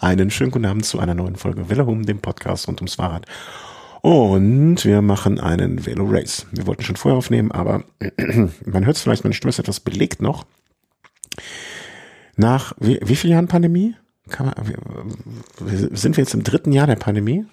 [0.00, 3.26] Einen schönen guten Abend zu einer neuen Folge Vellohum, dem Podcast rund ums Fahrrad.
[4.00, 6.46] Und wir machen einen Velo Race.
[6.52, 7.82] Wir wollten schon vorher aufnehmen, aber
[8.64, 10.46] man hört es vielleicht, meine Stimme ist etwas belegt noch.
[12.36, 13.96] Nach wie, wie vielen Jahren Pandemie?
[14.38, 14.54] Man,
[15.92, 17.46] sind wir jetzt im dritten Jahr der Pandemie?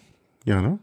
[0.43, 0.77] Ja, ne?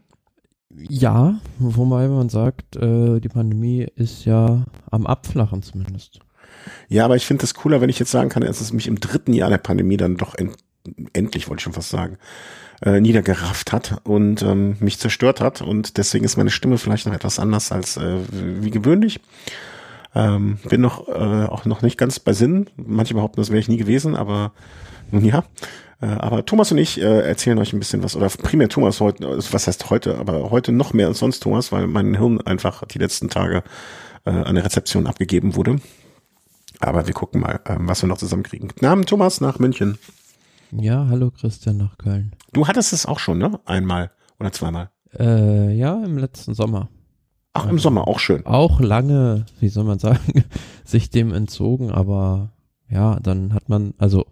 [0.75, 6.19] Ja, wobei man sagt, äh, die Pandemie ist ja am Abflachen zumindest.
[6.89, 8.99] Ja, aber ich finde es cooler, wenn ich jetzt sagen kann, dass es mich im
[8.99, 10.57] dritten Jahr der Pandemie dann doch end,
[11.13, 12.17] endlich, wollte ich schon fast sagen,
[12.81, 15.61] äh, niedergerafft hat und ähm, mich zerstört hat.
[15.61, 19.19] Und deswegen ist meine Stimme vielleicht noch etwas anders als äh, wie gewöhnlich.
[20.15, 22.69] Ähm, bin noch äh, auch noch nicht ganz bei Sinn.
[22.75, 24.51] Manche behaupten, das wäre ich nie gewesen, aber
[25.11, 25.43] nun ja.
[26.01, 29.37] Äh, aber Thomas und ich äh, erzählen euch ein bisschen was, oder primär Thomas heute,
[29.51, 32.99] was heißt heute, aber heute noch mehr als sonst Thomas, weil mein Hirn einfach die
[32.99, 33.63] letzten Tage
[34.25, 35.77] äh, an der Rezeption abgegeben wurde.
[36.79, 38.69] Aber wir gucken mal, ähm, was wir noch zusammenkriegen.
[38.81, 39.97] Namen Thomas nach München.
[40.79, 42.35] Ja, hallo Christian nach Köln.
[42.51, 43.59] Du hattest es auch schon, ne?
[43.65, 44.89] Einmal oder zweimal?
[45.17, 46.89] Äh, ja, im letzten Sommer.
[47.53, 48.45] Ach, im Sommer, auch schön.
[48.45, 50.43] Auch lange, wie soll man sagen,
[50.83, 52.53] sich dem entzogen, aber
[52.89, 54.25] ja, dann hat man, also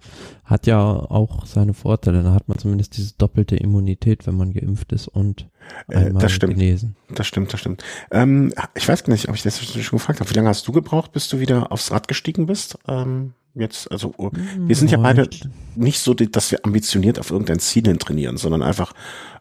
[0.43, 2.21] hat ja auch seine Vorteile.
[2.21, 5.47] Dann hat man zumindest diese doppelte Immunität, wenn man geimpft ist und
[5.88, 6.55] äh, das stimmt.
[6.55, 6.95] genesen.
[7.09, 7.83] Das stimmt, das stimmt.
[8.11, 10.29] Ähm, ich weiß nicht, ob ich das schon gefragt habe.
[10.29, 12.77] Wie lange hast du gebraucht, bis du wieder aufs Rad gestiegen bist?
[12.88, 15.30] Ähm, jetzt, also wir sind ja beide
[15.75, 18.94] nicht so, dass wir ambitioniert auf irgendein Ziel hin trainieren, sondern einfach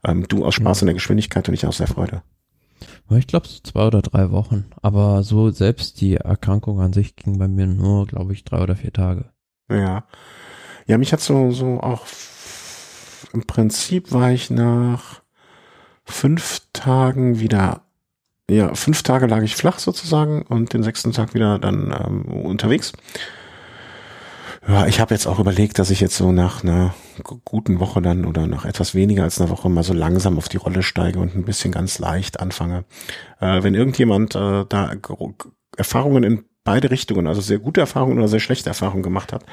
[0.05, 2.22] ähm, du aus Spaß in der Geschwindigkeit und ich aus der Freude.
[3.11, 4.66] Ich glaube so zwei oder drei Wochen.
[4.83, 8.77] Aber so selbst die Erkrankung an sich ging bei mir nur, glaube ich, drei oder
[8.77, 9.27] vier Tage.
[9.69, 10.05] Ja.
[10.86, 12.06] Ja, mich hat so, so auch
[13.33, 15.22] im Prinzip war ich nach
[16.05, 17.83] fünf Tagen wieder,
[18.48, 22.92] ja, fünf Tage lag ich flach sozusagen und den sechsten Tag wieder dann ähm, unterwegs.
[24.70, 26.94] Ja, ich habe jetzt auch überlegt, dass ich jetzt so nach einer
[27.44, 30.58] guten Woche dann oder nach etwas weniger als einer Woche mal so langsam auf die
[30.58, 32.84] Rolle steige und ein bisschen ganz leicht anfange.
[33.41, 34.92] Äh, wenn irgendjemand äh, da
[35.76, 39.44] Erfahrungen in beide Richtungen, also sehr gute Erfahrungen oder sehr schlechte Erfahrungen gemacht hat,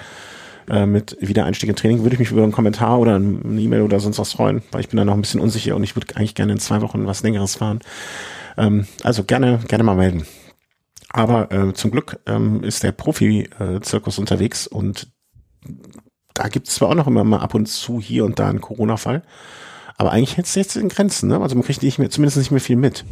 [0.69, 4.00] äh, mit Wiedereinstieg in Training, würde ich mich über einen Kommentar oder eine E-Mail oder
[4.00, 6.35] sonst was freuen, weil ich bin da noch ein bisschen unsicher und ich würde eigentlich
[6.35, 7.79] gerne in zwei Wochen was längeres fahren.
[8.56, 10.27] Ähm, also gerne, gerne mal melden.
[11.17, 15.11] Aber äh, zum Glück ähm, ist der Profi-Zirkus unterwegs und
[16.33, 18.61] da gibt es zwar auch noch immer mal ab und zu hier und da einen
[18.61, 19.23] Corona-Fall,
[19.97, 21.29] aber eigentlich hält es jetzt in Grenzen.
[21.29, 21.41] Ne?
[21.41, 23.03] Also man kriegt nicht mehr, zumindest nicht mehr viel mit.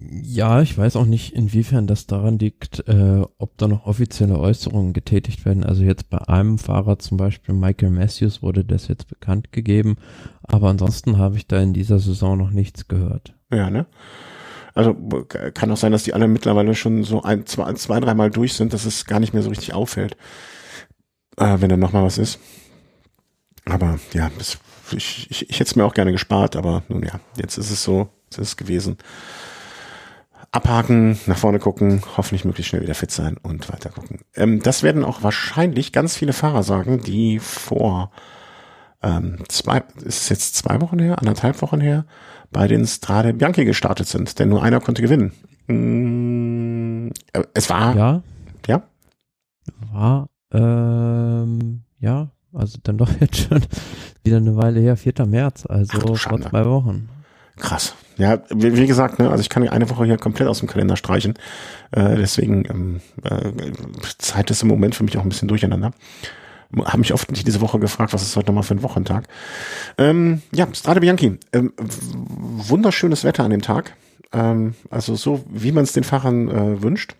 [0.00, 4.92] Ja, ich weiß auch nicht, inwiefern das daran liegt, äh, ob da noch offizielle Äußerungen
[4.92, 5.64] getätigt werden.
[5.64, 9.96] Also jetzt bei einem Fahrer zum Beispiel, Michael Matthews, wurde das jetzt bekannt gegeben.
[10.42, 13.34] Aber ansonsten habe ich da in dieser Saison noch nichts gehört.
[13.50, 13.86] Ja, ne?
[14.74, 14.94] Also
[15.54, 18.72] kann auch sein, dass die alle mittlerweile schon so ein, zwei, zwei dreimal durch sind,
[18.72, 20.16] dass es gar nicht mehr so richtig auffällt,
[21.36, 22.38] äh, wenn dann nochmal was ist.
[23.64, 24.58] Aber ja, das,
[24.92, 27.82] ich, ich, ich hätte es mir auch gerne gespart, aber nun ja, jetzt ist es
[27.82, 28.98] so, jetzt ist es gewesen.
[30.50, 34.20] Abhaken, nach vorne gucken, hoffentlich möglichst schnell wieder fit sein und weiter gucken.
[34.34, 38.10] Ähm, das werden auch wahrscheinlich ganz viele Fahrer sagen, die vor
[39.02, 42.06] ähm, zwei, ist es jetzt zwei Wochen her, anderthalb Wochen her,
[42.50, 45.32] bei den Strade Bianchi gestartet sind, denn nur einer konnte gewinnen.
[45.66, 47.96] Mm, äh, es war.
[47.96, 48.22] Ja.
[48.66, 48.82] Ja.
[49.92, 53.62] War, ähm, ja, also dann doch jetzt schon
[54.24, 55.26] wieder eine Weile her, 4.
[55.26, 57.08] März, also Ach, vor zwei Wochen.
[57.56, 57.94] Krass.
[58.16, 60.96] Ja, wie, wie, gesagt, ne, also ich kann eine Woche hier komplett aus dem Kalender
[60.96, 61.34] streichen.
[61.90, 63.52] Äh, deswegen ähm, äh,
[64.18, 65.92] Zeit ist im Moment für mich auch ein bisschen durcheinander
[66.76, 69.24] habe mich oft diese Woche gefragt, was ist heute nochmal für ein Wochentag.
[69.96, 71.38] Ähm, ja, Strade Bianchi.
[71.52, 73.94] Ähm, wunderschönes Wetter an dem Tag.
[74.32, 77.14] Ähm, also so, wie man es den Fahrern äh, wünscht.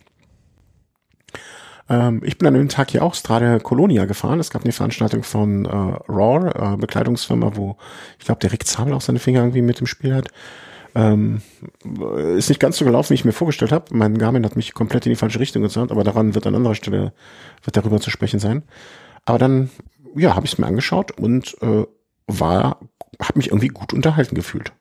[1.89, 4.41] Ähm, ich bin an dem Tag hier auch Strade Colonia gefahren.
[4.41, 7.77] Es gab eine Veranstaltung von äh, Raw, äh, Bekleidungsfirma, wo
[8.19, 10.29] ich glaube, der Rick Zabel auch seine Finger irgendwie mit im Spiel hat.
[10.95, 11.43] Ähm,
[12.37, 13.95] ist nicht ganz so gelaufen, wie ich mir vorgestellt habe.
[13.95, 16.75] Mein Garmin hat mich komplett in die falsche Richtung gezeigt, aber daran wird an anderer
[16.75, 17.13] Stelle
[17.63, 18.63] wird darüber zu sprechen sein.
[19.29, 19.69] Aber dann,
[20.17, 21.85] ja, habe ich es mir angeschaut und äh,
[22.27, 22.81] war,
[23.21, 24.73] habe mich irgendwie gut unterhalten gefühlt.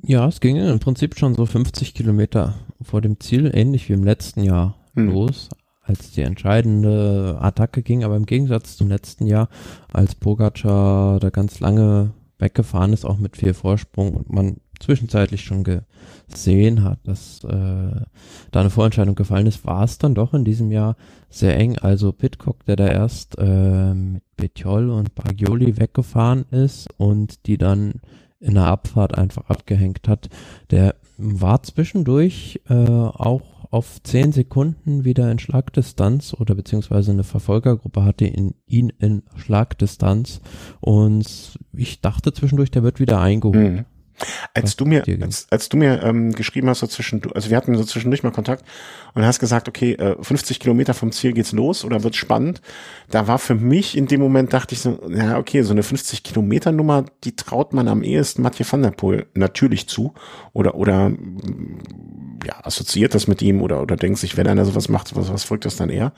[0.00, 4.04] Ja, es ging im Prinzip schon so 50 Kilometer vor dem Ziel, ähnlich wie im
[4.04, 5.10] letzten Jahr hm.
[5.10, 5.48] los,
[5.82, 8.04] als die entscheidende Attacke ging.
[8.04, 9.48] Aber im Gegensatz zum letzten Jahr,
[9.92, 15.64] als Pogacar da ganz lange weggefahren ist, auch mit viel Vorsprung und man zwischenzeitlich schon
[16.30, 18.00] gesehen hat, dass äh,
[18.50, 20.96] da eine Vorentscheidung gefallen ist, war es dann doch in diesem Jahr
[21.28, 21.78] sehr eng.
[21.78, 28.00] Also Pitcock, der da erst äh, mit Betjol und Bagioli weggefahren ist und die dann
[28.40, 30.30] in der Abfahrt einfach abgehängt hat,
[30.70, 38.04] der war zwischendurch äh, auch auf zehn Sekunden wieder in Schlagdistanz oder beziehungsweise eine Verfolgergruppe
[38.04, 40.40] hatte in, ihn in Schlagdistanz
[40.80, 43.72] und ich dachte zwischendurch, der wird wieder eingeholt.
[43.72, 43.84] Mhm.
[44.54, 47.74] Als du mir, als, als du mir ähm, geschrieben hast, so zwischen, also wir hatten
[47.76, 48.64] so zwischendurch mal Kontakt
[49.14, 52.60] und hast gesagt, okay, äh, 50 Kilometer vom Ziel geht's los oder wird spannend.
[53.10, 56.22] Da war für mich in dem Moment dachte ich so, ja okay, so eine 50
[56.22, 60.14] Kilometer Nummer, die traut man am ehesten Mathieu van der Poel natürlich zu
[60.52, 61.12] oder oder
[62.44, 65.44] ja assoziiert das mit ihm oder oder denkt sich, wenn einer sowas macht, was was
[65.44, 66.12] folgt das dann eher?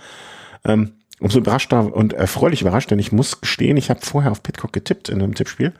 [0.64, 4.72] Ähm, umso überraschter und erfreulich überrascht, denn ich muss gestehen, ich habe vorher auf Pitcock
[4.72, 5.72] getippt in einem Tippspiel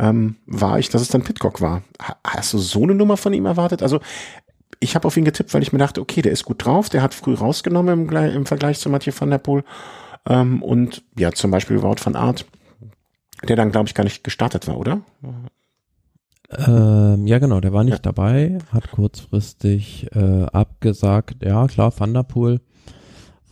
[0.00, 1.82] ähm, war ich, dass es dann Pitcock war.
[2.24, 3.82] Hast du so eine Nummer von ihm erwartet?
[3.82, 4.00] Also
[4.80, 7.02] ich habe auf ihn getippt, weil ich mir dachte, okay, der ist gut drauf, der
[7.02, 9.62] hat früh rausgenommen im, im Vergleich zu Mathieu van der Poel.
[10.26, 12.46] Ähm, und ja, zum Beispiel Wout van Art,
[13.46, 15.02] der dann, glaube ich, gar nicht gestartet war, oder?
[16.66, 18.02] Ähm, ja, genau, der war nicht ja.
[18.02, 21.44] dabei, hat kurzfristig äh, abgesagt.
[21.44, 22.60] Ja, klar, Van der Poel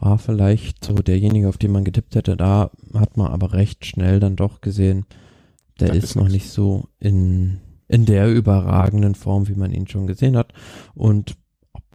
[0.01, 2.37] war vielleicht so derjenige, auf den man getippt hätte.
[2.37, 5.05] Da hat man aber recht schnell dann doch gesehen,
[5.81, 10.37] der ist noch nicht so in, in der überragenden Form, wie man ihn schon gesehen
[10.37, 10.53] hat.
[10.95, 11.37] Und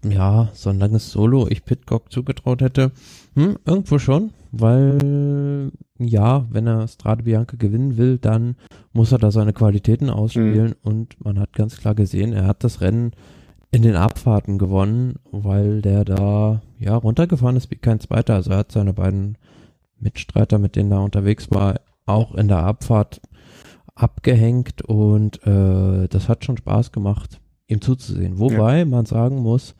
[0.03, 2.91] ja, so ein langes Solo ich Pitcock zugetraut hätte,
[3.35, 8.56] hm, irgendwo schon, weil ja, wenn er Strade Bianca gewinnen will, dann
[8.91, 10.75] muss er da seine Qualitäten ausspielen mhm.
[10.83, 13.12] und man hat ganz klar gesehen, er hat das Rennen
[13.71, 18.36] in den Abfahrten gewonnen, weil der da ja runtergefahren ist wie kein zweiter.
[18.36, 19.38] Also er hat seine beiden
[20.00, 23.19] Mitstreiter, mit denen er unterwegs war, auch in der Abfahrt
[23.95, 28.39] abgehängt und äh, das hat schon Spaß gemacht, ihm zuzusehen.
[28.39, 28.85] Wobei ja.
[28.85, 29.75] man sagen muss,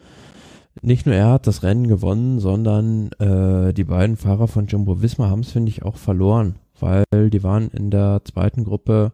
[0.82, 5.30] nicht nur er hat das Rennen gewonnen, sondern äh, die beiden Fahrer von Jumbo Visma
[5.30, 9.14] haben es, finde ich, auch verloren, weil die waren in der zweiten Gruppe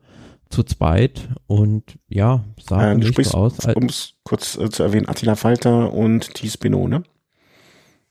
[0.50, 3.60] zu zweit und ja, sahen äh, nicht so aus.
[3.76, 7.04] Um es kurz äh, zu erwähnen, Attila Falter und Thies Benot, ne?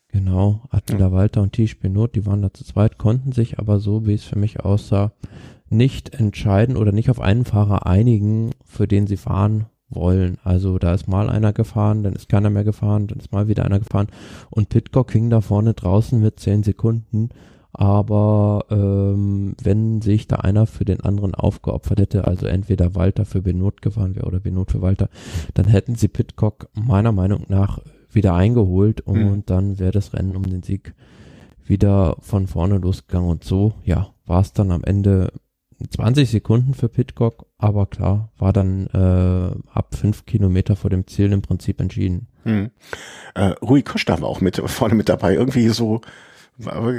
[0.09, 1.13] Genau, Attila ja.
[1.13, 4.25] Walter und Thies Benot, die waren da zu zweit, konnten sich aber so, wie es
[4.25, 5.13] für mich aussah,
[5.71, 10.39] nicht entscheiden oder nicht auf einen Fahrer einigen, für den sie fahren wollen.
[10.45, 13.65] Also da ist mal einer gefahren, dann ist keiner mehr gefahren, dann ist mal wieder
[13.65, 14.09] einer gefahren
[14.51, 17.31] und Pitcock hing da vorne draußen mit zehn Sekunden.
[17.73, 23.43] Aber ähm, wenn sich da einer für den anderen aufgeopfert hätte, also entweder Walter für
[23.43, 25.09] Benot gefahren wäre oder Benot für Walter,
[25.55, 27.79] dann hätten sie Pitcock meiner Meinung nach
[28.11, 29.43] wieder eingeholt und mhm.
[29.47, 30.95] dann wäre das Rennen um den Sieg
[31.65, 33.29] wieder von vorne losgegangen.
[33.29, 35.31] Und so, ja, war es dann am Ende
[35.91, 41.33] 20 Sekunden für Pitcock, aber klar, war dann äh, ab fünf Kilometer vor dem Ziel
[41.33, 42.27] im Prinzip entschieden.
[42.45, 42.71] Hm.
[43.35, 46.01] Äh, Rui Costa war auch mit vorne mit dabei, irgendwie so,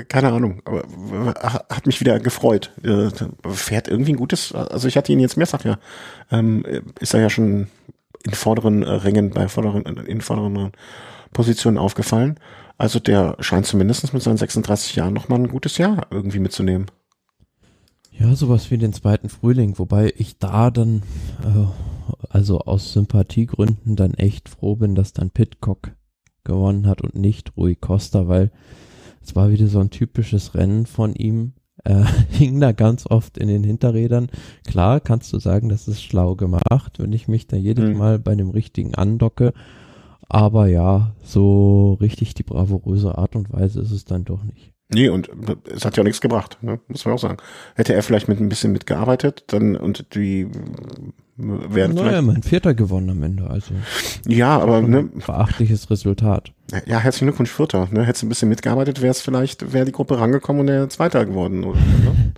[0.07, 0.83] keine Ahnung, aber
[1.69, 2.71] hat mich wieder gefreut.
[2.83, 3.09] Äh,
[3.49, 5.77] fährt irgendwie ein gutes, also ich hatte ihn jetzt mehrfach ja,
[6.31, 6.63] ähm,
[6.99, 7.67] ist er ja schon
[8.25, 10.71] in vorderen äh, Rängen, bei vorderen, in vorderen
[11.33, 12.39] Positionen aufgefallen.
[12.77, 16.85] Also der scheint zumindest mit seinen 36 Jahren nochmal ein gutes Jahr irgendwie mitzunehmen.
[18.19, 21.03] Ja, sowas wie den zweiten Frühling, wobei ich da dann,
[21.43, 25.93] äh, also aus Sympathiegründen dann echt froh bin, dass dann Pitcock
[26.43, 28.51] gewonnen hat und nicht Rui Costa, weil
[29.21, 31.53] es war wieder so ein typisches Rennen von ihm.
[31.85, 34.27] Er hing da ganz oft in den Hinterrädern.
[34.67, 37.97] Klar kannst du sagen, das ist schlau gemacht, wenn ich mich da jedes mhm.
[37.97, 39.53] Mal bei dem richtigen andocke.
[40.27, 44.73] Aber ja, so richtig die bravouröse Art und Weise ist es dann doch nicht.
[44.91, 45.29] Nee, und
[45.71, 46.79] es hat ja auch nichts gebracht, ne?
[46.87, 47.37] muss man auch sagen.
[47.75, 50.47] Hätte er vielleicht mit ein bisschen mitgearbeitet, dann und die
[51.37, 52.25] wären naja, vielleicht.
[52.25, 53.75] mein Vierter gewonnen am Ende, also.
[54.27, 55.03] Ja, aber ne.
[55.03, 56.51] Beachtliches Resultat.
[56.87, 57.87] Ja, herzlichen Glückwunsch Vierter.
[57.91, 58.03] Ne?
[58.03, 61.23] Hättest du ein bisschen mitgearbeitet, wäre es vielleicht, wäre die Gruppe rangekommen und er Zweiter
[61.25, 61.63] geworden.
[61.63, 62.33] Oder, ne?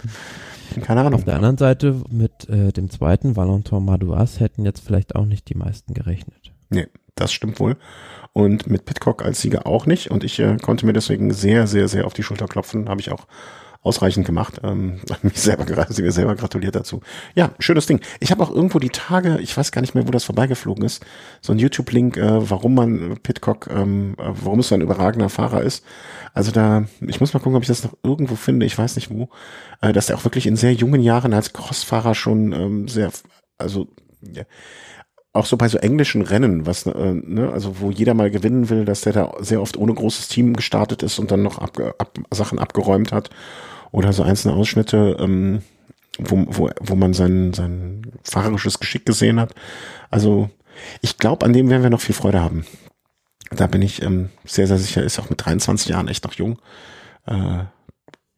[0.82, 1.16] Keine Ahnung.
[1.16, 5.50] Auf der anderen Seite mit äh, dem zweiten Valentin Madouas hätten jetzt vielleicht auch nicht
[5.50, 6.52] die meisten gerechnet.
[6.70, 7.78] Nee, das stimmt wohl
[8.34, 10.12] und mit Pitcock als Sieger auch nicht.
[10.12, 12.90] Und ich äh, konnte mir deswegen sehr, sehr, sehr auf die Schulter klopfen.
[12.90, 13.28] Habe ich auch
[13.84, 14.62] ausreichend gemacht.
[14.64, 17.02] Ähm, mich selber, sie mir selber gratuliert dazu.
[17.36, 18.00] Ja, schönes Ding.
[18.20, 21.04] Ich habe auch irgendwo die Tage, ich weiß gar nicht mehr, wo das vorbeigeflogen ist,
[21.42, 25.62] so ein YouTube-Link, äh, warum man Pitcock, ähm, äh, warum es so ein überragender Fahrer
[25.64, 25.84] ist.
[26.34, 29.10] Also da, ich muss mal gucken, ob ich das noch irgendwo finde, ich weiß nicht
[29.10, 29.30] wo,
[29.82, 33.12] äh, dass er auch wirklich in sehr jungen Jahren als Crossfahrer schon ähm, sehr,
[33.58, 33.88] also
[34.22, 34.44] ja,
[35.34, 38.84] auch so bei so englischen Rennen, was, äh, ne, also wo jeder mal gewinnen will,
[38.86, 42.20] dass der da sehr oft ohne großes Team gestartet ist und dann noch ab, ab,
[42.32, 43.30] Sachen abgeräumt hat.
[43.92, 45.62] Oder so einzelne Ausschnitte, ähm,
[46.18, 49.54] wo, wo, wo man sein, sein fahrerisches Geschick gesehen hat.
[50.10, 50.50] Also
[51.02, 52.66] ich glaube, an dem werden wir noch viel Freude haben.
[53.50, 56.60] Da bin ich ähm, sehr, sehr sicher, ist auch mit 23 Jahren echt noch jung.
[57.26, 57.66] Äh,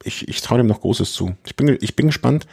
[0.03, 1.35] ich, ich traue dem noch Großes zu.
[1.45, 2.47] Ich bin, ich bin gespannt,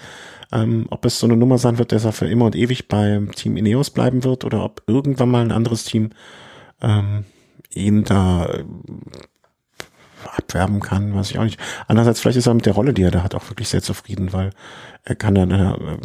[0.53, 3.33] ähm, ob es so eine Nummer sein wird, dass er für immer und ewig beim
[3.33, 6.11] Team Ineos bleiben wird oder ob irgendwann mal ein anderes Team
[6.83, 7.25] ähm,
[7.73, 8.65] ihn da äh,
[10.37, 11.61] abwerben kann, weiß ich auch nicht.
[11.87, 14.33] Andererseits, vielleicht ist er mit der Rolle, die er da hat, auch wirklich sehr zufrieden,
[14.33, 14.51] weil
[15.05, 15.99] er kann dann äh,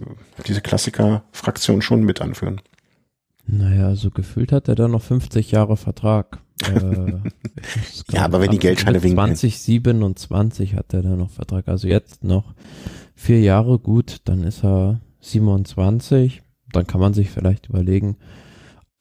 [0.48, 2.62] diese Klassiker-Fraktion schon mit anführen.
[3.48, 6.40] Naja, so gefühlt hat er da noch 50 Jahre Vertrag.
[6.64, 7.14] äh,
[8.12, 9.36] ja, aber wenn die Geldscheine winken.
[9.36, 11.68] 2027 hat er da noch Vertrag.
[11.68, 12.54] Also jetzt noch
[13.16, 16.42] vier Jahre gut, dann ist er 27.
[16.72, 18.18] Dann kann man sich vielleicht überlegen,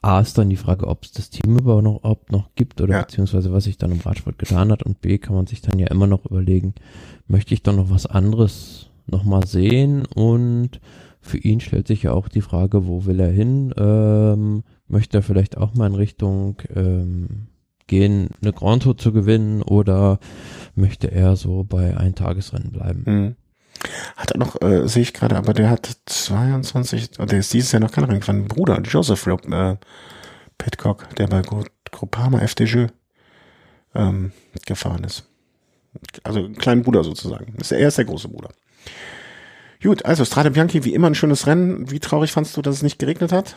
[0.05, 3.03] A ist dann die Frage, ob es das Team überhaupt noch gibt oder ja.
[3.03, 4.83] beziehungsweise was sich dann im Radsport getan hat.
[4.83, 6.75] Und B kann man sich dann ja immer noch überlegen,
[7.27, 10.05] möchte ich dann noch was anderes nochmal sehen?
[10.05, 10.81] Und
[11.23, 13.73] für ihn stellt sich ja auch die Frage, wo will er hin?
[13.79, 17.47] Ähm, möchte er vielleicht auch mal in Richtung ähm,
[17.87, 20.19] gehen, eine Grand Tour zu gewinnen oder
[20.75, 23.05] möchte er so bei Eintagesrennen bleiben?
[23.07, 23.37] Mhm.
[24.17, 27.81] Hat er noch, äh, sehe ich gerade, aber der hat 22, der ist dieses Jahr
[27.81, 29.77] noch kein Ring Bruder, Joseph äh,
[30.59, 31.43] Pitcock, der bei
[31.91, 32.87] Groupama FDJ
[33.95, 34.33] ähm,
[34.67, 35.25] gefahren ist.
[36.23, 37.55] Also ein kleiner Bruder sozusagen.
[37.57, 38.51] Ist er ist der große Bruder.
[39.83, 41.91] Gut, also Strade Bianchi, wie immer ein schönes Rennen.
[41.91, 43.57] Wie traurig fandst du, dass es nicht geregnet hat?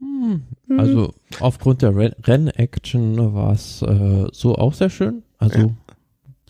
[0.00, 0.42] Hm,
[0.78, 5.22] also aufgrund der Renn-Action war es äh, so auch sehr schön.
[5.38, 5.68] Also ja.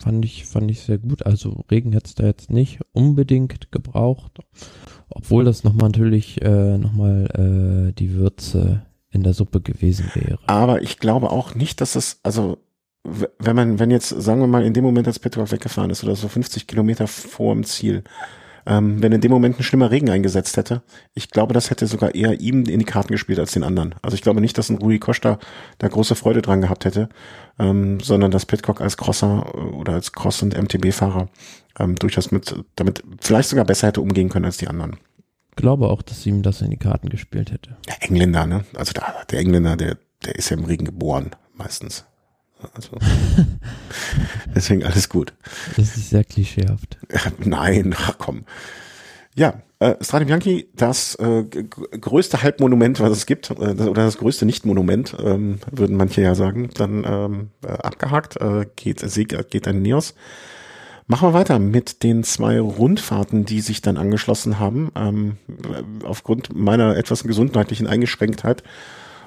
[0.01, 1.25] Fand ich, fand ich sehr gut.
[1.25, 4.39] Also Regen hätte es da jetzt nicht unbedingt gebraucht.
[5.09, 10.39] Obwohl das nochmal natürlich äh, nochmal äh, die Würze in der Suppe gewesen wäre.
[10.47, 12.57] Aber ich glaube auch nicht, dass es, also
[13.03, 16.15] wenn man, wenn jetzt, sagen wir mal, in dem Moment, als Petrov weggefahren ist oder
[16.15, 18.03] so 50 Kilometer vor dem Ziel,
[18.65, 22.15] ähm, wenn in dem Moment ein schlimmer Regen eingesetzt hätte, ich glaube, das hätte sogar
[22.15, 23.95] eher ihm in die Karten gespielt als den anderen.
[24.01, 25.39] Also ich glaube nicht, dass ein Rui Costa
[25.77, 27.09] da große Freude dran gehabt hätte,
[27.59, 31.29] ähm, sondern dass Pitcock als Crosser äh, oder als Cross- und MTB-Fahrer
[31.79, 34.97] ähm, durchaus mit, damit vielleicht sogar besser hätte umgehen können als die anderen.
[35.49, 37.77] Ich glaube auch, dass ihm das in die Karten gespielt hätte.
[37.87, 38.63] Der Engländer, ne?
[38.75, 42.05] Also der, der Engländer, der, der ist ja im Regen geboren, meistens.
[42.73, 42.97] Also,
[44.55, 45.33] deswegen alles gut.
[45.75, 46.97] Das ist sehr klischeehaft.
[47.39, 48.45] Nein, ach komm.
[49.33, 54.45] Ja, äh, Strade Bianchi, das äh, größte Halbmonument, was es gibt, äh, oder das größte
[54.45, 59.81] Nicht-Monument, ähm, würden manche ja sagen, dann ähm, äh, abgehakt, äh, geht, Sieg geht an
[59.81, 60.15] Neos.
[61.07, 64.91] Machen wir weiter mit den zwei Rundfahrten, die sich dann angeschlossen haben.
[64.95, 65.37] Ähm,
[66.05, 68.63] aufgrund meiner etwas gesundheitlichen Eingeschränktheit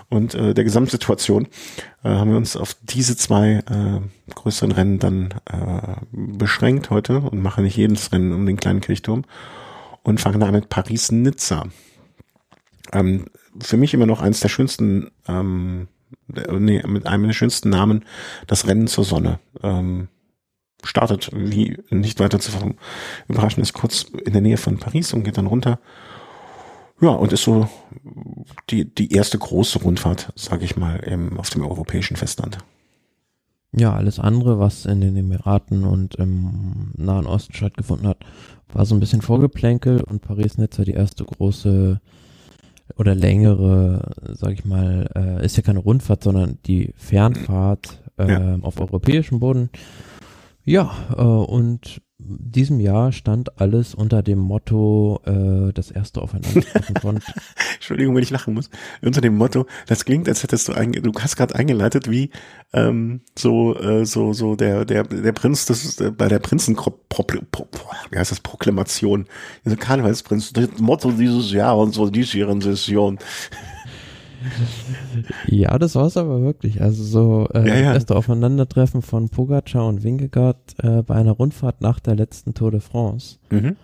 [0.08, 1.48] und äh, der Gesamtsituation
[2.02, 7.42] äh, haben wir uns auf diese zwei äh, größeren Rennen dann äh, beschränkt heute und
[7.42, 9.24] machen nicht jedes Rennen um den kleinen Kirchturm
[10.02, 11.64] und fangen da mit Paris-Nizza.
[12.92, 13.26] Ähm,
[13.60, 15.88] für mich immer noch eines der schönsten, ähm,
[16.28, 18.04] nee, mit einem der schönsten Namen,
[18.46, 19.38] das Rennen zur Sonne.
[19.62, 20.08] Ähm,
[20.82, 22.52] startet, wie nicht weiter zu
[23.28, 25.78] überraschen ist, kurz in der Nähe von Paris und geht dann runter
[27.00, 27.68] ja, und ist so
[28.70, 32.58] die, die erste große Rundfahrt, sage ich mal, im, auf dem europäischen Festland.
[33.72, 38.18] Ja, alles andere, was in den Emiraten und im Nahen Osten stattgefunden hat,
[38.72, 42.00] war so ein bisschen Vorgeplänkel und Paris-Nizza die erste große
[42.96, 48.58] oder längere, sag ich mal, äh, ist ja keine Rundfahrt, sondern die Fernfahrt äh, ja.
[48.62, 49.70] auf europäischem Boden.
[50.64, 57.20] Ja, äh, und diesem Jahr stand alles unter dem Motto äh, das erste Aufeinandertreffen von.
[57.74, 58.70] Entschuldigung, wenn ich lachen muss.
[59.02, 62.30] Unter dem Motto, das klingt, als hättest du einge du hast gerade eingeleitet wie
[62.72, 68.18] ähm, so äh, so so der der der Prinz das äh, bei der Prinzen wie
[68.18, 69.26] heißt das Proklamation,
[69.64, 73.18] dieser Karnevalsprinz, das Motto dieses Jahr und so diesjährigen Session
[75.46, 76.82] ja, das war es aber wirklich.
[76.82, 77.82] Also so äh, ja, ja.
[77.82, 82.70] das erste Aufeinandertreffen von Pogacar und Wingegaard äh, bei einer Rundfahrt nach der letzten Tour
[82.70, 83.38] de France.
[83.50, 83.76] Mhm.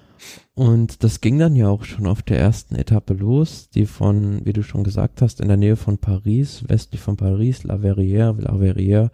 [0.54, 4.52] Und das ging dann ja auch schon auf der ersten Etappe los, die von, wie
[4.52, 8.54] du schon gesagt hast, in der Nähe von Paris, westlich von Paris, La Verrière, La
[8.54, 9.10] Verrière,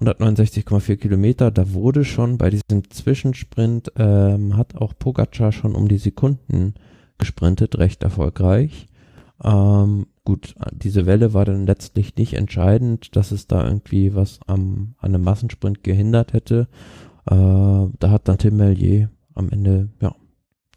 [0.00, 1.50] 169,4 Kilometer.
[1.50, 6.74] Da wurde schon bei diesem Zwischensprint, ähm, hat auch Pogacar schon um die Sekunden
[7.18, 8.86] gesprintet, recht erfolgreich.
[9.42, 14.94] Ähm, gut, diese Welle war dann letztlich nicht entscheidend, dass es da irgendwie was am,
[14.98, 16.68] an einem Massensprint gehindert hätte.
[17.24, 20.14] Äh, da hat dann Tim Mellier am Ende, ja,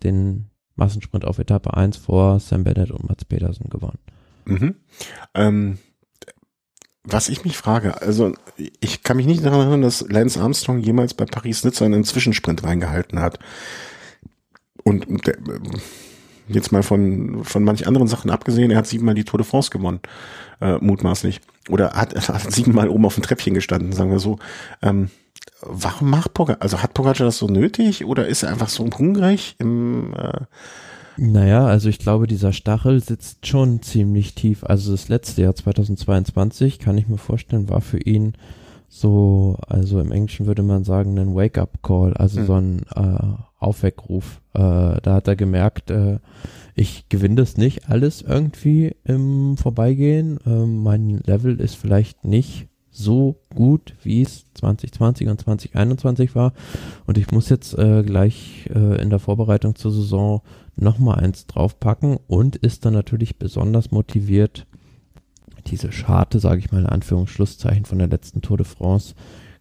[0.04, 0.46] den
[0.78, 4.00] Massensprint auf Etappe 1 vor Sam Bennett und Mats Pedersen gewonnen.
[4.46, 4.76] Mhm.
[5.34, 5.80] Ähm,
[7.04, 8.34] was ich mich frage, also
[8.80, 13.20] ich kann mich nicht daran erinnern, dass Lance Armstrong jemals bei Paris-Nizza einen Zwischensprint reingehalten
[13.20, 13.38] hat.
[14.86, 15.36] Und der,
[16.48, 19.70] Jetzt mal von, von manch anderen Sachen abgesehen, er hat siebenmal die Tour de France
[19.70, 20.00] gewonnen,
[20.60, 21.42] äh, mutmaßlich.
[21.70, 24.40] Oder hat, hat siebenmal oben auf dem Treppchen gestanden, sagen wir so.
[24.82, 25.10] Ähm,
[25.62, 29.56] warum macht Pogacar, also hat Pogacar das so nötig oder ist er einfach so hungrig
[29.60, 30.42] im, äh,
[31.18, 34.64] Naja, also ich glaube, dieser Stachel sitzt schon ziemlich tief.
[34.64, 38.34] Also das letzte Jahr 2022, kann ich mir vorstellen, war für ihn
[38.90, 42.46] so, also im Englischen würde man sagen, ein Wake-up-Call, also mhm.
[42.46, 44.42] so ein äh, Aufweckruf.
[44.54, 46.20] Äh, da hat er gemerkt, äh,
[46.76, 50.40] ich gewinne das nicht alles irgendwie im Vorbeigehen.
[50.46, 56.54] Äh, mein Level ist vielleicht nicht so gut, wie es 2020 und 2021 war.
[57.06, 60.42] Und ich muss jetzt äh, gleich äh, in der Vorbereitung zur Saison
[60.76, 64.68] nochmal eins draufpacken und ist dann natürlich besonders motiviert,
[65.68, 69.16] diese Scharte, sage ich mal in Anführungsschlusszeichen von der letzten Tour de France,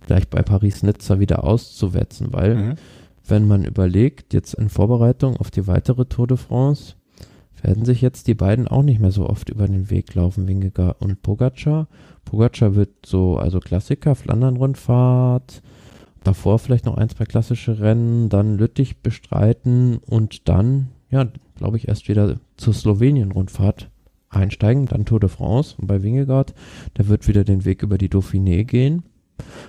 [0.06, 2.74] gleich bei Paris-Nizza wieder auszuwetzen, weil mhm.
[3.30, 6.94] Wenn man überlegt, jetzt in Vorbereitung auf die weitere Tour de France,
[7.62, 10.96] werden sich jetzt die beiden auch nicht mehr so oft über den Weg laufen, Wingegar
[11.00, 11.88] und Pogacar.
[12.24, 15.62] Pogacar wird so, also Klassiker, Flandern-Rundfahrt,
[16.24, 21.88] davor vielleicht noch ein, zwei klassische Rennen, dann Lüttich bestreiten und dann, ja, glaube ich,
[21.88, 23.90] erst wieder zur Slowenien-Rundfahrt
[24.30, 26.54] einsteigen, dann Tour de France und bei Wingegaard,
[26.96, 29.02] der wird wieder den Weg über die Dauphiné gehen.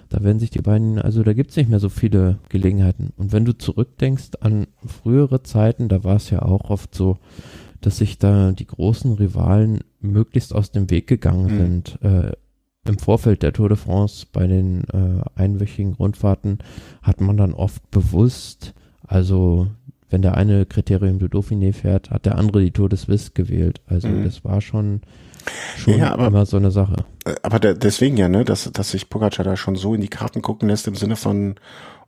[0.09, 3.13] Da werden sich die beiden, also da gibt es nicht mehr so viele Gelegenheiten.
[3.17, 7.17] Und wenn du zurückdenkst an frühere Zeiten, da war es ja auch oft so,
[7.81, 11.57] dass sich da die großen Rivalen möglichst aus dem Weg gegangen mhm.
[11.57, 11.99] sind.
[12.01, 12.31] Äh,
[12.87, 16.59] Im Vorfeld der Tour de France bei den äh, einwöchigen Rundfahrten
[17.01, 18.73] hat man dann oft bewusst,
[19.05, 19.67] also
[20.09, 23.81] wenn der eine Kriterium du Dauphiné fährt, hat der andere die Tour de Suisse gewählt.
[23.87, 24.25] Also mhm.
[24.25, 25.01] das war schon,
[25.77, 27.05] schon ja, aber, immer so eine Sache.
[27.25, 30.07] Äh, aber der, deswegen ja, ne, dass, dass sich Pogacar da schon so in die
[30.07, 31.55] Karten gucken lässt im Sinne von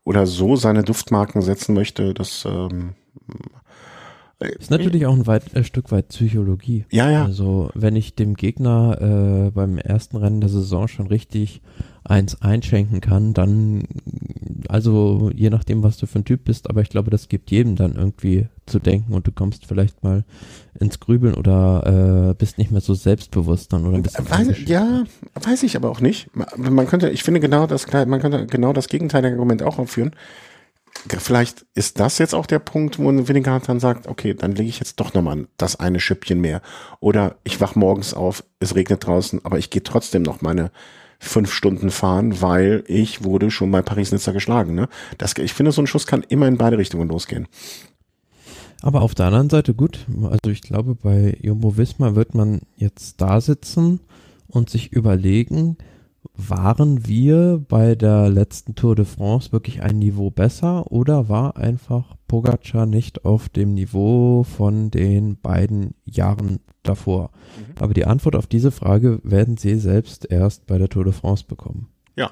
[0.04, 2.96] oder so seine Duftmarken setzen möchte, das ähm,
[4.44, 6.86] ist natürlich auch ein weit, ein Stück weit Psychologie.
[6.92, 7.24] Ja, ja.
[7.24, 11.62] Also wenn ich dem Gegner äh, beim ersten Rennen der Saison schon richtig
[12.04, 13.84] eins einschenken kann, dann,
[14.74, 17.76] also je nachdem, was du für ein Typ bist, aber ich glaube, das gibt jedem
[17.76, 20.24] dann irgendwie zu denken und du kommst vielleicht mal
[20.80, 24.28] ins Grübeln oder äh, bist nicht mehr so selbstbewusst dann oder ein bisschen.
[24.28, 25.04] Weiß, ja,
[25.36, 26.32] weiß ich aber auch nicht.
[26.58, 30.16] Man könnte, ich finde genau das, man könnte genau das Gegenteil der Argument auch aufführen
[31.18, 34.70] vielleicht ist das jetzt auch der Punkt, wo ein Winnegard dann sagt, okay, dann lege
[34.70, 36.62] ich jetzt doch nochmal das eine Schippchen mehr.
[37.00, 40.72] Oder ich wach morgens auf, es regnet draußen, aber ich gehe trotzdem noch meine
[41.24, 44.76] fünf Stunden fahren, weil ich wurde schon bei Paris-Nizza geschlagen.
[44.76, 44.90] Ne?
[45.18, 47.48] Das, ich finde, so ein Schuss kann immer in beide Richtungen losgehen.
[48.82, 50.06] Aber auf der anderen Seite gut.
[50.24, 54.02] Also ich glaube, bei Jumbo Wismar wird man jetzt da sitzen
[54.48, 55.78] und sich überlegen,
[56.36, 62.16] waren wir bei der letzten Tour de France wirklich ein Niveau besser oder war einfach
[62.28, 67.30] Pogacar nicht auf dem Niveau von den beiden Jahren davor?
[67.58, 67.76] Mhm.
[67.80, 71.46] Aber die Antwort auf diese Frage werden Sie selbst erst bei der Tour de France
[71.48, 71.90] bekommen.
[72.16, 72.32] Ja,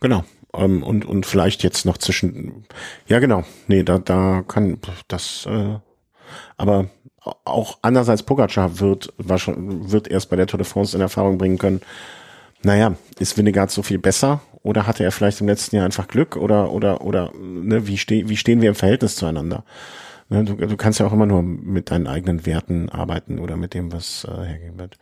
[0.00, 0.24] genau.
[0.54, 2.64] Ähm, und, und vielleicht jetzt noch zwischen,
[3.06, 5.78] ja genau, nee, da, da kann das, äh,
[6.56, 6.88] aber
[7.44, 11.82] auch andererseits Pogacar wird, wird erst bei der Tour de France in Erfahrung bringen können,
[12.62, 16.36] naja, ist Winnegard so viel besser oder hatte er vielleicht im letzten Jahr einfach Glück
[16.36, 19.64] oder oder oder ne, wie, ste wie stehen wir im Verhältnis zueinander?
[20.28, 23.74] Ne, du, du kannst ja auch immer nur mit deinen eigenen Werten arbeiten oder mit
[23.74, 24.98] dem, was äh, hergegeben wird.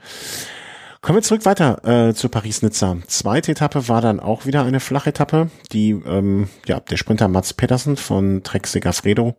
[1.07, 2.97] Kommen wir zurück weiter äh, zu Paris-Nizza.
[3.07, 7.97] Zweite Etappe war dann auch wieder eine Flachetappe, die ähm, ja der Sprinter Mats Pedersen
[7.97, 9.37] von Trek Segafredo,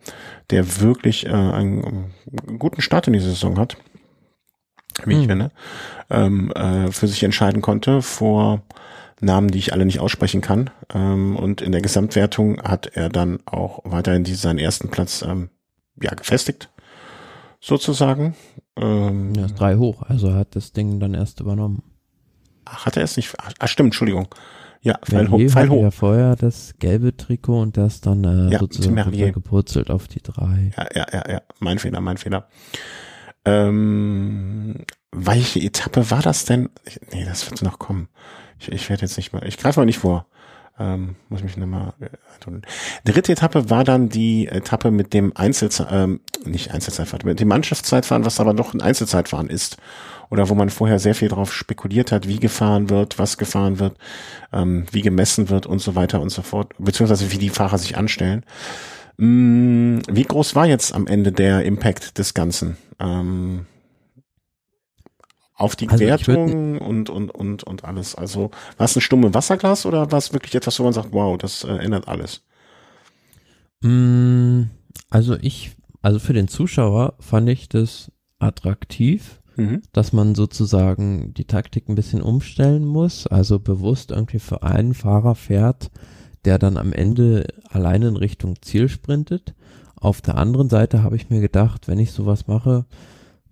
[0.49, 2.13] der wirklich äh, einen,
[2.47, 3.75] einen guten Start in die Saison hat,
[5.05, 5.27] wie ich hm.
[5.27, 5.51] finde,
[6.09, 8.61] ähm, äh, für sich entscheiden konnte vor
[9.19, 10.69] Namen, die ich alle nicht aussprechen kann.
[10.93, 15.49] Ähm, und in der Gesamtwertung hat er dann auch weiterhin diesen, seinen ersten Platz ähm,
[16.01, 16.69] ja gefestigt,
[17.59, 18.35] sozusagen.
[18.75, 21.83] Ähm, ja, ist drei hoch, also er hat das Ding dann erst übernommen.
[22.65, 23.33] Ach, hat er es nicht?
[23.37, 24.27] Ach, stimmt, Entschuldigung.
[24.81, 25.39] Ja, Pfeil hoch.
[25.49, 25.81] Pfeil hoch.
[25.81, 30.71] ja vorher das gelbe Trikot und das dann äh, ja, sozusagen gepurzelt auf die drei.
[30.77, 32.47] Ja, ja, ja, ja, mein Fehler, mein Fehler.
[33.47, 34.75] Ähm,
[35.13, 36.69] welche Etappe war das denn?
[36.83, 38.09] Ich, nee, das wird noch kommen.
[38.59, 40.25] Ich, ich werde jetzt nicht mal, ich greife mal nicht vor.
[40.79, 42.09] Ähm, muss mich nochmal äh.
[43.03, 48.25] Dritte Etappe war dann die Etappe mit dem Einzelzeit, ähm, nicht Einzelzeitfahren, mit dem Mannschaftszeitfahren,
[48.25, 49.77] was aber doch ein Einzelzeitfahren ist.
[50.29, 53.97] Oder wo man vorher sehr viel darauf spekuliert hat, wie gefahren wird, was gefahren wird,
[54.51, 57.97] ähm, wie gemessen wird und so weiter und so fort, beziehungsweise wie die Fahrer sich
[57.97, 58.43] anstellen.
[59.17, 62.77] Mm, wie groß war jetzt am Ende der Impact des Ganzen?
[62.99, 63.65] Ähm,
[65.55, 68.13] auf die also Wertung und, und, und, und alles.
[68.13, 71.35] Also war es ein stumme Wasserglas oder war es wirklich etwas, wo man sagt, wow,
[71.37, 72.43] das äh, ändert alles?
[73.81, 74.63] Mm,
[75.09, 79.81] also ich, also für den Zuschauer fand ich das attraktiv, mhm.
[79.93, 85.33] dass man sozusagen die Taktik ein bisschen umstellen muss, also bewusst irgendwie für einen Fahrer
[85.33, 85.89] fährt,
[86.45, 89.53] der dann am Ende alleine in Richtung Ziel sprintet.
[89.95, 92.85] Auf der anderen Seite habe ich mir gedacht, wenn ich sowas mache,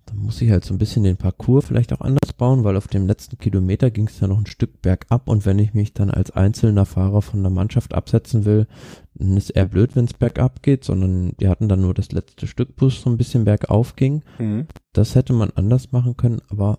[0.06, 2.86] dann muss ich halt so ein bisschen den Parcours vielleicht auch anders bauen, weil auf
[2.86, 6.10] dem letzten Kilometer ging es ja noch ein Stück bergab und wenn ich mich dann
[6.10, 8.68] als einzelner Fahrer von der Mannschaft absetzen will,
[9.14, 12.46] dann ist eher blöd, wenn es bergab geht, sondern die hatten dann nur das letzte
[12.46, 14.22] Stück, wo es so ein bisschen bergauf ging.
[14.38, 14.66] Mhm.
[14.92, 16.78] Das hätte man anders machen können, aber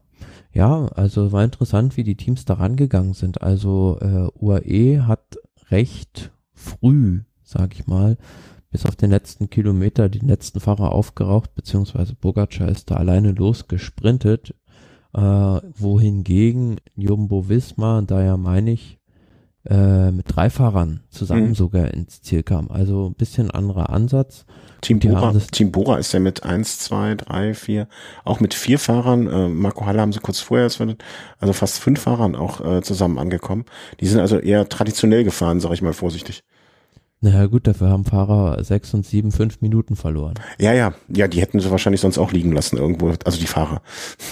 [0.53, 3.41] ja, also war interessant, wie die Teams da rangegangen sind.
[3.41, 5.37] Also äh, UAE hat
[5.69, 8.17] recht früh, sag ich mal,
[8.69, 14.53] bis auf den letzten Kilometer den letzten Fahrer aufgeraucht, beziehungsweise Bogacar ist da alleine losgesprintet,
[15.13, 18.99] äh, wohingegen Jumbo Wismar, da ja meine ich,
[19.65, 21.55] äh, mit drei Fahrern zusammen mhm.
[21.55, 22.69] sogar ins Ziel kam.
[22.69, 24.45] Also ein bisschen anderer Ansatz.
[24.81, 27.87] Team Bora, Team Bora ist ja mit eins, zwei, drei, vier,
[28.23, 30.69] auch mit vier Fahrern, äh, Marco Halle haben sie kurz vorher,
[31.39, 33.65] also fast fünf Fahrern auch äh, zusammen angekommen.
[33.99, 36.43] Die sind also eher traditionell gefahren, sage ich mal vorsichtig.
[37.19, 40.35] Naja gut, dafür haben Fahrer sechs und sieben, fünf Minuten verloren.
[40.59, 43.81] Ja, ja, ja, die hätten sie wahrscheinlich sonst auch liegen lassen irgendwo, also die Fahrer.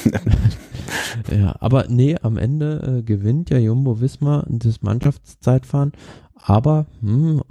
[1.32, 5.94] ja, aber nee, am Ende äh, gewinnt ja Jumbo Wismar das Mannschaftszeitfahren,
[6.36, 7.42] aber hm,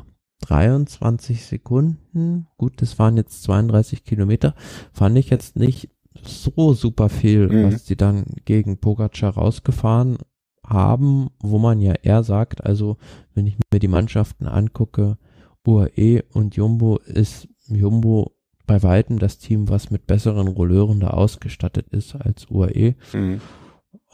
[0.42, 4.54] 23 Sekunden, gut, das waren jetzt 32 Kilometer,
[4.92, 5.90] fand ich jetzt nicht
[6.22, 7.72] so super viel, mhm.
[7.72, 10.18] was die dann gegen Pogacar rausgefahren
[10.66, 12.96] haben, wo man ja eher sagt, also
[13.34, 15.18] wenn ich mir die Mannschaften angucke,
[15.66, 18.32] UAE und Jumbo ist Jumbo
[18.66, 22.94] bei weitem das Team, was mit besseren Rolleuren da ausgestattet ist als UAE.
[23.12, 23.40] Mhm.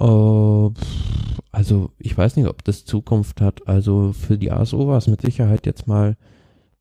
[0.01, 0.71] Äh,
[1.53, 3.69] also ich weiß nicht, ob das Zukunft hat.
[3.69, 6.17] Also für die ASO war es mit Sicherheit jetzt mal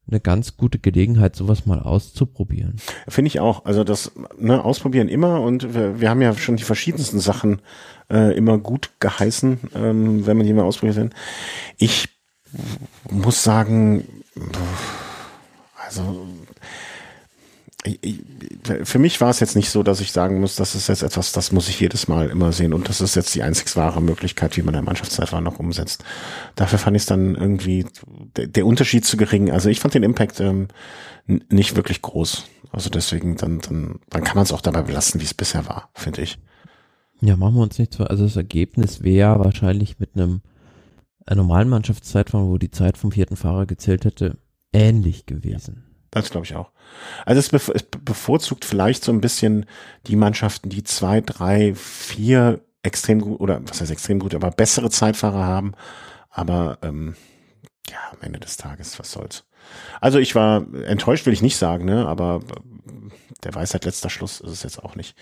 [0.10, 2.78] eine ganz gute Gelegenheit, sowas mal auszuprobieren.
[3.08, 3.66] Finde ich auch.
[3.66, 7.62] Also das ne, ausprobieren immer und wir, wir haben ja schon die verschiedensten Sachen
[8.10, 11.14] äh, immer gut geheißen, ähm, wenn man die mal ausprobiert.
[11.78, 12.10] Ich
[13.10, 14.08] muss sagen,
[15.86, 16.28] also
[18.84, 21.32] für mich war es jetzt nicht so, dass ich sagen muss, das ist jetzt etwas,
[21.32, 24.58] das muss ich jedes Mal immer sehen und das ist jetzt die einzig wahre Möglichkeit,
[24.58, 26.04] wie man der Mannschaftszeitfahren noch umsetzt.
[26.56, 27.86] Dafür fand ich es dann irgendwie
[28.36, 29.50] der, der, Unterschied zu gering.
[29.50, 30.68] Also ich fand den Impact ähm,
[31.26, 32.44] nicht wirklich groß.
[32.72, 35.90] Also deswegen dann dann dann kann man es auch dabei belassen, wie es bisher war,
[35.94, 36.38] finde ich.
[37.22, 38.04] Ja, machen wir uns nicht so.
[38.04, 40.42] Also das Ergebnis wäre wahrscheinlich mit einem,
[41.26, 44.38] einem normalen Mannschaftszeitfahren, wo die Zeit vom vierten Fahrer gezählt hätte,
[44.74, 45.84] ähnlich gewesen.
[45.84, 45.89] Ja.
[46.12, 46.72] Das glaube ich auch.
[47.26, 49.66] Also es, be es bevorzugt vielleicht so ein bisschen
[50.08, 54.90] die Mannschaften, die zwei, drei, vier extrem gut oder was heißt extrem gut, aber bessere
[54.90, 55.74] Zeitfahrer haben.
[56.30, 57.16] Aber ähm,
[57.90, 59.46] ja, am Ende des Tages, was soll's.
[60.02, 62.08] Also ich war enttäuscht, will ich nicht sagen, ne?
[62.08, 62.42] Aber
[63.44, 65.16] der Weisheit letzter Schluss ist es jetzt auch nicht.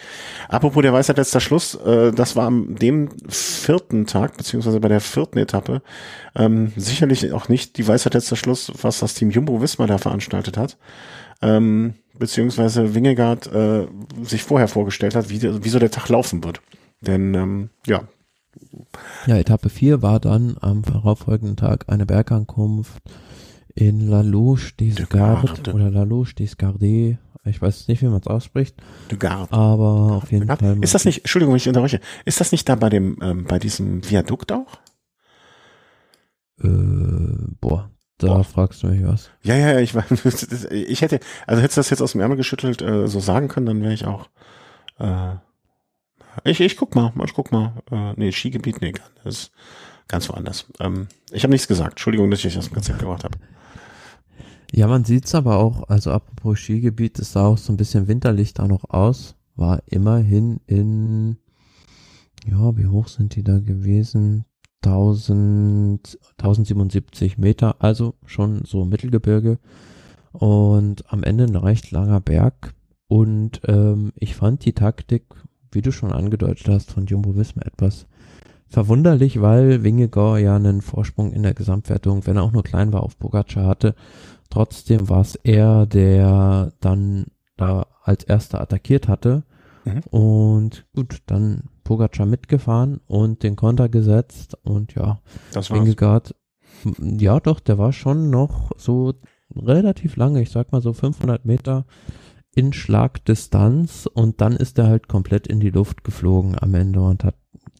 [0.50, 5.02] Apropos der Weisheit letzter Schluss, äh, das war am dem vierten Tag, beziehungsweise bei der
[5.02, 5.82] vierten Etappe,
[6.36, 10.58] ähm, sicherlich auch nicht die Weisheit letzter Schluss, was das Team Jumbo Wismar da veranstaltet
[10.58, 10.78] hat.
[11.42, 13.88] Ähm, beziehungsweise Wingegaard äh,
[14.24, 16.62] sich vorher vorgestellt hat, wie, wie so der Tag laufen wird.
[17.02, 18.04] Denn ähm, ja.
[19.28, 23.04] Ja, Etappe 4 war dann am darauffolgenden Tag eine Bergankunft
[23.76, 27.18] in La Louche des Gardes oder La Louche des Gardes,
[27.48, 28.76] ich weiß nicht, wie man es ausspricht.
[29.10, 29.52] Du Garde.
[29.52, 30.78] Aber auf jeden Fall.
[30.82, 33.60] Ist das nicht, Entschuldigung, wenn ich unterbreche, ist das nicht da bei dem, ähm, bei
[33.60, 34.80] diesem Viadukt auch?
[36.62, 36.68] Äh,
[37.60, 38.44] boah, da boah.
[38.44, 39.30] fragst du mich was.
[39.44, 39.94] Ja, ja, ich,
[40.72, 43.66] ich hätte, also hättest du das jetzt aus dem Ärmel geschüttelt äh, so sagen können,
[43.68, 44.28] dann wäre ich auch,
[45.00, 45.36] äh,
[46.44, 49.52] ich, ich guck mal, ich guck mal, äh, nee, Skigebiet, nee, das ist
[50.08, 50.66] ganz woanders.
[50.80, 53.38] Ähm, ich habe nichts gesagt, Entschuldigung, dass ich das Konzept gemacht habe.
[54.74, 58.54] Ja, man sieht's aber auch, also apropos Skigebiet, es sah auch so ein bisschen winterlich
[58.54, 61.38] da noch aus, war immerhin in,
[62.46, 64.46] ja, wie hoch sind die da gewesen?
[64.84, 69.58] 1000, 1077 Meter, also schon so Mittelgebirge
[70.34, 72.74] und am Ende ein recht langer Berg
[73.08, 75.24] und ähm, ich fand die Taktik,
[75.72, 78.06] wie du schon angedeutet hast, von Jumbo Visma etwas
[78.70, 83.04] verwunderlich, weil Wingegor ja einen Vorsprung in der Gesamtwertung, wenn er auch nur klein war,
[83.04, 83.96] auf Pogacar hatte
[84.50, 87.26] Trotzdem war es er, der dann
[87.58, 89.44] da als erster attackiert hatte.
[89.86, 90.02] Mhm.
[90.10, 95.22] Und gut, dann Pogacar mitgefahren und den Konter gesetzt und ja,
[95.54, 96.34] das war's.
[97.00, 99.14] ja doch, der war schon noch so
[99.56, 101.86] relativ lange, ich sag mal so 500 Meter
[102.54, 107.24] in Schlagdistanz und dann ist er halt komplett in die Luft geflogen am Ende und
[107.24, 107.36] hat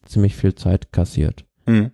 [0.06, 1.44] ziemlich viel Zeit kassiert.
[1.66, 1.90] Mhm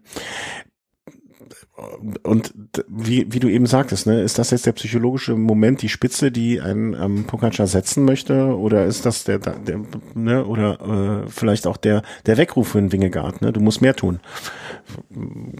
[2.22, 2.54] und
[2.88, 6.60] wie, wie du eben sagtest, ne, ist das jetzt der psychologische Moment, die Spitze, die
[6.60, 9.80] ein ähm, Pogacar setzen möchte, oder ist das der, der
[10.14, 13.52] ne, oder äh, vielleicht auch der der Weckruf für den Wingegaard, ne?
[13.52, 14.20] Du musst mehr tun.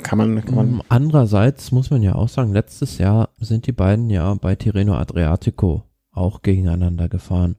[0.03, 0.83] Kann man, kann man.
[0.89, 5.83] Andererseits muss man ja auch sagen, letztes Jahr sind die beiden ja bei Tirreno Adriatico
[6.13, 7.57] auch gegeneinander gefahren.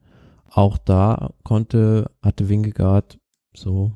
[0.50, 3.20] Auch da konnte, hatte Wingegaard
[3.54, 3.92] so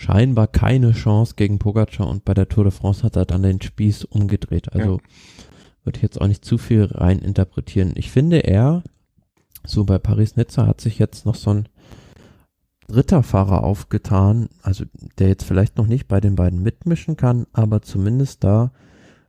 [0.00, 3.60] scheinbar keine Chance gegen Pogacar und bei der Tour de France hat er dann den
[3.60, 4.72] Spieß umgedreht.
[4.72, 5.84] Also ja.
[5.84, 7.92] würde ich jetzt auch nicht zu viel rein interpretieren.
[7.96, 8.82] Ich finde er,
[9.62, 11.68] so bei Paris-Nizza hat sich jetzt noch so ein
[12.88, 14.86] dritter Fahrer aufgetan, also
[15.18, 18.72] der jetzt vielleicht noch nicht bei den beiden mitmischen kann, aber zumindest da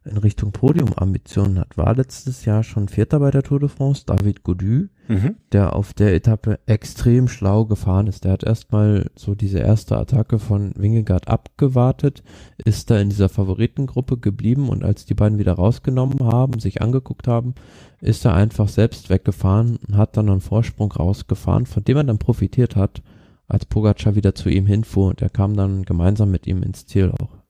[0.04, 4.44] in Richtung Podium-Ambitionen hat, war letztes Jahr schon Vierter bei der Tour de France, David
[4.44, 5.36] Gaudu, mhm.
[5.52, 8.24] der auf der Etappe extrem schlau gefahren ist.
[8.24, 12.24] Der hat erstmal so diese erste Attacke von Wingegaard abgewartet,
[12.58, 17.28] ist da in dieser Favoritengruppe geblieben und als die beiden wieder rausgenommen haben, sich angeguckt
[17.28, 17.54] haben,
[18.00, 22.18] ist er einfach selbst weggefahren und hat dann einen Vorsprung rausgefahren, von dem er dann
[22.18, 23.04] profitiert hat,
[23.48, 27.12] als Pogacar wieder zu ihm hinfuhr und er kam dann gemeinsam mit ihm ins Ziel
[27.12, 27.40] auch.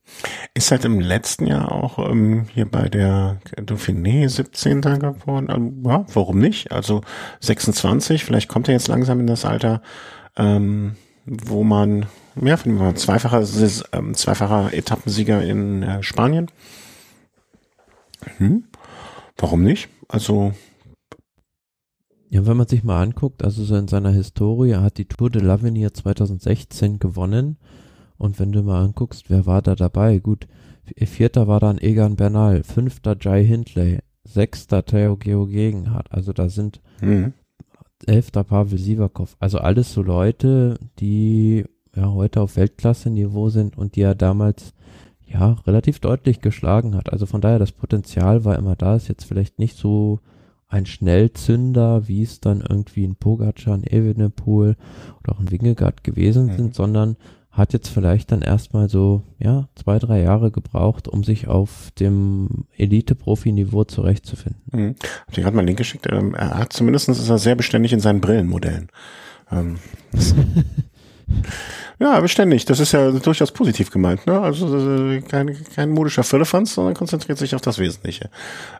[0.54, 4.82] Ist halt im letzten Jahr auch ähm, hier bei der Dauphiné 17.
[4.82, 5.48] geworden.
[5.50, 6.72] Ähm, ja, warum nicht?
[6.72, 7.02] Also
[7.40, 9.80] 26, vielleicht kommt er jetzt langsam in das Alter,
[10.36, 12.06] ähm, wo man,
[12.40, 13.42] ja, man zweifacher,
[13.92, 16.50] ähm, zweifacher Etappensieger in äh, Spanien.
[18.38, 18.64] Hm,
[19.38, 19.88] warum nicht?
[20.08, 20.52] Also
[22.28, 25.42] ja, wenn man sich mal anguckt, also so in seiner Historie, hat die Tour de
[25.42, 27.58] l'Avenir 2016 gewonnen
[28.22, 30.20] und wenn du mal anguckst, wer war da dabei?
[30.20, 30.46] Gut,
[30.96, 36.12] vierter war dann Egan Bernal, fünfter Jai Hindley, sechster Theo Geoghegenhardt.
[36.12, 37.32] Also da sind mhm.
[38.06, 39.36] elfter Pavel Sivakov.
[39.40, 41.64] Also alles so Leute, die
[41.96, 44.72] ja heute auf Weltklasse-Niveau sind und die er damals
[45.26, 47.12] ja relativ deutlich geschlagen hat.
[47.12, 48.94] Also von daher das Potenzial war immer da.
[48.94, 50.20] Ist jetzt vielleicht nicht so
[50.68, 54.76] ein Schnellzünder, wie es dann irgendwie ein Pogacar, ein Evenepoel
[55.20, 56.56] oder auch ein Wingegaard gewesen mhm.
[56.56, 57.16] sind, sondern
[57.52, 62.64] hat jetzt vielleicht dann erstmal so, ja, zwei, drei Jahre gebraucht, um sich auf dem
[62.78, 64.62] Elite-Profi-Niveau zurechtzufinden.
[64.72, 64.94] Mhm.
[65.26, 66.06] Hab dir gerade mal einen Link geschickt.
[66.10, 68.88] Ähm, er hat zumindest ist er sehr beständig in seinen Brillenmodellen.
[69.50, 69.78] Ähm,
[71.98, 72.64] ja, beständig.
[72.64, 74.26] Das ist ja durchaus positiv gemeint.
[74.26, 74.40] Ne?
[74.40, 78.30] Also äh, kein, kein modischer Firlefanz, sondern konzentriert sich auf das Wesentliche.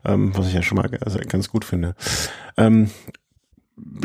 [0.06, 1.94] Ähm, was ich ja schon mal also ganz gut finde.
[2.56, 2.90] Ähm,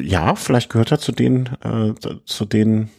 [0.01, 1.93] ja, vielleicht gehört er zu den, äh,
[2.25, 2.89] zu den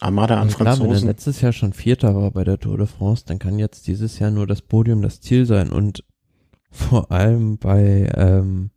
[0.00, 0.86] Armada an Franzosen.
[0.86, 3.58] Klar, wenn er letztes Jahr schon Vierter war bei der Tour de France, dann kann
[3.58, 6.04] jetzt dieses Jahr nur das Podium das Ziel sein und
[6.70, 8.70] vor allem bei ähm,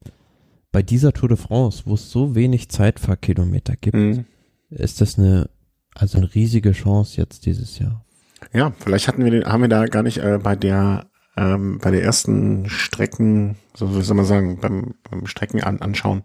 [0.71, 4.25] bei dieser Tour de France, wo es so wenig Zeitfahrkilometer gibt, mhm.
[4.69, 5.49] ist das eine
[5.93, 8.05] also eine riesige Chance jetzt dieses Jahr.
[8.53, 11.91] Ja, vielleicht hatten wir den, haben wir da gar nicht äh, bei der ähm, bei
[11.91, 16.23] der ersten Strecken, so wie soll man sagen, beim, beim Strecken an, anschauen,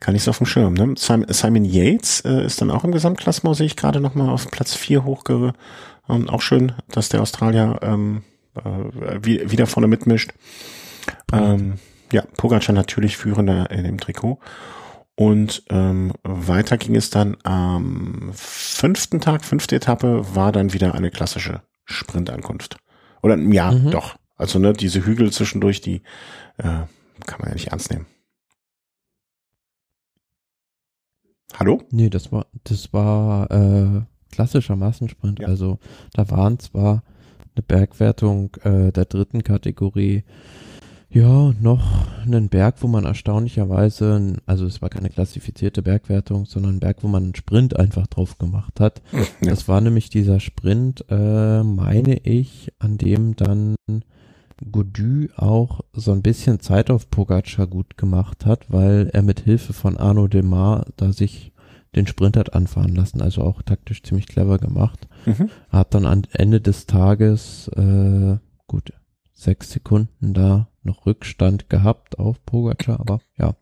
[0.00, 0.74] kann ich so auf dem Schirm.
[0.74, 0.94] Ne?
[0.96, 4.74] Simon, Simon Yates äh, ist dann auch im Gesamtklassement, sehe ich gerade nochmal auf Platz
[4.74, 5.52] 4 hochge
[6.06, 8.22] und auch schön, dass der Australier ähm,
[8.56, 10.32] äh, wie, wieder vorne mitmischt.
[11.32, 11.74] Ähm,
[12.12, 14.38] ja, Pogacar natürlich führender in dem Trikot.
[15.14, 21.10] Und ähm, weiter ging es dann am fünften Tag, fünfte Etappe, war dann wieder eine
[21.10, 22.78] klassische Sprintankunft.
[23.22, 23.90] Oder ja, mhm.
[23.90, 24.16] doch.
[24.36, 26.02] Also ne, diese Hügel zwischendurch, die
[26.58, 26.86] äh,
[27.26, 28.06] kann man ja nicht ernst nehmen.
[31.54, 31.82] Hallo?
[31.90, 35.40] Nee, das war das war äh, klassischer Massensprint.
[35.40, 35.48] Ja.
[35.48, 35.78] Also
[36.14, 37.02] da waren zwar
[37.54, 40.24] eine Bergwertung äh, der dritten Kategorie
[41.14, 46.80] ja, noch einen Berg, wo man erstaunlicherweise, also es war keine klassifizierte Bergwertung, sondern ein
[46.80, 49.02] Berg, wo man einen Sprint einfach drauf gemacht hat.
[49.12, 49.50] Ja.
[49.50, 53.76] Das war nämlich dieser Sprint, äh, meine ich, an dem dann
[54.70, 59.72] Gaudu auch so ein bisschen Zeit auf Pogacar gut gemacht hat, weil er mit Hilfe
[59.72, 61.52] von Arno Demar da sich
[61.94, 65.08] den Sprint hat anfahren lassen, also auch taktisch ziemlich clever gemacht.
[65.26, 65.50] Mhm.
[65.68, 68.92] Hat dann am Ende des Tages äh, gut
[69.32, 73.54] sechs Sekunden da noch Rückstand gehabt auf Pogacar, aber ja,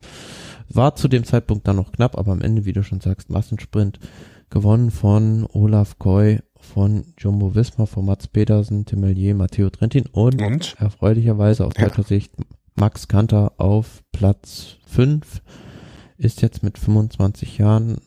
[0.69, 3.99] war zu dem Zeitpunkt dann noch knapp, aber am Ende, wie du schon sagst, Massensprint
[4.51, 10.41] gewonnen von Olaf Koy, von Jumbo Wismar, von Mats Pedersen, Tim Melier, Matteo Trentin und,
[10.41, 10.77] und?
[10.79, 11.87] erfreulicherweise aus ja.
[11.87, 12.33] deutscher Sicht
[12.75, 15.43] Max Kanter auf Platz 5,
[16.17, 17.99] ist jetzt mit 25 Jahren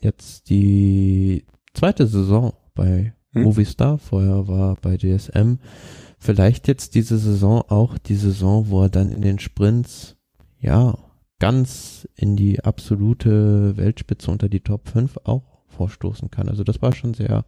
[0.00, 1.44] jetzt die
[1.74, 3.42] zweite Saison bei hm.
[3.42, 5.56] Movistar, vorher war bei DSM
[6.22, 10.16] vielleicht jetzt diese Saison auch die Saison, wo er dann in den Sprints,
[10.60, 10.96] ja,
[11.40, 16.48] ganz in die absolute Weltspitze unter die Top 5 auch vorstoßen kann.
[16.48, 17.44] Also das war schon sehr,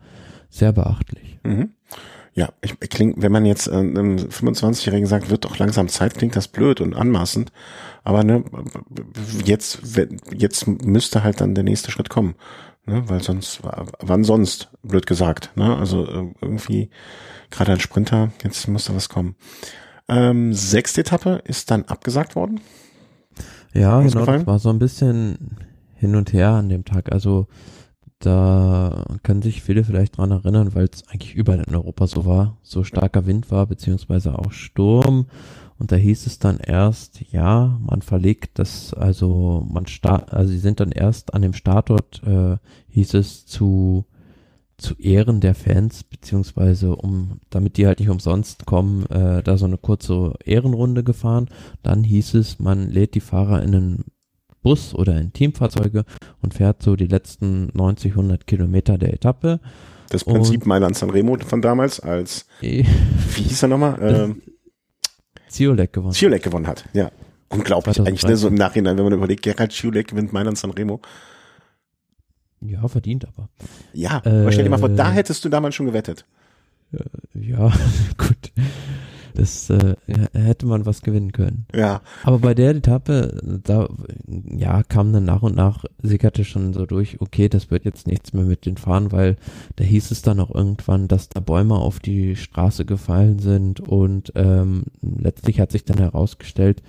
[0.55, 1.39] sehr beachtlich.
[1.43, 1.71] Mhm.
[2.35, 6.15] Ja, ich, ich klingt, wenn man jetzt äh, einem 25-Jährigen sagt, wird doch langsam Zeit,
[6.15, 7.53] klingt das blöd und anmaßend.
[8.03, 8.43] Aber ne,
[9.45, 9.81] jetzt,
[10.37, 12.35] jetzt müsste halt dann der nächste Schritt kommen.
[12.87, 15.53] Ne, weil sonst, wann sonst, blöd gesagt.
[15.55, 15.75] Ne?
[15.75, 16.91] Also äh, irgendwie
[17.55, 19.37] Gerade ein Sprinter, jetzt muss da was kommen.
[20.09, 22.61] Ähm, sechste Etappe ist dann abgesagt worden.
[23.73, 25.57] Ja, genau, das war so ein bisschen
[25.95, 27.13] hin und her an dem Tag.
[27.13, 27.47] Also
[28.25, 32.59] da können sich viele vielleicht dran erinnern, weil es eigentlich überall in Europa so war,
[32.63, 35.27] so starker Wind war, beziehungsweise auch Sturm.
[35.79, 40.59] Und da hieß es dann erst, ja, man verlegt das, also man start, also sie
[40.59, 42.57] sind dann erst an dem Startort, äh,
[42.89, 44.07] hieß es zu
[44.77, 49.67] zu Ehren der Fans, beziehungsweise um, damit die halt nicht umsonst kommen, äh, da so
[49.67, 51.49] eine kurze Ehrenrunde gefahren.
[51.83, 54.05] Dann hieß es, man lädt die Fahrer in einen
[54.65, 56.05] Bus oder in Teamfahrzeuge
[56.43, 59.61] und fährt so die letzten 90, 100 Kilometer der Etappe.
[60.09, 62.83] Das Prinzip Mailand Sanremo von damals als, wie
[63.37, 63.99] hieß er nochmal?
[64.01, 64.43] Ähm,
[65.49, 66.15] Ziolek gewonnen.
[66.15, 67.13] Ziolek gewonnen hat, ja.
[67.51, 68.37] Unglaublich eigentlich, ne?
[68.37, 71.01] so im Nachhinein, wenn man überlegt, Gerhard Ziolek gewinnt Mailand Sanremo.
[72.61, 73.51] Ja, verdient aber.
[73.93, 76.25] Ja, äh, aber stell dir mal vor, da hättest du damals schon gewettet.
[77.35, 77.71] Ja,
[78.19, 78.53] gut
[79.35, 79.97] das äh,
[80.33, 81.67] hätte man was gewinnen können.
[81.75, 82.01] Ja.
[82.23, 83.89] Aber bei der Etappe, da
[84.27, 88.33] ja, kam dann nach und nach, sickerte schon so durch, okay, das wird jetzt nichts
[88.33, 89.37] mehr mit den Fahren, weil
[89.77, 94.33] da hieß es dann auch irgendwann, dass da Bäume auf die Straße gefallen sind und
[94.37, 96.83] ähm, letztlich hat sich dann herausgestellt,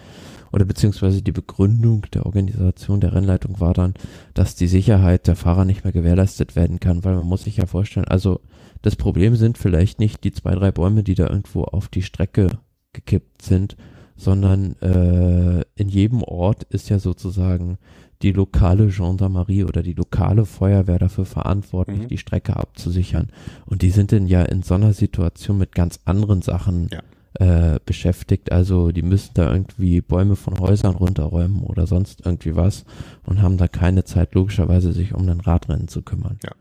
[0.56, 3.94] oder beziehungsweise die Begründung der Organisation der Rennleitung war dann,
[4.34, 7.66] dass die Sicherheit der Fahrer nicht mehr gewährleistet werden kann, weil man muss sich ja
[7.66, 8.40] vorstellen, also
[8.82, 12.58] das Problem sind vielleicht nicht die zwei, drei Bäume, die da irgendwo auf die Strecke
[12.94, 13.76] gekippt sind,
[14.16, 17.78] sondern äh, in jedem Ort ist ja sozusagen
[18.22, 22.08] die lokale Gendarmerie oder die lokale Feuerwehr dafür verantwortlich, mhm.
[22.08, 23.28] die Strecke abzusichern.
[23.66, 27.02] Und die sind dann ja in so einer Situation mit ganz anderen Sachen ja.
[27.40, 28.52] Äh, beschäftigt.
[28.52, 32.86] Also die müssen da irgendwie Bäume von Häusern runterräumen oder sonst irgendwie was
[33.26, 36.40] und haben da keine Zeit, logischerweise sich um ein Radrennen zu kümmern.
[36.44, 36.52] Ja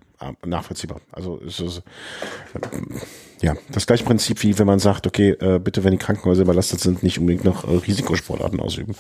[0.45, 1.01] nachvollziehbar.
[1.13, 1.83] Also es ist
[3.43, 6.81] ja das gleiche Prinzip wie wenn man sagt, okay, äh, bitte, wenn die Krankenhäuser überlastet
[6.81, 8.95] sind, nicht unbedingt noch äh, Risikosportarten ausüben.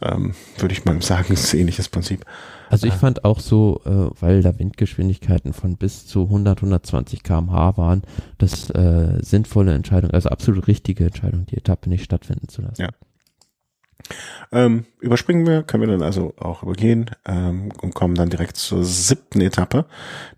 [0.00, 2.24] Ähm, würde ich mal sagen, ist ein ähnliches Prinzip.
[2.72, 7.76] Also ich fand auch so, äh, weil da Windgeschwindigkeiten von bis zu 100, 120 kmh
[7.76, 8.00] waren,
[8.38, 12.80] das äh, sinnvolle Entscheidung, also absolut richtige Entscheidung, die Etappe nicht stattfinden zu lassen.
[12.80, 12.88] Ja.
[14.52, 18.84] Ähm, überspringen wir, können wir dann also auch übergehen ähm, und kommen dann direkt zur
[18.84, 19.84] siebten Etappe.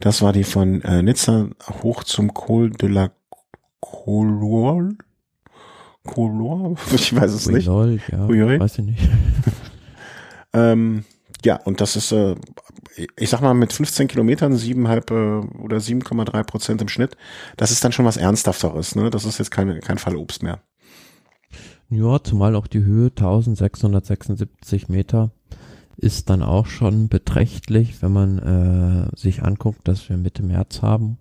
[0.01, 1.51] Das war die von äh, Nizza
[1.85, 3.11] hoch zum Col de la
[3.79, 4.89] Color.
[6.05, 6.75] Color?
[6.93, 7.67] Ich weiß es nicht.
[7.67, 9.09] Lol, ja, weiß ich nicht.
[10.53, 11.05] ähm,
[11.45, 12.37] ja, und das ist, äh,
[13.17, 17.17] ich sag mal, mit 15 Kilometern, 7,5 äh, oder 7,3 Prozent im Schnitt,
[17.57, 18.95] das ist dann schon was Ernsthafteres.
[18.95, 19.11] Ne?
[19.11, 20.61] Das ist jetzt kein, kein Fall Obst mehr.
[21.91, 25.31] Ja, zumal auch die Höhe 1676 Meter
[25.97, 31.19] ist dann auch schon beträchtlich, wenn man äh, sich anguckt, dass wir Mitte März haben,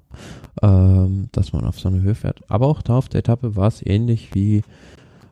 [0.61, 2.41] ähm, dass man auf so eine Höhe fährt.
[2.49, 4.63] Aber auch da auf der Etappe war es ähnlich wie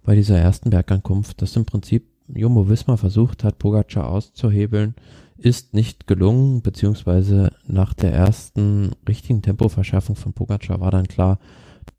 [0.03, 4.95] bei dieser ersten Bergankunft, dass im Prinzip Jumbo Wismar versucht hat, Pogacar auszuhebeln,
[5.37, 11.39] ist nicht gelungen, beziehungsweise nach der ersten richtigen Tempoverschärfung von Pogacar war dann klar,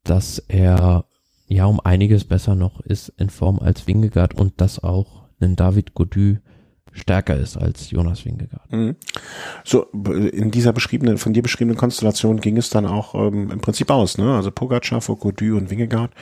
[0.05, 1.07] dass er
[1.49, 5.95] ja um einiges besser noch ist in Form als Wingegaard und dass auch ein David
[5.95, 6.37] Godu
[6.92, 8.71] stärker ist als Jonas Wingegaard.
[8.71, 8.97] Mhm.
[9.64, 13.90] So, in dieser beschriebenen, von dir beschriebenen Konstellation ging es dann auch ähm, im Prinzip
[13.90, 14.35] aus, ne?
[14.35, 16.12] Also Pogacar vor Godu und Wingegaard.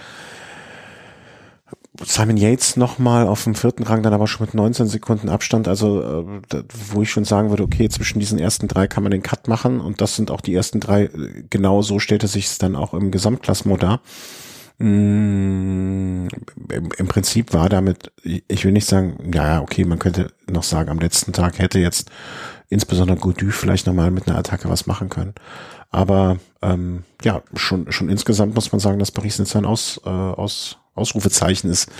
[2.05, 6.03] Simon Yates nochmal auf dem vierten Rang, dann aber schon mit 19 Sekunden Abstand, also
[6.03, 9.49] äh, wo ich schon sagen würde, okay, zwischen diesen ersten drei kann man den Cut
[9.49, 11.11] machen und das sind auch die ersten drei,
[11.51, 14.01] genau so stellte sich es dann auch im Gesamtklassement dar.
[14.79, 16.29] Mm,
[16.97, 21.01] Im Prinzip war damit, ich will nicht sagen, ja, okay, man könnte noch sagen, am
[21.01, 22.11] letzten Tag hätte jetzt
[22.71, 25.35] insbesondere Gaudu vielleicht nochmal mit einer Attacke was machen können.
[25.91, 30.79] Aber ähm, ja, schon, schon insgesamt muss man sagen, dass Paris-Nizza ein Aus, äh, Aus,
[30.95, 31.91] Ausrufezeichen ist,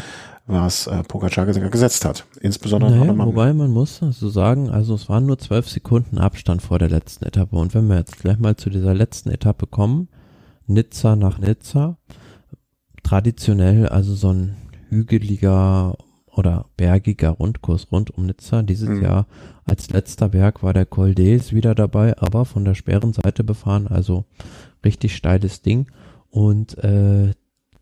[0.47, 2.27] was äh, Pogacar gesetzt hat.
[2.41, 6.63] Insbesondere naja, man wobei man muss also sagen, also es waren nur zwölf Sekunden Abstand
[6.63, 7.57] vor der letzten Etappe.
[7.57, 10.09] Und wenn wir jetzt gleich mal zu dieser letzten Etappe kommen,
[10.67, 11.99] Nizza nach Nizza,
[13.03, 14.57] traditionell also so ein
[14.89, 15.97] hügeliger
[16.33, 18.63] oder bergiger Rundkurs rund um Nizza.
[18.63, 19.03] Dieses mhm.
[19.03, 19.27] Jahr
[19.65, 23.87] als letzter Berg war der Col d'Els wieder dabei, aber von der schweren Seite befahren,
[23.89, 24.25] also
[24.85, 25.87] richtig steiles Ding.
[26.31, 27.33] Und äh,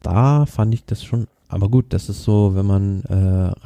[0.02, 3.14] da fand ich das schon aber gut, das ist so, wenn man äh,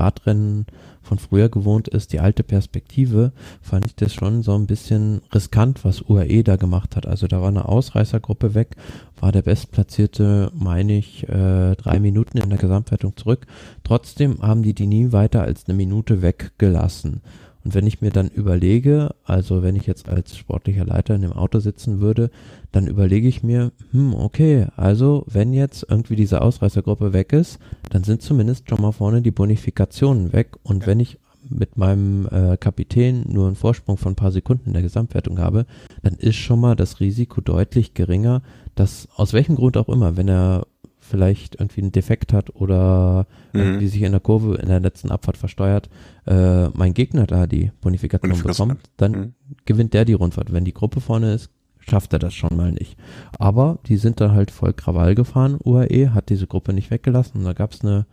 [0.01, 0.67] Radrennen
[1.03, 5.85] von früher gewohnt ist, die alte Perspektive, fand ich das schon so ein bisschen riskant,
[5.85, 7.07] was UAE da gemacht hat.
[7.07, 8.77] Also da war eine Ausreißergruppe weg,
[9.19, 13.47] war der Bestplatzierte, meine ich, äh, drei Minuten in der Gesamtwertung zurück.
[13.83, 17.21] Trotzdem haben die die nie weiter als eine Minute weggelassen.
[17.65, 21.33] Und wenn ich mir dann überlege, also wenn ich jetzt als sportlicher Leiter in dem
[21.33, 22.31] Auto sitzen würde,
[22.73, 27.59] dann überlege ich mir, hm, okay, also wenn jetzt irgendwie diese Ausreißergruppe weg ist,
[27.91, 30.57] dann sind zumindest schon mal vorne die Bonifikationen weg.
[30.63, 30.87] Und ja.
[30.89, 34.83] wenn ich mit meinem äh, Kapitän nur einen Vorsprung von ein paar Sekunden in der
[34.83, 35.67] Gesamtwertung habe,
[36.03, 38.43] dann ist schon mal das Risiko deutlich geringer,
[38.75, 40.67] dass aus welchem Grund auch immer, wenn er
[41.13, 43.61] vielleicht irgendwie einen Defekt hat oder mhm.
[43.61, 45.91] irgendwie sich in der Kurve in der letzten Abfahrt versteuert,
[46.27, 49.35] äh, mein Gegner da die Bonifikation bekommt, dann mhm.
[49.67, 50.55] gewinnt der die Rundfahrt.
[50.55, 51.51] Wenn die Gruppe vorne ist,
[51.81, 52.97] schafft er das schon mal nicht.
[53.39, 57.39] Aber die sind dann halt voll Krawall gefahren, UAE, hat diese Gruppe nicht weggelassen.
[57.39, 58.07] Und da gab es eine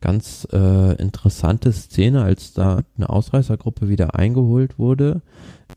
[0.00, 5.22] ganz äh, interessante Szene, als da eine Ausreißergruppe wieder eingeholt wurde,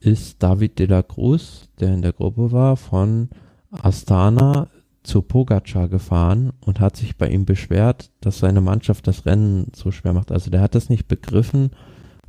[0.02, 3.30] ist David de la Cruz, der in der Gruppe war, von
[3.72, 4.68] Astana
[5.10, 9.90] zu Pogacar gefahren und hat sich bei ihm beschwert, dass seine Mannschaft das Rennen so
[9.90, 10.32] schwer macht.
[10.32, 11.72] Also der hat das nicht begriffen,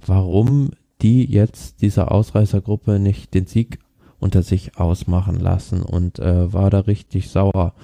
[0.04, 0.70] warum
[1.02, 3.78] die jetzt dieser Ausreißergruppe nicht den Sieg
[4.18, 7.74] unter sich ausmachen lassen und äh, war da richtig sauer.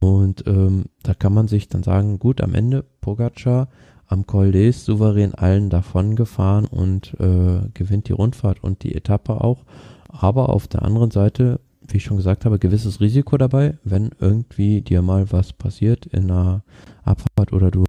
[0.00, 3.68] Und ähm, da kann man sich dann sagen, gut, am Ende Pogacar
[4.08, 9.40] am Col d'Es souverän allen davon gefahren und äh, gewinnt die Rundfahrt und die Etappe
[9.44, 9.64] auch.
[10.08, 14.82] Aber auf der anderen Seite wie ich schon gesagt habe, gewisses Risiko dabei, wenn irgendwie
[14.82, 16.62] dir mal was passiert in einer
[17.04, 17.84] Abfahrt oder du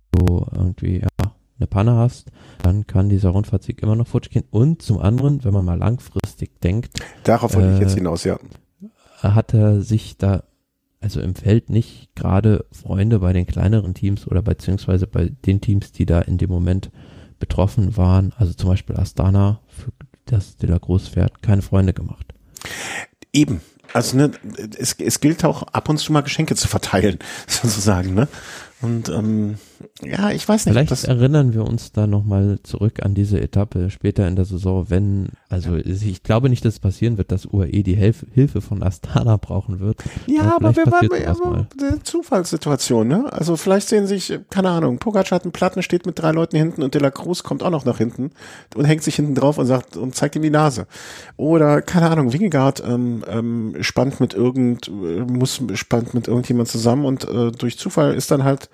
[0.51, 2.31] irgendwie ja, eine Panne hast,
[2.63, 4.45] dann kann dieser Rundfahrtsieg immer noch futsch gehen.
[4.49, 6.99] Und zum anderen, wenn man mal langfristig denkt.
[7.23, 8.39] Darauf wollte äh, ich jetzt äh, hinaus, ja.
[9.21, 10.43] Hat er sich da,
[11.01, 15.91] also im Feld nicht gerade Freunde bei den kleineren Teams oder beziehungsweise bei den Teams,
[15.91, 16.89] die da in dem Moment
[17.39, 19.91] betroffen waren, also zum Beispiel Astana, für
[20.25, 22.33] das De La Groß fährt, keine Freunde gemacht.
[23.33, 23.61] Eben,
[23.93, 24.31] also ne,
[24.77, 28.27] es, es gilt auch ab und zu mal Geschenke zu verteilen, sozusagen, ne?
[28.81, 29.57] Und ähm,
[30.01, 30.73] ja, ich weiß nicht.
[30.73, 35.29] Vielleicht erinnern wir uns da nochmal zurück an diese Etappe später in der Saison, wenn,
[35.49, 39.37] also ich glaube nicht, dass es passieren wird, dass UAE die Hilf Hilfe von Astana
[39.37, 40.03] brauchen wird.
[40.27, 43.31] Ja, aber, aber wir waren ja eine Zufallssituation, ne?
[43.31, 46.83] Also vielleicht sehen sich, keine Ahnung, Pogacar hat einen Platten, steht mit drei Leuten hinten
[46.83, 48.31] und De La Cruz kommt auch noch nach hinten
[48.75, 50.87] und hängt sich hinten drauf und sagt und zeigt ihm die Nase.
[51.37, 57.05] Oder, keine Ahnung, Wingegaard ähm, ähm, spannt mit irgend, äh, muss spannt mit irgendjemand zusammen
[57.05, 58.69] und äh, durch Zufall ist dann halt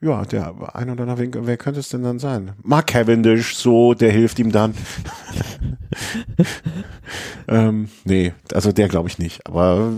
[0.00, 2.52] ja, der ein oder andere, wer könnte es denn dann sein?
[2.62, 4.74] Mark Cavendish, so, der hilft ihm dann.
[7.48, 9.44] ähm, nee, also der glaube ich nicht.
[9.46, 9.92] Aber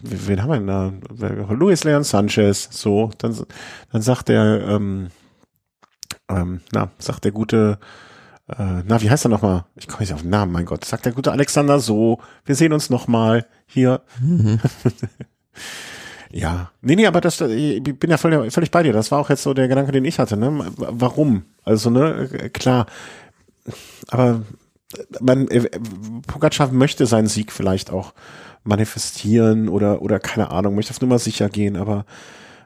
[0.00, 1.52] wen haben wir denn da?
[1.52, 3.36] Luis Leon Sanchez, so, dann,
[3.90, 5.08] dann sagt der, ähm,
[6.28, 7.78] ähm, na, sagt der gute,
[8.48, 9.64] äh, na, wie heißt er nochmal?
[9.76, 10.84] Ich komme nicht auf den Namen, mein Gott.
[10.84, 14.02] Sagt der gute Alexander so, wir sehen uns nochmal hier.
[14.20, 14.60] Mhm.
[16.30, 18.92] Ja, nee, nee, aber das, ich bin ja völlig, völlig bei dir.
[18.92, 20.36] Das war auch jetzt so der Gedanke, den ich hatte.
[20.36, 20.66] Ne?
[20.76, 21.44] Warum?
[21.64, 22.86] Also, ne, klar.
[24.08, 24.42] Aber
[25.20, 25.68] man, äh,
[26.26, 28.12] Pogacar möchte seinen Sieg vielleicht auch
[28.64, 32.04] manifestieren oder, oder keine Ahnung, möchte auf Nummer sicher gehen, aber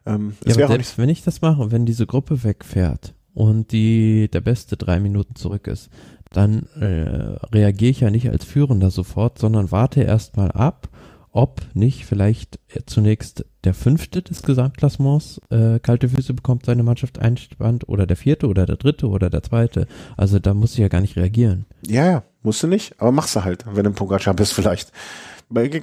[0.04, 4.40] ähm, ja, aber selbst wenn ich das mache, wenn diese Gruppe wegfährt und die der
[4.40, 5.90] Beste drei Minuten zurück ist,
[6.32, 10.88] dann äh, reagiere ich ja nicht als Führender sofort, sondern warte erstmal ab
[11.32, 17.88] ob nicht vielleicht zunächst der Fünfte des Gesamtklassements äh, kalte Füße bekommt, seine Mannschaft einspannt
[17.88, 19.86] oder der Vierte oder der Dritte oder der Zweite.
[20.16, 21.64] Also da muss ich ja gar nicht reagieren.
[21.86, 24.92] Ja, ja, musst du nicht, aber machst du halt, wenn du im Pogacar bist vielleicht.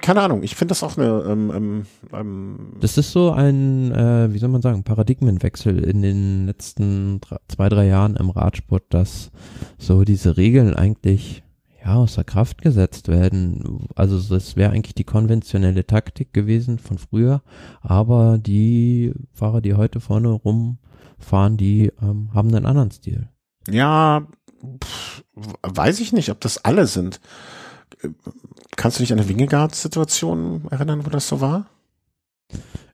[0.01, 1.23] Keine Ahnung, ich finde das auch eine.
[1.27, 6.47] Ähm, ähm, ähm das ist so ein, äh, wie soll man sagen, Paradigmenwechsel in den
[6.47, 9.29] letzten drei, zwei, drei Jahren im Radsport, dass
[9.77, 11.43] so diese Regeln eigentlich
[11.83, 13.87] ja, außer Kraft gesetzt werden.
[13.95, 17.41] Also das wäre eigentlich die konventionelle Taktik gewesen von früher,
[17.81, 23.29] aber die Fahrer, die heute vorne rumfahren, die ähm, haben einen anderen Stil.
[23.69, 24.27] Ja,
[24.83, 25.23] pff,
[25.61, 27.19] weiß ich nicht, ob das alle sind.
[28.75, 31.65] Kannst du dich an eine Wingegaard-Situation erinnern, wo das so war?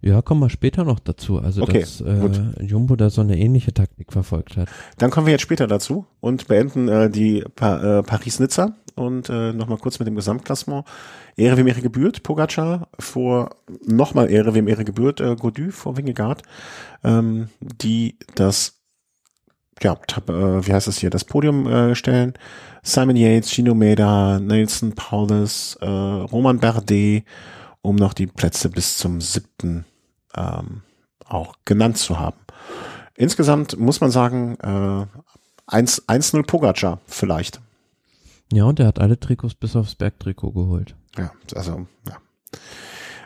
[0.02, 1.40] Ja, kommen wir später noch dazu.
[1.40, 4.70] Also, okay, dass äh, Jumbo da so eine ähnliche Taktik verfolgt hat.
[5.00, 9.52] Dann kommen wir jetzt später dazu und beenden äh, die pa äh, Paris-Nizza und äh,
[9.54, 10.86] nochmal kurz mit dem Gesamtklassement.
[11.38, 16.44] Ehre wem Ehre gebührt, Pogacar vor, nochmal Ehre wem Ehre gebührt, äh, Godu vor Wingegaard,
[17.04, 18.80] ähm, die das,
[19.82, 22.34] ja, tab, äh, wie heißt es hier, das Podium äh, stellen.
[22.84, 27.24] Simon Yates, Gino Meda, Nelson Paulus, äh, Roman Bardet,
[27.86, 29.86] um noch die Plätze bis zum siebten
[30.36, 30.82] ähm,
[31.26, 32.38] auch genannt zu haben.
[33.16, 35.06] Insgesamt muss man sagen, äh,
[35.68, 37.62] 1-0 Pogacar vielleicht.
[38.52, 40.96] Ja, und er hat alle Trikots bis aufs Bergtrikot geholt.
[41.18, 42.18] Ja, also, ja.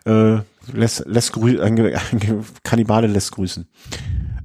[0.06, 0.42] Äh,
[0.72, 1.78] lässt, lässt grü ein,
[2.12, 3.68] ein Kannibale lässt grüßen.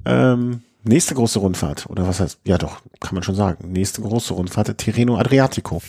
[0.05, 4.33] Ähm, nächste große Rundfahrt, oder was heißt, ja doch, kann man schon sagen, nächste große
[4.33, 5.81] Rundfahrt, Tirreno Adriatico.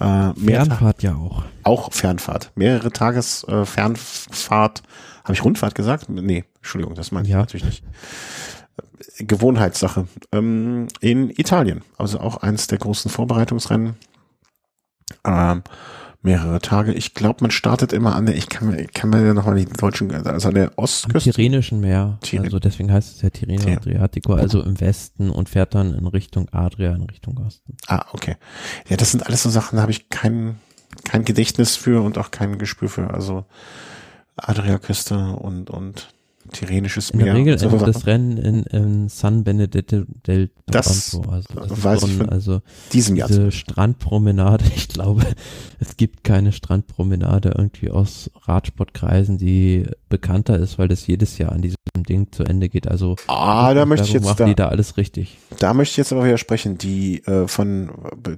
[0.00, 1.44] Äh, Fernfahrt ja auch.
[1.62, 2.50] Auch Fernfahrt.
[2.54, 4.82] Mehrere Tages äh, Fernfahrt.
[5.22, 6.08] Habe ich Rundfahrt gesagt?
[6.08, 7.38] Nee, Entschuldigung, das meine ich ja.
[7.38, 7.84] natürlich nicht.
[9.18, 10.08] Gewohnheitssache.
[10.32, 13.96] Ähm, in Italien, also auch eins der großen Vorbereitungsrennen.
[15.24, 15.62] Ähm,
[16.24, 16.92] mehrere Tage.
[16.92, 19.56] Ich glaube, man startet immer an der, ich kann mir, ich kann mir ja nochmal
[19.56, 21.30] die deutschen, also an der Ostküste.
[21.30, 22.18] Am Tyrrhenischen Meer.
[22.22, 22.46] Tyrrhen.
[22.46, 23.76] Also deswegen heißt es ja Tirreno Ja.
[23.76, 27.76] Adriatico, also im Westen und fährt dann in Richtung Adria, in Richtung Osten.
[27.86, 28.36] Ah, okay.
[28.88, 30.56] Ja, das sind alles so Sachen, da habe ich kein,
[31.04, 33.12] kein Gedächtnis für und auch kein Gespür für.
[33.12, 33.44] Also
[34.36, 36.13] Adriaküste und, und
[36.52, 37.26] Tyrrhenisches In Meer.
[37.26, 41.30] der Regel so endet das Rennen in, in San Benedetto del Das Tronto.
[41.30, 42.60] Also, das weiß so ich ein, von also
[42.92, 43.28] diesem Jahr.
[43.28, 45.22] diese Strandpromenade, ich glaube,
[45.80, 51.62] es gibt keine Strandpromenade irgendwie aus Radsportkreisen, die bekannter ist, weil das jedes Jahr an
[51.62, 51.76] diesem
[52.08, 52.86] Ding zu Ende geht.
[52.88, 55.38] Also Ah, da möchte ich jetzt machen die da, da alles richtig.
[55.58, 56.76] da möchte ich jetzt aber widersprechen.
[56.78, 57.90] Die äh, von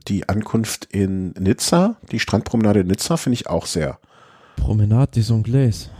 [0.09, 3.98] die Ankunft in Nizza, die Strandpromenade in Nizza, finde ich auch sehr,
[4.57, 5.90] Promenade des Anglais.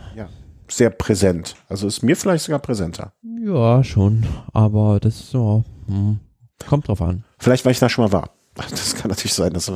[0.69, 1.55] Sehr präsent.
[1.69, 3.13] Also ist mir vielleicht sogar präsenter.
[3.43, 6.19] Ja, schon, aber das ist so, hm,
[6.67, 7.23] kommt drauf an.
[7.39, 8.31] Vielleicht, weil ich da schon mal war.
[8.69, 9.53] Das kann natürlich sein.
[9.53, 9.71] Dass,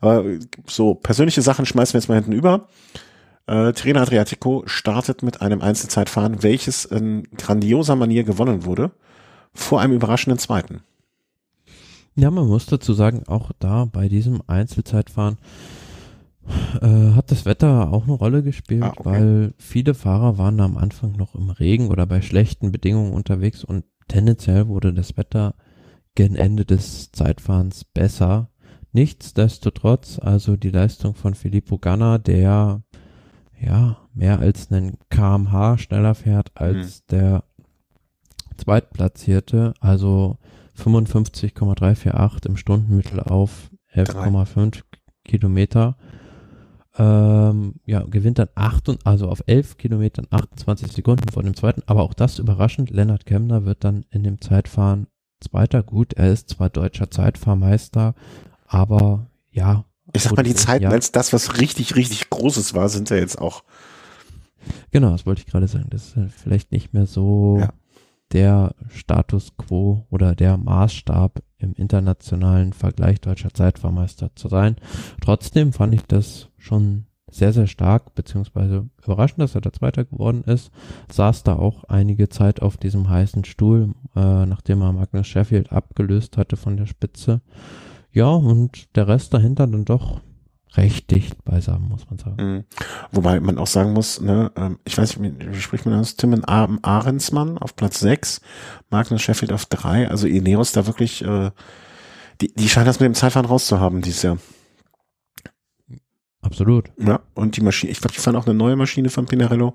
[0.00, 0.24] aber
[0.66, 2.68] so persönliche Sachen schmeißen wir jetzt mal hinten über.
[3.46, 8.90] Äh, Tirreno Adriatico startet mit einem Einzelzeitfahren, welches in grandioser Manier gewonnen wurde,
[9.54, 10.82] vor einem überraschenden zweiten.
[12.16, 15.38] Ja, man muss dazu sagen, auch da bei diesem Einzelzeitfahren
[16.80, 19.04] äh, hat das Wetter auch eine Rolle gespielt, Ah, okay.
[19.04, 23.84] weil viele Fahrer waren am Anfang noch im Regen oder bei schlechten Bedingungen unterwegs und
[24.08, 25.54] tendenziell wurde das Wetter
[26.14, 28.50] gen Ende des Zeitfahrens besser.
[28.92, 32.82] Nichtsdestotrotz, also die Leistung von Filippo Ganna, der
[33.60, 37.44] ja mehr als einen kmh schneller fährt als der
[38.56, 40.38] Zweitplatzierte, also
[40.74, 44.82] 55,348 im Stundenmittel auf 11,5
[45.24, 45.96] Kilometer.
[46.98, 51.82] Ähm, ja, gewinnt dann 8, und- also auf 11 Kilometern 28 Sekunden von dem zweiten,
[51.86, 52.90] aber auch das überraschend.
[52.90, 55.06] Lennart Kemner wird dann in dem Zeitfahren
[55.40, 55.82] Zweiter.
[55.82, 58.14] Gut, er ist zwar deutscher Zeitfahrmeister,
[58.66, 59.84] aber ja.
[60.14, 63.16] Ich sag mal, die Zeiten ja, als das, was richtig, richtig Großes war, sind ja
[63.16, 63.62] jetzt auch.
[64.92, 65.88] Genau, das wollte ich gerade sagen.
[65.90, 67.72] Das ist vielleicht nicht mehr so Ja.
[68.32, 74.76] Der Status quo oder der Maßstab im internationalen Vergleich deutscher Zeitfahrmeister zu sein.
[75.20, 80.44] Trotzdem fand ich das schon sehr, sehr stark, beziehungsweise überraschend, dass er der Zweiter geworden
[80.44, 80.70] ist.
[81.10, 86.36] Saß da auch einige Zeit auf diesem heißen Stuhl, äh, nachdem er Magnus Sheffield abgelöst
[86.36, 87.40] hatte von der Spitze.
[88.12, 90.20] Ja, und der Rest dahinter dann doch
[90.76, 92.36] recht dicht beisammen, muss man sagen.
[92.54, 92.64] Mhm.
[93.12, 96.16] Wobei man auch sagen muss, ne, ähm, ich weiß nicht, wie spricht man das?
[96.16, 98.40] Timon A- Ahrensmann auf Platz 6,
[98.90, 101.50] Magnus Sheffield auf 3, also Ineos da wirklich, äh,
[102.40, 104.38] die, die scheinen das mit dem Zeitfahren rauszuhaben dieses Jahr.
[106.42, 106.90] Absolut.
[106.98, 109.74] Ja, und die Maschine, ich glaube, die fahren auch eine neue Maschine von Pinarello.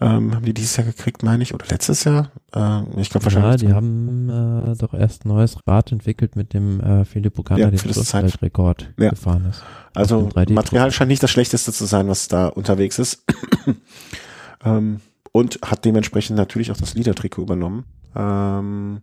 [0.00, 2.30] Ähm, haben die dieses Jahr gekriegt, meine ich, oder letztes Jahr?
[2.54, 3.60] Äh, ich glaube Ja, wahrscheinlich.
[3.60, 7.70] die haben äh, doch erst ein neues Rad entwickelt, mit dem äh, Filippo Ganna Ja,
[7.70, 9.10] das Schlussfeldrekord Ja.
[9.10, 9.62] gefahren ist.
[9.94, 10.54] Also auf dem 3D-Druck.
[10.56, 13.24] Material scheint nicht das schlechteste zu sein, was da unterwegs ist.
[14.64, 15.00] ähm,
[15.32, 17.84] und hat dementsprechend natürlich auch das Liedertrikot übernommen.
[18.16, 19.00] Ähm,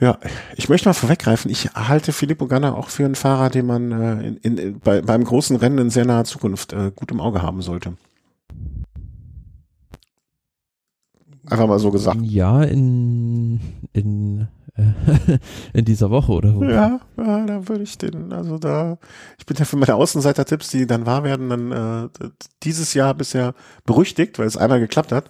[0.00, 0.18] ja,
[0.56, 4.26] ich möchte mal vorweggreifen, ich halte Filippo Ganna auch für einen Fahrer, den man äh,
[4.26, 7.42] in, in, in, bei, beim großen Rennen in sehr naher Zukunft äh, gut im Auge
[7.42, 7.94] haben sollte.
[11.50, 12.20] Einfach mal so gesagt.
[12.22, 13.60] Ja, in,
[13.92, 15.38] in, äh,
[15.72, 16.64] in dieser Woche oder wo?
[16.64, 18.98] Ja, ja, da würde ich den, also da,
[19.38, 22.08] ich bin ja für meine Außenseiter-Tipps, die dann wahr werden, dann äh,
[22.62, 25.28] dieses Jahr bisher berüchtigt, weil es einmal geklappt hat.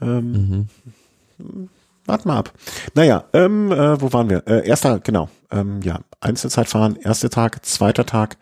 [0.00, 0.68] Ähm,
[1.38, 1.68] Mhm.
[2.04, 2.52] Wart mal ab.
[2.94, 4.42] Naja, ähm, äh, wo waren wir?
[4.46, 5.28] Äh, erster, genau.
[5.50, 8.38] Ähm, ja, Einzelzeitfahren, erster Tag, zweiter Tag,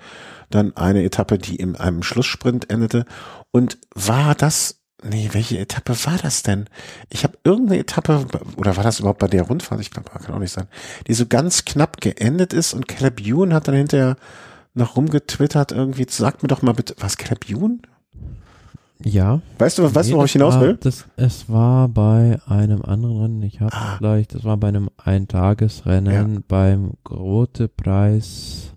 [0.51, 3.07] dann eine Etappe, die in einem Schlusssprint endete.
[3.51, 6.67] Und war das, nee, welche Etappe war das denn?
[7.11, 8.27] Ich habe irgendeine Etappe,
[8.57, 9.81] oder war das überhaupt bei der Rundfahrt?
[9.81, 10.67] Ich glaube, kann auch nicht sein.
[11.07, 14.17] Die so ganz knapp geendet ist und Caleb Ewan hat dann hinterher
[14.75, 17.81] noch rumgetwittert irgendwie, sagt mir doch mal bitte, was Caleb Ewan?
[19.05, 19.41] Ja.
[19.59, 20.79] Weißt du, weißt du, Nee, worauf ich hinaus war- will?
[20.81, 23.97] Das, es war bei einem anderen Rennen, ich habe Ah.
[23.99, 28.73] vielleicht, das war bei einem Eintagesrennen beim Grote Preis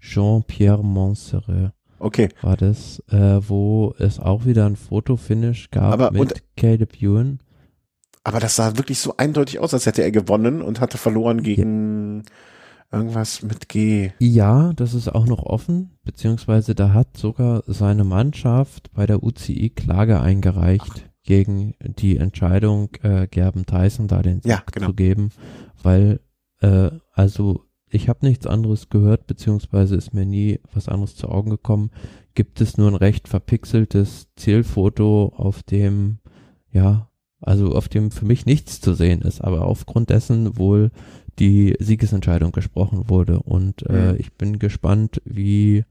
[0.00, 1.72] Jean-Pierre Montserrat
[2.04, 2.28] Okay.
[2.42, 7.38] war das, äh, wo es auch wieder ein Fotofinish gab Aber- mit und- Caleb Ewan.
[8.24, 12.22] Aber das sah wirklich so eindeutig aus, als hätte er gewonnen und hatte verloren gegen
[12.92, 14.12] irgendwas mit G.
[14.18, 19.70] Ja, das ist auch noch offen, beziehungsweise da hat sogar seine Mannschaft bei der UCI
[19.70, 24.86] Klage eingereicht gegen die Entscheidung, äh, Gerben Tyson da den Ja, Sieg genau.
[24.88, 25.30] zu geben,
[25.82, 26.20] weil,
[26.60, 27.63] äh, also
[27.94, 31.90] ich habe nichts anderes gehört, beziehungsweise ist mir nie was anderes zu Augen gekommen,
[32.34, 36.18] gibt es nur ein recht verpixeltes Zielfoto, auf dem,
[36.72, 37.08] ja,
[37.40, 40.90] also auf dem für mich nichts zu sehen ist, aber aufgrund dessen wohl
[41.38, 43.40] die Siegesentscheidung gesprochen wurde.
[43.40, 44.16] Und äh, mhm.
[44.18, 45.84] ich bin gespannt, wie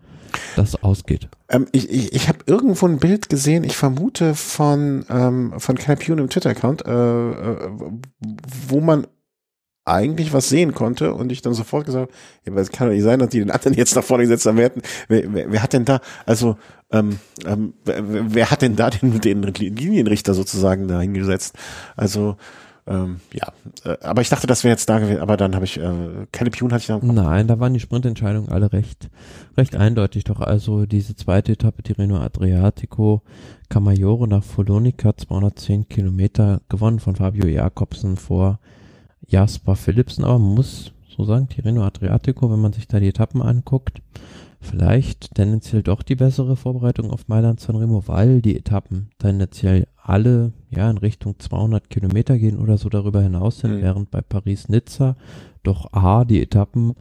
[0.56, 1.30] das ausgeht.
[1.50, 6.22] Ähm, ich ich, ich habe irgendwo ein Bild gesehen, ich vermute von, ähm, von Canapune
[6.22, 7.70] im Twitter-Account, äh, äh,
[8.68, 9.08] wo man
[9.86, 12.12] eigentlich was sehen konnte und ich dann sofort gesagt
[12.46, 14.46] ja, aber es kann doch nicht sein, dass die den anderen jetzt nach vorne gesetzt
[14.46, 14.58] haben.
[14.58, 14.72] Wer,
[15.08, 16.58] wer, wer, wer hat denn da, also
[16.92, 18.04] ähm, ähm, wer,
[18.34, 21.56] wer hat denn da den, den Linienrichter sozusagen da hingesetzt?
[21.96, 22.38] Also
[22.86, 23.48] ähm, ja,
[23.86, 26.74] äh, aber ich dachte, das wäre jetzt da gewesen, aber dann habe ich, äh, Calipune
[26.74, 27.16] hatte ich dann.
[27.16, 29.10] Nein, da waren die Sprintentscheidungen alle recht,
[29.58, 30.26] recht eindeutig.
[30.26, 33.22] Doch also diese zweite Etappe, Tirreno Adriatico,
[33.70, 38.60] Camaiore nach Folonica, 210 Kilometer, gewonnen von Fabio Jakobsen vor
[39.34, 44.04] Jasper Philipsen, aber muss so sagen, Tirreno Adriatico, wenn man sich da die Etappen anguckt,
[44.62, 50.88] vielleicht tendenziell doch die bessere Vorbereitung auf Mailand Sanremo, weil die Etappen tendenziell alle ja
[50.88, 53.82] in Richtung 200 Kilometer gehen oder so darüber hinaus sind, mhm.
[53.82, 55.16] während bei Paris-Nizza
[55.64, 56.94] doch A, die Etappen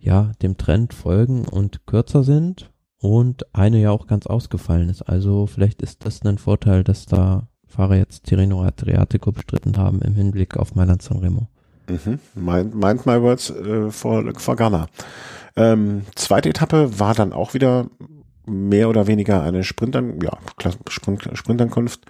[0.00, 5.02] ja dem Trend folgen und kürzer sind und eine ja auch ganz ausgefallen ist.
[5.02, 10.14] Also vielleicht ist das ein Vorteil, dass da Fahrer jetzt Tirreno Adriatico bestritten haben im
[10.14, 11.48] Hinblick auf Mailand Sanremo.
[11.88, 12.18] Mhm.
[12.34, 14.88] Mind, mind my words äh, for, for Ghana.
[15.56, 17.86] Ähm, zweite Etappe war dann auch wieder
[18.46, 20.38] mehr oder weniger eine Sprintern, ja,
[20.88, 22.00] Sprint, Sprintankunft,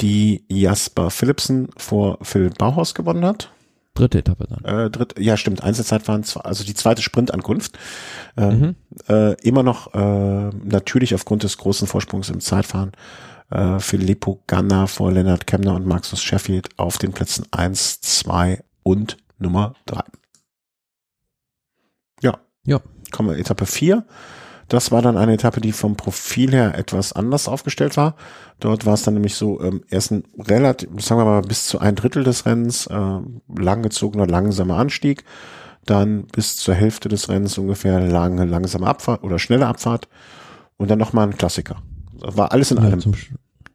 [0.00, 3.50] die Jasper Philipsen vor Phil Bauhaus gewonnen hat.
[3.94, 4.64] Dritte Etappe dann.
[4.64, 5.62] Äh, dritt, ja, stimmt.
[5.62, 7.78] Einzelzeit waren zwei, also die zweite Sprintankunft.
[8.36, 8.74] Äh, mhm.
[9.08, 12.92] äh, immer noch äh, natürlich aufgrund des großen Vorsprungs im Zeitfahren
[13.50, 19.16] äh, Filippo Ganna vor Leonard Kemner und Maxus Sheffield auf den Plätzen eins, zwei und
[19.38, 20.04] Nummer drei.
[22.22, 22.38] Ja.
[22.64, 22.80] Ja.
[23.10, 24.06] Kommen wir Etappe vier.
[24.68, 28.14] Das war dann eine Etappe, die vom Profil her etwas anders aufgestellt war.
[28.60, 31.80] Dort war es dann nämlich so, ähm, erst ein relativ, sagen wir mal, bis zu
[31.80, 33.20] ein Drittel des Rennens, äh,
[33.56, 35.24] langgezogener, langsamer Anstieg.
[35.84, 40.08] Dann bis zur Hälfte des Rennens ungefähr lange, langsame Abfahrt oder schnelle Abfahrt.
[40.76, 41.82] Und dann nochmal ein Klassiker.
[42.20, 43.00] Das war alles in ja, allem.
[43.00, 43.14] Zum,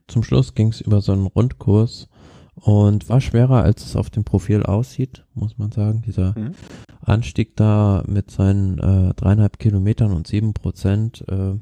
[0.08, 2.08] zum Schluss ging es über so einen Rundkurs
[2.54, 6.02] und war schwerer, als es auf dem Profil aussieht, muss man sagen.
[6.02, 6.52] Dieser mhm.
[7.00, 11.54] Anstieg da mit seinen äh, dreieinhalb Kilometern und sieben Prozent äh,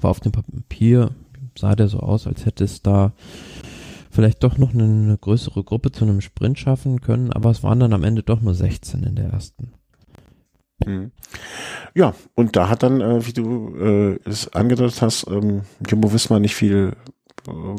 [0.00, 1.10] war auf dem Papier,
[1.58, 3.12] sah der so aus, als hätte es da
[4.10, 7.80] vielleicht doch noch eine, eine größere Gruppe zu einem Sprint schaffen können, aber es waren
[7.80, 9.72] dann am Ende doch nur 16 in der ersten.
[10.84, 11.10] Mhm.
[11.94, 16.40] Ja, und da hat dann, äh, wie du äh, es angedeutet hast, ähm, Jumbo Wismar
[16.40, 16.94] nicht viel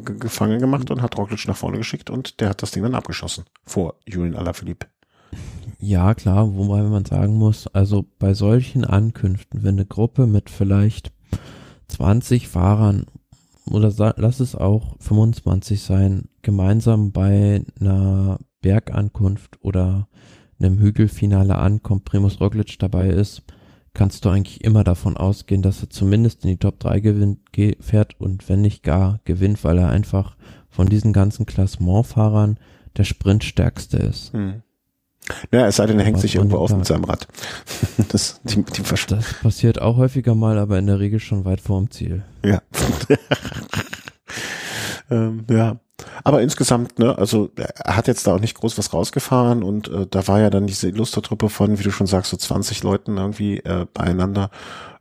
[0.04, 3.46] gefangen gemacht und hat Roglic nach vorne geschickt und der hat das Ding dann abgeschossen
[3.66, 4.88] vor Julian Alaphilippe.
[5.80, 11.12] Ja, klar, wobei man sagen muss, also bei solchen Ankünften, wenn eine Gruppe mit vielleicht
[11.90, 13.06] 20 Fahrern
[13.70, 20.08] oder lass es auch 25 sein, gemeinsam bei einer Bergankunft oder
[20.60, 23.44] einem Hügelfinale ankommt, Primus Roglic dabei ist,
[23.98, 27.40] kannst du eigentlich immer davon ausgehen, dass er zumindest in die Top 3 gewinnt,
[27.80, 30.38] fährt und wenn nicht gar gewinnt, weil er einfach
[30.70, 32.60] von diesen ganzen Klassementfahrern
[32.96, 34.34] der Sprintstärkste ist.
[34.34, 34.62] Hm.
[35.52, 37.28] Ja, es sei denn, er hängt sich irgendwo auf mit seinem Rad.
[38.10, 41.90] das, die, die das passiert auch häufiger mal, aber in der Regel schon weit vorm
[41.90, 42.24] Ziel.
[42.46, 42.62] Ja.
[45.10, 45.80] ähm, ja.
[46.24, 50.06] Aber insgesamt, ne, also er hat jetzt da auch nicht groß was rausgefahren und äh,
[50.10, 53.58] da war ja dann diese Illustertruppe von, wie du schon sagst, so 20 Leuten irgendwie
[53.60, 54.52] äh, beieinander.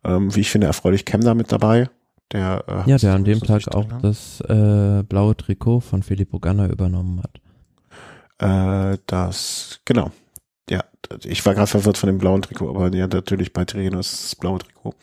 [0.05, 1.90] Ähm, wie ich finde, erfreulich Kemner mit dabei.
[2.32, 6.40] Der, äh, ja, der an dem Tag auch drin, das äh, blaue Trikot von Filippo
[6.40, 8.94] Ganna übernommen hat.
[8.94, 10.11] Äh, das, genau.
[10.68, 10.82] Ja,
[11.22, 14.34] ich war gerade verwirrt von dem blauen Trikot, aber ja, natürlich bei Tirreno ist das
[14.34, 14.94] blaue Trikot.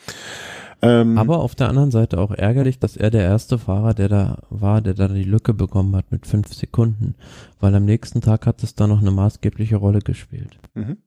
[0.83, 4.37] Ähm, Aber auf der anderen Seite auch ärgerlich, dass er der erste Fahrer, der da
[4.49, 7.15] war, der da die Lücke bekommen hat mit fünf Sekunden,
[7.61, 10.57] weil am nächsten Tag hat es da noch eine maßgebliche Rolle gespielt.
[10.73, 10.97] Mhm.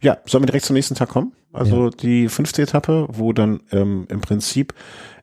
[0.00, 1.32] Ja, sollen wir direkt zum nächsten Tag kommen?
[1.52, 1.90] Also ja.
[1.90, 4.74] die fünfte Etappe, wo dann ähm, im Prinzip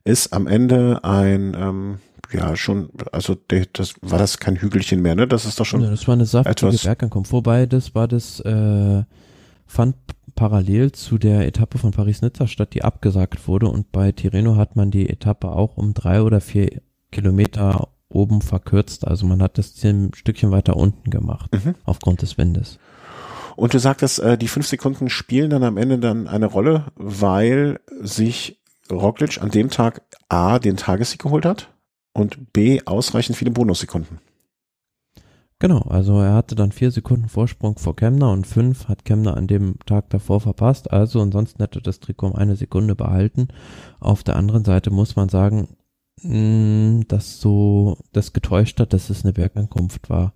[0.03, 1.99] ist am Ende ein ähm,
[2.33, 3.37] ja schon, also
[3.73, 5.27] das war das kein Hügelchen mehr, ne?
[5.27, 5.81] Das ist doch schon.
[5.81, 7.31] Ja, das war eine saftige Bergankunft.
[7.31, 9.03] Wobei das war das äh,
[9.65, 9.95] fand
[10.35, 13.67] parallel zu der Etappe von Paris-Nizza statt, die abgesagt wurde.
[13.67, 16.81] Und bei Tirreno hat man die Etappe auch um drei oder vier
[17.11, 19.07] Kilometer oben verkürzt.
[19.07, 21.75] Also man hat das ein Stückchen weiter unten gemacht, mhm.
[21.83, 22.79] aufgrund des Windes.
[23.55, 27.79] Und du sagtest, äh, die fünf Sekunden spielen dann am Ende dann eine Rolle, weil
[28.01, 28.59] sich
[28.91, 31.69] Roglic an dem Tag A den Tagessieg geholt hat
[32.13, 34.19] und B ausreichend viele Bonussekunden.
[35.63, 39.47] Genau, also er hatte dann vier Sekunden Vorsprung vor Kemner und fünf hat Kemner an
[39.47, 40.91] dem Tag davor verpasst.
[40.91, 43.47] Also ansonsten hätte das Trikot um eine Sekunde behalten.
[44.01, 45.69] Auf der anderen Seite muss man sagen,
[46.21, 50.33] mh, dass so das getäuscht hat, dass es eine Bergankunft war,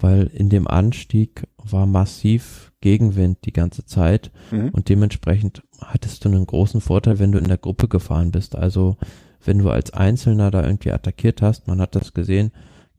[0.00, 4.70] weil in dem Anstieg war massiv Gegenwind die ganze Zeit Mhm.
[4.70, 8.56] und dementsprechend hattest du einen großen Vorteil, wenn du in der Gruppe gefahren bist.
[8.56, 8.96] Also
[9.44, 12.50] wenn du als Einzelner da irgendwie attackiert hast, man hat das gesehen,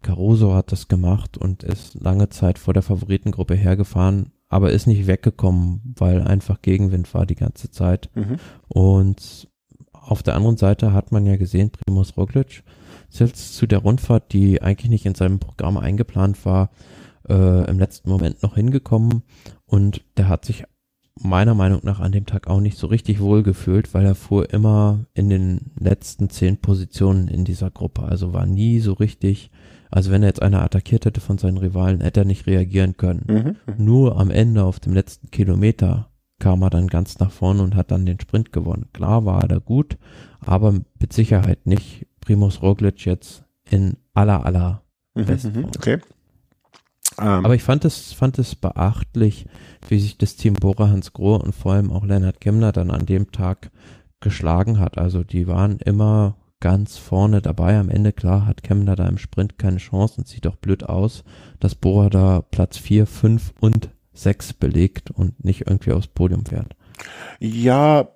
[0.01, 5.07] Caruso hat das gemacht und ist lange Zeit vor der Favoritengruppe hergefahren, aber ist nicht
[5.07, 8.09] weggekommen, weil einfach Gegenwind war die ganze Zeit.
[8.15, 8.37] Mhm.
[8.67, 9.47] Und
[9.93, 12.63] auf der anderen Seite hat man ja gesehen, Primus Roglic
[13.09, 16.69] jetzt zu der Rundfahrt, die eigentlich nicht in seinem Programm eingeplant war,
[17.27, 19.23] äh, im letzten Moment noch hingekommen
[19.65, 20.63] und der hat sich
[21.19, 24.51] meiner Meinung nach an dem Tag auch nicht so richtig wohl gefühlt, weil er fuhr
[24.51, 29.51] immer in den letzten zehn Positionen in dieser Gruppe, also war nie so richtig,
[29.91, 33.57] also wenn er jetzt einer attackiert hätte von seinen Rivalen, hätte er nicht reagieren können.
[33.67, 33.85] Mhm.
[33.85, 37.91] Nur am Ende auf dem letzten Kilometer kam er dann ganz nach vorne und hat
[37.91, 38.87] dann den Sprint gewonnen.
[38.93, 39.97] Klar war er da gut,
[40.39, 44.81] aber mit Sicherheit nicht Primus Roglic jetzt in aller aller.
[45.13, 45.25] Mhm.
[45.25, 45.59] Besten.
[45.59, 45.65] Mhm.
[45.65, 45.99] Okay.
[47.19, 49.45] Ähm, Aber ich fand es fand es beachtlich,
[49.89, 53.05] wie sich das Team Bora Hans Grohe und vor allem auch Lennart Kemner dann an
[53.05, 53.71] dem Tag
[54.21, 54.97] geschlagen hat.
[54.97, 57.77] Also die waren immer ganz vorne dabei.
[57.77, 61.25] Am Ende klar hat Kemner da im Sprint keine Chance und sieht auch blöd aus,
[61.59, 66.75] dass Bora da Platz vier, fünf und sechs belegt und nicht irgendwie aufs Podium fährt.
[67.39, 68.07] Ja,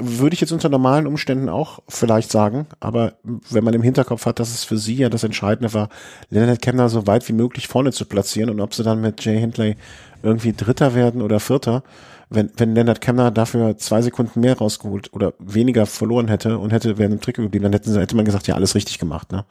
[0.00, 3.14] würde ich jetzt unter normalen Umständen auch vielleicht sagen, aber
[3.50, 5.88] wenn man im Hinterkopf hat, dass es für sie ja das Entscheidende war,
[6.30, 9.38] Leonard Kemner so weit wie möglich vorne zu platzieren und ob sie dann mit Jay
[9.38, 9.76] Hindley
[10.22, 11.82] irgendwie Dritter werden oder Vierter,
[12.30, 16.98] wenn, wenn Leonard Kemner dafür zwei Sekunden mehr rausgeholt oder weniger verloren hätte und hätte
[16.98, 19.44] während dem Trikot geblieben, dann hätten sie, hätte man gesagt, ja, alles richtig gemacht, ne?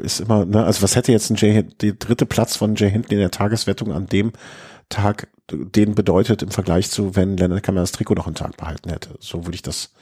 [0.00, 3.16] Ist immer, ne, also was hätte jetzt ein Jay, der dritte Platz von Jay Hindley
[3.16, 4.32] in der Tageswertung an dem
[4.88, 9.10] Tag den bedeutet im Vergleich zu, wenn Leonard Kemner das Trikot noch Tag behalten hätte.
[9.20, 9.92] So würde ich das,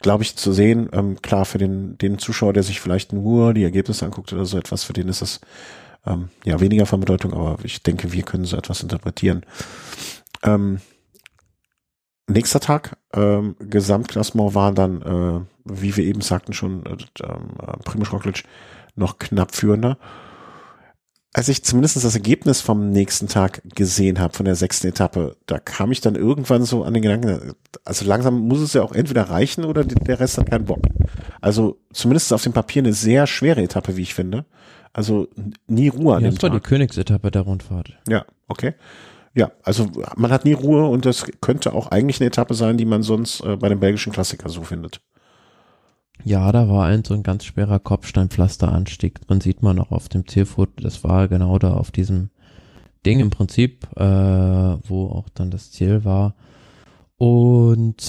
[0.00, 0.88] glaube ich, zu sehen.
[0.92, 4.58] Ähm, klar, für den, den Zuschauer, der sich vielleicht nur die Ergebnisse anguckt oder so
[4.58, 5.40] etwas, für den ist das
[6.06, 9.44] ähm, ja weniger von Bedeutung, aber ich denke, wir können so etwas interpretieren.
[10.42, 10.80] Ähm,
[12.26, 18.12] nächster Tag, ähm, Gesamtklassement war dann, äh, wie wir eben sagten schon, äh, äh, Primoz
[18.12, 18.44] Roglic
[18.96, 19.96] noch knapp führender
[21.34, 25.58] als ich zumindest das Ergebnis vom nächsten Tag gesehen habe, von der sechsten Etappe, da
[25.58, 27.54] kam ich dann irgendwann so an den Gedanken,
[27.84, 30.82] also langsam muss es ja auch entweder reichen oder der Rest hat keinen Bock.
[31.40, 34.44] Also zumindest auf dem Papier eine sehr schwere Etappe, wie ich finde.
[34.92, 35.28] Also
[35.66, 36.62] nie Ruhe an ja, dem das war Tag.
[36.62, 37.98] die Königsetappe der Rundfahrt.
[38.08, 38.74] Ja, okay.
[39.34, 42.84] Ja, also man hat nie Ruhe und das könnte auch eigentlich eine Etappe sein, die
[42.84, 45.00] man sonst äh, bei dem belgischen Klassiker so findet.
[46.24, 49.26] Ja, da war ein so ein ganz schwerer Kopfsteinpflasteranstieg.
[49.26, 52.30] Drin sieht man auch auf dem Zielfoto, das war genau da auf diesem
[53.04, 56.34] Ding im Prinzip, äh, wo auch dann das Ziel war.
[57.16, 58.04] Und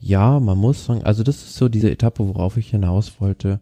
[0.00, 3.60] ja, man muss sagen, also das ist so diese Etappe, worauf ich hinaus wollte,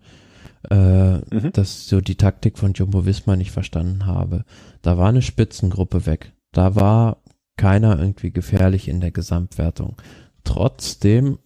[0.71, 1.51] äh, Mhm.
[1.53, 4.45] dass so die Taktik von Jumbo Visma nicht verstanden habe.
[4.83, 6.33] Da war eine Spitzengruppe weg.
[6.53, 7.19] Da war
[7.57, 9.97] keiner irgendwie gefährlich in der Gesamtwertung.
[10.45, 11.39] Trotzdem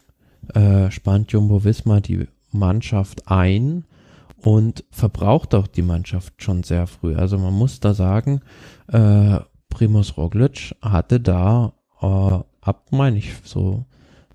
[0.55, 3.85] äh, spannt Jumbo Visma die Mannschaft ein
[4.43, 7.15] und verbraucht auch die Mannschaft schon sehr früh.
[7.15, 8.41] Also man muss da sagen,
[8.89, 9.39] äh,
[9.69, 13.85] Primus Roglic hatte da äh, ab, meine ich, so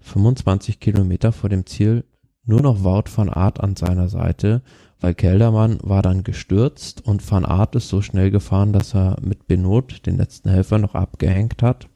[0.02, 2.04] 25 Kilometer vor dem Ziel
[2.44, 4.62] nur noch Wout van Aert an seiner Seite,
[5.00, 9.48] weil Keldermann war dann gestürzt und van Aert ist so schnell gefahren, dass er mit
[9.48, 11.88] Benot den letzten Helfer noch abgehängt hat.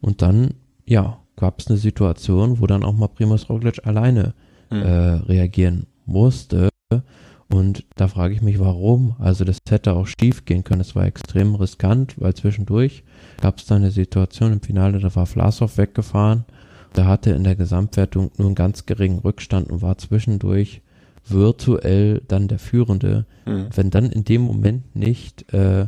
[0.00, 0.54] Und dann,
[0.84, 4.34] ja, gab es eine Situation, wo dann auch mal Primus Roglic alleine
[4.70, 4.82] Mhm.
[4.82, 6.68] äh, reagieren musste.
[7.48, 9.16] Und da frage ich mich, warum?
[9.18, 10.80] Also das hätte auch schief gehen können.
[10.80, 13.02] Es war extrem riskant, weil zwischendurch
[13.40, 16.44] gab es da eine Situation im Finale, da war Vlasov weggefahren.
[16.94, 20.82] Der hatte in der Gesamtwertung nur einen ganz geringen Rückstand und war zwischendurch
[21.26, 23.26] virtuell dann der Führende.
[23.46, 23.66] Mhm.
[23.74, 25.86] Wenn dann in dem Moment nicht äh,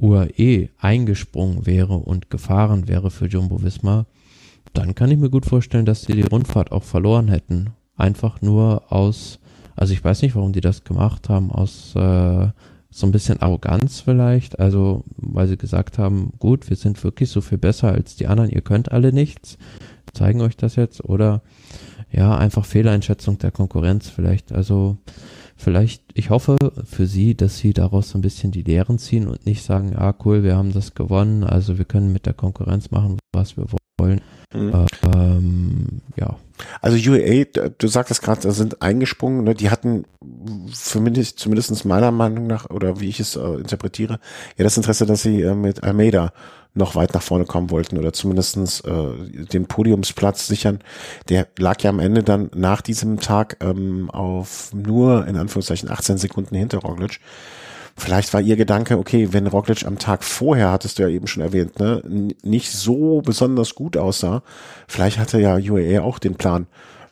[0.00, 4.06] UAE eingesprungen wäre und gefahren wäre für Jumbo Visma,
[4.74, 7.70] dann kann ich mir gut vorstellen, dass sie die Rundfahrt auch verloren hätten.
[7.96, 9.38] Einfach nur aus,
[9.76, 12.48] also ich weiß nicht, warum die das gemacht haben, aus äh,
[12.94, 17.40] so ein bisschen Arroganz vielleicht, also weil sie gesagt haben, gut, wir sind wirklich so
[17.40, 19.58] viel besser als die anderen, ihr könnt alle nichts,
[20.12, 21.42] zeigen euch das jetzt oder
[22.12, 24.96] ja, einfach Fehleinschätzung der Konkurrenz vielleicht, also
[25.56, 29.44] vielleicht, ich hoffe für sie, dass sie daraus so ein bisschen die Lehren ziehen und
[29.44, 33.18] nicht sagen, ah cool, wir haben das gewonnen, also wir können mit der Konkurrenz machen,
[33.32, 33.66] was wir
[33.98, 34.20] wollen.
[34.54, 34.72] Mhm.
[34.72, 35.86] Äh, ähm,
[36.16, 36.36] ja.
[36.80, 37.44] Also UAA,
[37.76, 39.54] du sagtest gerade, da sind eingesprungen, ne?
[39.54, 40.04] die hatten
[40.72, 44.20] für mich, zumindest meiner Meinung nach, oder wie ich es äh, interpretiere,
[44.56, 46.32] ja das Interesse, dass sie äh, mit Almeida
[46.74, 50.80] noch weit nach vorne kommen wollten oder zumindestens äh, den Podiumsplatz sichern.
[51.28, 56.18] Der lag ja am Ende dann nach diesem Tag ähm, auf nur in Anführungszeichen 18
[56.18, 57.20] Sekunden hinter Roglic.
[57.96, 61.42] Vielleicht war ihr Gedanke, okay, wenn Roglic am Tag vorher, hattest du ja eben schon
[61.42, 62.02] erwähnt, ne,
[62.42, 64.42] nicht so besonders gut aussah,
[64.88, 66.66] vielleicht hatte ja UAE auch den Plan,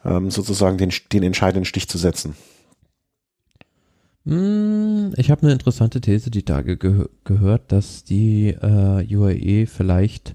[0.05, 2.35] ähm, sozusagen den, den entscheidenden Stich zu setzen.
[4.26, 10.35] Hm, ich habe eine interessante These die Tage ge gehört, dass die äh, UAE vielleicht,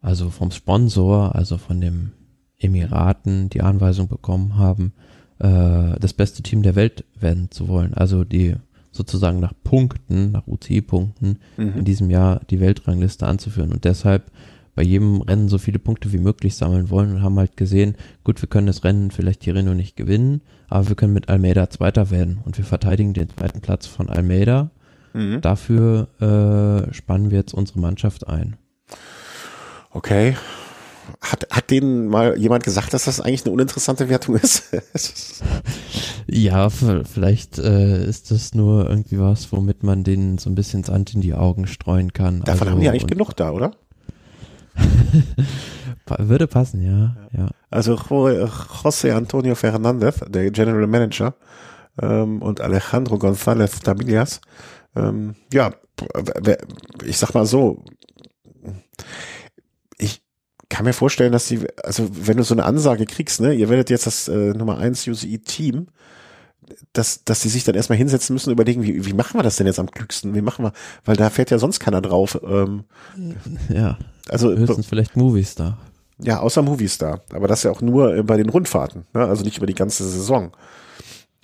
[0.00, 2.12] also vom Sponsor, also von dem
[2.58, 4.92] Emiraten, die Anweisung bekommen haben,
[5.38, 7.94] äh, das beste Team der Welt werden zu wollen.
[7.94, 8.56] Also die
[8.98, 11.72] sozusagen nach Punkten, nach UCI-Punkten mhm.
[11.78, 14.30] in diesem Jahr die Weltrangliste anzuführen und deshalb
[14.74, 18.40] bei jedem Rennen so viele Punkte wie möglich sammeln wollen und haben halt gesehen, gut,
[18.40, 22.10] wir können das Rennen vielleicht hier Reno nicht gewinnen, aber wir können mit Almeida Zweiter
[22.10, 24.70] werden und wir verteidigen den zweiten Platz von Almeida.
[25.14, 25.40] Mhm.
[25.40, 28.56] Dafür äh, spannen wir jetzt unsere Mannschaft ein.
[29.90, 30.36] Okay,
[31.20, 34.64] hat, hat denen mal jemand gesagt, dass das eigentlich eine uninteressante Wertung ist?
[36.26, 41.14] ja, vielleicht äh, ist das nur irgendwie was, womit man denen so ein bisschen Sand
[41.14, 42.40] in die Augen streuen kann.
[42.40, 43.72] Davon also, haben die eigentlich genug da, oder?
[46.18, 47.48] Würde passen, ja, ja.
[47.70, 51.34] Also José Antonio Fernandez, der General Manager,
[52.00, 54.40] ähm, und Alejandro González Tabilias,
[54.96, 55.72] ähm, ja,
[57.04, 57.84] ich sag mal so,
[60.68, 63.90] kann mir vorstellen, dass sie, also wenn du so eine Ansage kriegst, ne, ihr werdet
[63.90, 65.88] jetzt das äh, Nummer eins UCI-Team,
[66.92, 69.56] dass, dass die sich dann erstmal hinsetzen müssen und überlegen, wie, wie machen wir das
[69.56, 70.34] denn jetzt am klügsten?
[70.34, 70.72] Wie machen wir,
[71.04, 72.38] weil da fährt ja sonst keiner drauf.
[72.42, 72.84] Ähm,
[73.68, 73.98] ja.
[74.28, 75.78] Also höchstens vielleicht Movistar.
[76.20, 77.22] Ja, außer Movistar.
[77.32, 79.24] Aber das ja auch nur äh, bei den Rundfahrten, ne?
[79.24, 80.52] also nicht über die ganze Saison.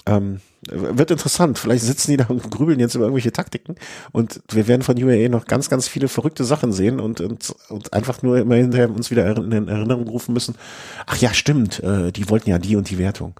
[0.06, 0.40] Ähm,
[0.70, 1.58] wird interessant.
[1.58, 3.76] Vielleicht sitzen die da und grübeln jetzt über irgendwelche Taktiken
[4.12, 7.92] und wir werden von UAE noch ganz, ganz viele verrückte Sachen sehen und, und, und
[7.92, 10.54] einfach nur immer hinterher uns wieder in Erinnerung rufen müssen.
[11.06, 13.34] Ach ja, stimmt, äh, die wollten ja die und die Wertung.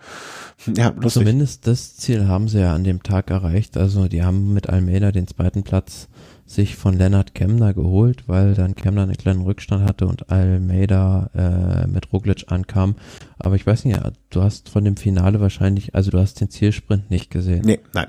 [0.67, 1.23] Ja, lustig.
[1.23, 3.77] Zumindest das Ziel haben sie ja an dem Tag erreicht.
[3.77, 6.09] Also die haben mit Almeida den zweiten Platz
[6.47, 11.87] sich von Lennart Kemner geholt, weil dann Kemner einen kleinen Rückstand hatte und Almeida äh,
[11.87, 12.97] mit Roglic ankam.
[13.39, 13.99] Aber ich weiß nicht,
[14.31, 17.63] du hast von dem Finale wahrscheinlich, also du hast den Zielsprint nicht gesehen.
[17.65, 18.09] Nee, nein.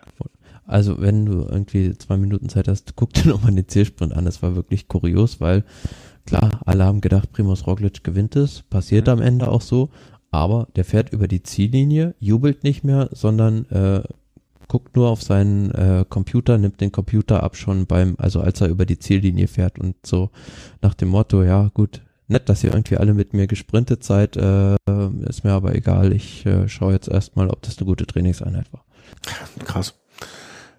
[0.65, 4.25] Also wenn du irgendwie zwei Minuten Zeit hast, guck dir nochmal den Zielsprint an.
[4.25, 5.63] Das war wirklich kurios, weil
[6.25, 8.63] klar, alle haben gedacht, Primus Roglic gewinnt es.
[8.63, 9.13] Passiert mhm.
[9.13, 9.89] am Ende auch so.
[10.31, 14.03] Aber der fährt über die Ziellinie, jubelt nicht mehr, sondern äh,
[14.67, 18.67] guckt nur auf seinen äh, Computer, nimmt den Computer ab schon beim, also als er
[18.67, 20.29] über die Ziellinie fährt und so
[20.81, 24.75] nach dem Motto, ja gut, nett, dass ihr irgendwie alle mit mir gesprintet seid, äh,
[25.27, 28.83] ist mir aber egal, ich äh, schaue jetzt erstmal, ob das eine gute Trainingseinheit war.
[29.63, 29.95] Krass.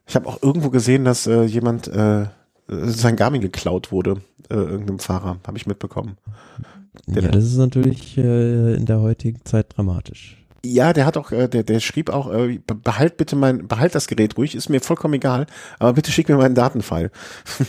[0.07, 2.27] Ich habe auch irgendwo gesehen, dass äh, jemand äh,
[2.69, 6.17] sein Garmin geklaut wurde, äh, irgendeinem Fahrer, habe ich mitbekommen.
[7.07, 10.46] ja, das ist natürlich äh, in der heutigen Zeit dramatisch.
[10.73, 14.07] Ja, der hat auch, äh, der, der schrieb auch, äh, behalt bitte mein, behalt das
[14.07, 15.47] Gerät ruhig, ist mir vollkommen egal,
[15.79, 17.11] aber bitte schick mir meinen Datenfile.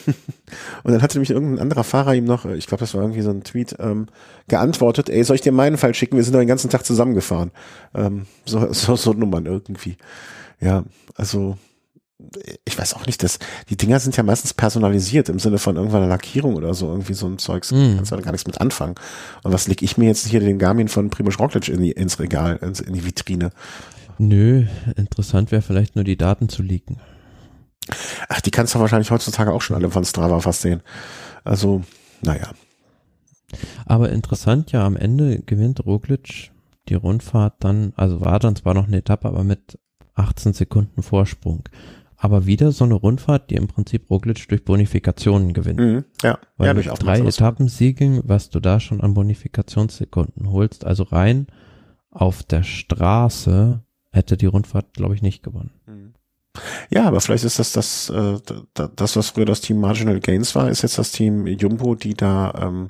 [0.84, 3.22] und dann hatte nämlich irgendein anderer Fahrer ihm noch, äh, ich glaube, das war irgendwie
[3.22, 4.08] so ein Tweet, ähm,
[4.48, 6.16] geantwortet, ey, soll ich dir meinen Fall schicken?
[6.16, 7.52] Wir sind doch den ganzen Tag zusammengefahren.
[7.94, 9.98] Ähm, so, so, so Nummern irgendwie.
[10.60, 10.84] Ja,
[11.16, 11.58] also
[12.66, 13.38] ich weiß auch nicht, dass
[13.70, 17.28] die Dinger sind ja meistens personalisiert im Sinne von irgendeiner Lackierung oder so, irgendwie so
[17.28, 17.72] ein Zeugs.
[17.72, 17.98] Mm.
[17.98, 18.96] Kannst du da gar nichts mit anfangen.
[19.44, 22.20] Und was leg ich mir jetzt hier den Garmin von Primoz Roglic in die, ins
[22.20, 23.52] Regal, ins, in die Vitrine?
[24.18, 24.66] Nö,
[24.96, 27.00] interessant wäre vielleicht nur die Daten zu leaken.
[28.30, 30.82] Ach, die kannst du wahrscheinlich heutzutage auch schon alle von Strava fast sehen.
[31.44, 31.84] Also,
[32.22, 32.50] naja.
[33.86, 36.52] Aber interessant, ja, am Ende gewinnt Roglic
[36.90, 39.78] die Rundfahrt dann, also war dann zwar noch eine Etappe, aber mit
[40.16, 41.64] 18 Sekunden Vorsprung
[42.18, 45.80] aber wieder so eine Rundfahrt, die im Prinzip Roglic durch Bonifikationen gewinnt.
[45.80, 51.04] Mhm, ja, Weil ja, durch drei Etappensiegen, was du da schon an Bonifikationssekunden holst, also
[51.04, 51.48] rein
[52.10, 55.72] auf der Straße hätte die Rundfahrt, glaube ich, nicht gewonnen.
[55.86, 56.14] Mhm.
[56.90, 58.40] Ja, aber vielleicht ist das das, äh,
[58.74, 62.52] das, was früher das Team Marginal Gains war, ist jetzt das Team Jumbo, die da
[62.60, 62.90] ähm,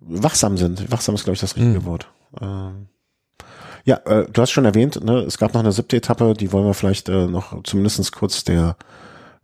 [0.00, 0.90] wachsam sind.
[0.90, 1.84] Wachsam ist, glaube ich, das richtige mhm.
[1.84, 2.08] Wort.
[2.40, 2.88] Ähm,
[3.84, 6.66] ja, äh, du hast schon erwähnt, ne, es gab noch eine siebte Etappe, die wollen
[6.66, 8.76] wir vielleicht äh, noch zumindestens kurz der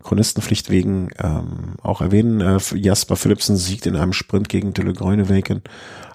[0.03, 2.41] Chronistenpflicht wegen ähm, auch erwähnen.
[2.41, 5.62] Äh, Jasper Philipsen siegt in einem Sprint gegen Dille Greunewagen.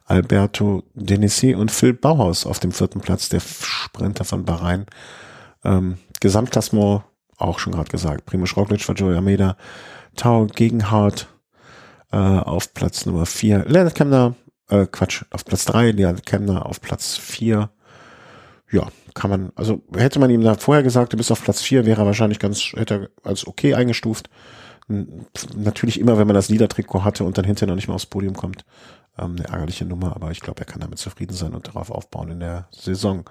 [0.05, 4.85] Alberto Denissi und Phil Bauhaus auf dem vierten Platz, der Sprinter von Bahrain.
[5.63, 7.03] Ähm, Gesamtklassement,
[7.37, 9.57] auch schon gerade gesagt, Primoz Roglic, Joey Almeida,
[10.15, 11.27] Tau Gegenhardt,
[12.11, 14.35] Äh, auf Platz Nummer vier Leonard Kemner,
[14.69, 17.71] äh, Quatsch, auf Platz drei Leonard Kemner, auf Platz vier
[18.71, 21.85] ja, kann man, also hätte man ihm da vorher gesagt, du bist auf Platz vier,
[21.85, 24.29] wäre er wahrscheinlich ganz, hätte er als okay eingestuft.
[25.55, 28.35] Natürlich immer, wenn man das Liedertrikot hatte und dann hinterher noch nicht mehr aufs Podium
[28.35, 28.65] kommt,
[29.17, 32.29] ähm, eine ärgerliche Nummer, aber ich glaube, er kann damit zufrieden sein und darauf aufbauen
[32.29, 33.23] in der Saison.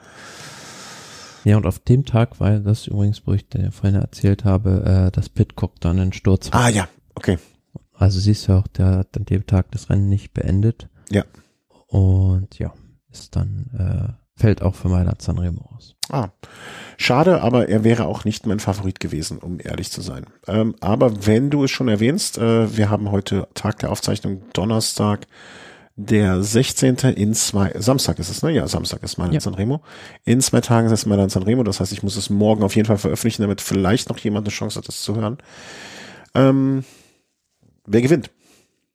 [1.45, 5.11] Ja, und auf dem Tag war das übrigens, wo ich dir vorhin erzählt habe, äh,
[5.13, 6.55] dass Pitcock dann einen Sturz hat.
[6.55, 7.39] Ah ja, okay.
[7.93, 10.89] Also siehst du auch, der hat an dem Tag das Rennen nicht beendet.
[11.11, 11.25] Ja.
[11.87, 12.73] Und ja,
[13.13, 15.95] ist dann äh, fällt auch für Mailand Sanremo aus.
[16.11, 16.29] Ah,
[16.97, 20.27] schade, aber er wäre auch nicht mein Favorit gewesen, um ehrlich zu sein.
[20.47, 25.27] Ähm, aber wenn du es schon erwähnst, äh, wir haben heute Tag der Aufzeichnung Donnerstag,
[25.97, 26.97] der 16.
[27.15, 28.51] in zwei, Samstag ist es, ne?
[28.51, 29.41] Ja, Samstag ist Mailand ja.
[29.41, 29.81] Sanremo.
[30.25, 32.87] In zwei Tagen ist es Mailand Sanremo, das heißt, ich muss es morgen auf jeden
[32.87, 35.39] Fall veröffentlichen, damit vielleicht noch jemand eine Chance hat, das zu hören.
[36.35, 36.85] Ähm,
[37.87, 38.31] wer gewinnt?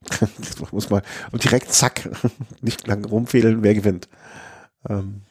[0.71, 2.09] muss mal, und direkt zack,
[2.61, 4.09] nicht lang rumfehlen, wer gewinnt.
[4.87, 5.21] Ähm,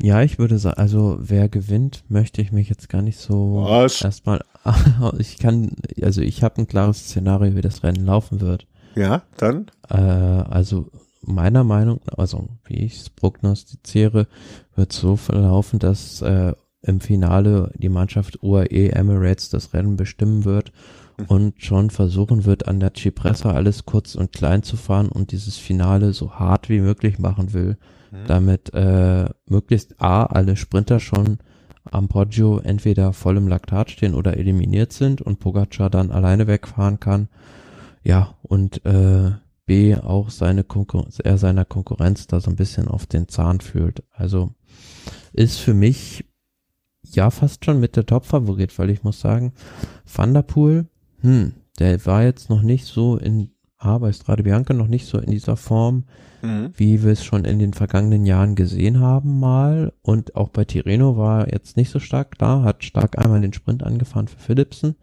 [0.00, 4.02] ja, ich würde sagen, also wer gewinnt, möchte ich mich jetzt gar nicht so Was?
[4.02, 4.44] erstmal.
[5.18, 8.66] ich kann, also ich habe ein klares Szenario, wie das Rennen laufen wird.
[8.96, 9.66] Ja, dann?
[9.88, 10.90] Äh, also
[11.22, 14.26] meiner Meinung, also wie ich es prognostiziere,
[14.74, 20.72] wird so verlaufen, dass äh, im Finale die Mannschaft UAE Emirates das Rennen bestimmen wird
[21.18, 21.24] mhm.
[21.26, 25.56] und schon versuchen wird, an der Cipressa alles kurz und klein zu fahren und dieses
[25.56, 27.76] Finale so hart wie möglich machen will.
[28.14, 28.26] Mhm.
[28.26, 31.38] damit äh, möglichst A, alle Sprinter schon
[31.90, 36.98] am Poggio entweder voll im Laktat stehen oder eliminiert sind und Pogacar dann alleine wegfahren
[37.00, 37.28] kann.
[38.02, 39.32] Ja, und äh,
[39.66, 44.02] B, auch seine Konkurrenz, er seiner Konkurrenz da so ein bisschen auf den Zahn fühlt.
[44.10, 44.54] Also
[45.32, 46.24] ist für mich
[47.02, 49.52] ja fast schon mit der Top-Favorit, weil ich muss sagen,
[50.04, 50.86] Van der Poel,
[51.20, 53.53] hm, der war jetzt noch nicht so in,
[53.84, 56.04] ah, bei Strade Bianca noch nicht so in dieser Form,
[56.42, 56.70] mhm.
[56.76, 59.92] wie wir es schon in den vergangenen Jahren gesehen haben mal.
[60.02, 63.82] Und auch bei Tireno war jetzt nicht so stark da, hat stark einmal den Sprint
[63.82, 64.96] angefahren für Philipsen.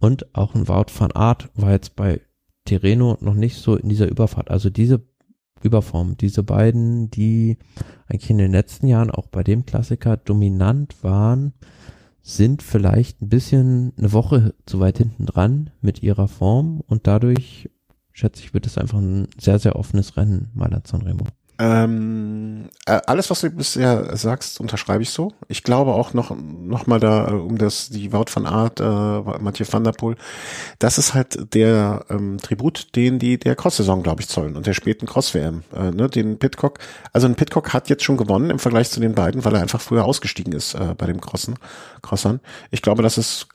[0.00, 2.20] Und auch ein Wout van Art war jetzt bei
[2.64, 4.50] Tireno noch nicht so in dieser Überfahrt.
[4.50, 5.02] Also diese
[5.62, 7.58] Überform, diese beiden, die
[8.06, 11.52] eigentlich in den letzten Jahren auch bei dem Klassiker dominant waren,
[12.22, 17.70] sind vielleicht ein bisschen eine Woche zu weit hinten dran mit ihrer Form und dadurch
[18.18, 21.24] schätze ich, wird es einfach ein sehr, sehr offenes Rennen, Mailand Sanremo.
[21.60, 25.32] Ähm, äh, alles, was du bisher sagst, unterschreibe ich so.
[25.48, 28.84] Ich glaube auch noch, noch mal da, äh, um das, die Wout van Art, äh,
[29.42, 30.14] Mathieu van der Poel,
[30.78, 34.74] das ist halt der ähm, Tribut, den die der Cross-Saison, glaube ich, zollen und der
[34.74, 36.78] späten Cross-WM, äh, ne, den Pitcock.
[37.12, 39.80] Also ein Pitcock hat jetzt schon gewonnen im Vergleich zu den beiden, weil er einfach
[39.80, 41.56] früher ausgestiegen ist äh, bei dem Crossen,
[42.02, 42.38] Crossern.
[42.70, 43.52] Ich glaube, das ist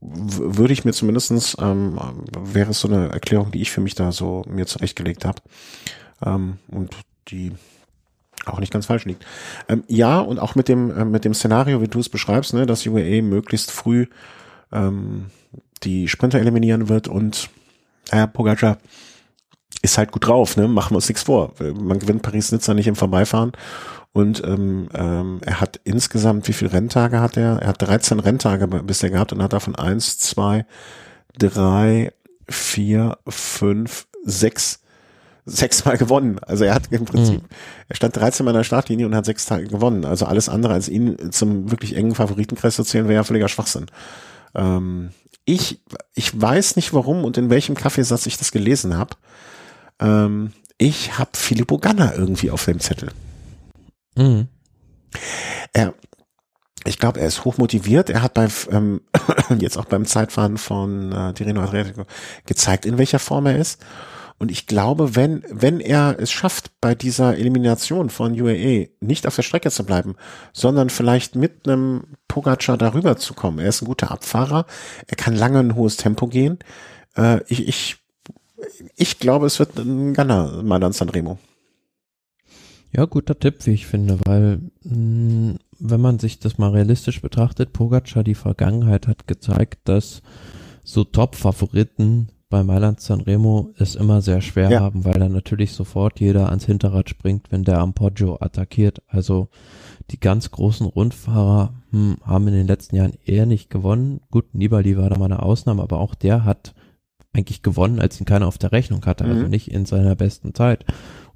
[0.00, 1.98] würde ich mir zumindestens ähm,
[2.38, 5.42] wäre es so eine Erklärung, die ich für mich da so mir zurechtgelegt habe.
[6.24, 6.96] Ähm, und
[7.28, 7.52] die
[8.46, 9.24] auch nicht ganz falsch liegt.
[9.68, 12.66] Ähm, ja, und auch mit dem, äh, mit dem Szenario, wie du es beschreibst, ne,
[12.66, 14.06] dass UAE möglichst früh
[14.72, 15.26] ähm,
[15.82, 17.50] die Sprinter eliminieren wird und
[18.10, 18.78] äh, Pogacar
[19.82, 20.68] ist halt gut drauf, ne?
[20.68, 21.54] Machen wir uns nichts vor.
[21.58, 23.52] Man gewinnt Paris-Nizza nicht im Vorbeifahren
[24.12, 27.60] und ähm, ähm, er hat insgesamt, wie viele Renntage hat er?
[27.62, 30.66] Er hat 13 Renntage bisher gehabt und hat davon eins, zwei,
[31.38, 32.12] drei,
[32.48, 34.80] vier, fünf, sechs,
[35.46, 36.40] sechs Mal gewonnen.
[36.40, 37.48] Also er hat im Prinzip, mhm.
[37.88, 40.04] er stand 13 Mal in der Startlinie und hat sechs Tage gewonnen.
[40.04, 43.86] Also alles andere als ihn zum wirklich engen Favoritenkreis zu zählen, wäre ja völliger Schwachsinn.
[44.56, 45.10] Ähm,
[45.44, 45.82] ich,
[46.14, 49.14] ich weiß nicht warum und in welchem Kaffeesatz ich das gelesen habe.
[50.00, 53.10] Ähm, ich habe Filippo Ganna irgendwie auf dem Zettel.
[54.16, 54.48] Mhm.
[55.72, 55.94] Er,
[56.84, 58.10] ich glaube, er ist hochmotiviert.
[58.10, 59.02] Er hat bei ähm,
[59.58, 62.06] jetzt auch beim Zeitfahren von äh, Tirreno Adriatico
[62.46, 63.80] gezeigt, in welcher Form er ist.
[64.40, 69.36] Und ich glaube, wenn, wenn er es schafft, bei dieser Elimination von UAE nicht auf
[69.36, 70.16] der Strecke zu bleiben,
[70.54, 74.64] sondern vielleicht mit einem Pogacar darüber zu kommen, er ist ein guter Abfahrer,
[75.06, 76.58] er kann lange ein hohes Tempo gehen.
[77.18, 77.96] Äh, ich, ich,
[78.96, 81.38] ich glaube, es wird ein Gunner, Madan Sanremo.
[82.92, 87.22] Ja, guter Tipp, wie ich finde, weil mh, mm, wenn man sich das mal realistisch
[87.22, 90.22] betrachtet, Pogacar die Vergangenheit hat gezeigt, dass
[90.84, 94.80] so Top-Favoriten bei Mailand Sanremo es immer sehr schwer ja.
[94.80, 99.02] haben, weil dann natürlich sofort jeder ans Hinterrad springt, wenn der am Poggio attackiert.
[99.06, 99.48] Also
[100.10, 104.20] die ganz großen Rundfahrer hm, haben in den letzten Jahren eher nicht gewonnen.
[104.32, 106.74] Gut, Nibali war da mal eine Ausnahme, aber auch der hat
[107.32, 109.50] eigentlich gewonnen, als ihn keiner auf der Rechnung hatte, also mhm.
[109.50, 110.84] nicht in seiner besten Zeit.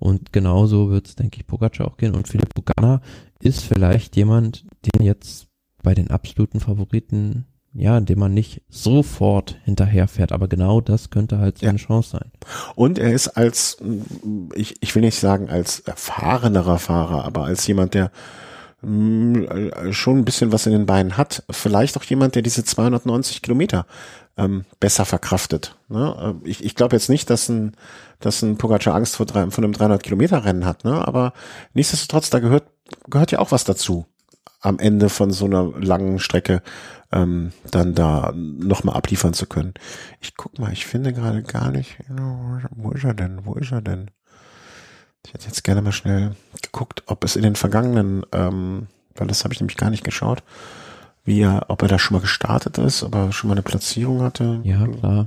[0.04, 2.14] Und genauso wird es, denke ich, Pogacar auch gehen.
[2.14, 3.00] Und Philipp Bugana
[3.40, 5.48] ist vielleicht jemand, den jetzt
[5.82, 7.46] bei den absoluten Favoriten
[7.76, 10.30] ja, indem man nicht sofort hinterherfährt.
[10.30, 11.84] Aber genau das könnte halt seine ja.
[11.84, 12.30] Chance sein.
[12.76, 13.78] Und er ist als,
[14.54, 18.12] ich, ich will nicht sagen als erfahrenerer Fahrer, aber als jemand, der
[18.82, 23.42] mh, schon ein bisschen was in den Beinen hat, vielleicht auch jemand, der diese 290
[23.42, 23.86] Kilometer
[24.36, 25.76] ähm, besser verkraftet.
[25.88, 26.36] Ne?
[26.44, 27.76] Äh, ich, ich glaube jetzt nicht, dass ein,
[28.20, 31.06] dass ein Pogacar Angst vor, drei, vor einem 300 Kilometer Rennen hat, ne?
[31.06, 31.32] aber
[31.72, 32.64] nichtsdestotrotz, da gehört,
[33.08, 34.06] gehört ja auch was dazu
[34.60, 36.62] am Ende von so einer langen Strecke
[37.12, 39.74] ähm, dann da nochmal abliefern zu können.
[40.20, 41.98] Ich guck mal, ich finde gerade gar nicht,
[42.74, 44.10] wo ist er denn, wo ist er denn?
[45.26, 49.44] Ich hätte jetzt gerne mal schnell geguckt, ob es in den vergangenen, ähm, weil das
[49.44, 50.42] habe ich nämlich gar nicht geschaut,
[51.24, 54.22] wie er, ob er da schon mal gestartet ist, ob er schon mal eine Platzierung
[54.22, 54.60] hatte.
[54.64, 55.26] Ja, klar.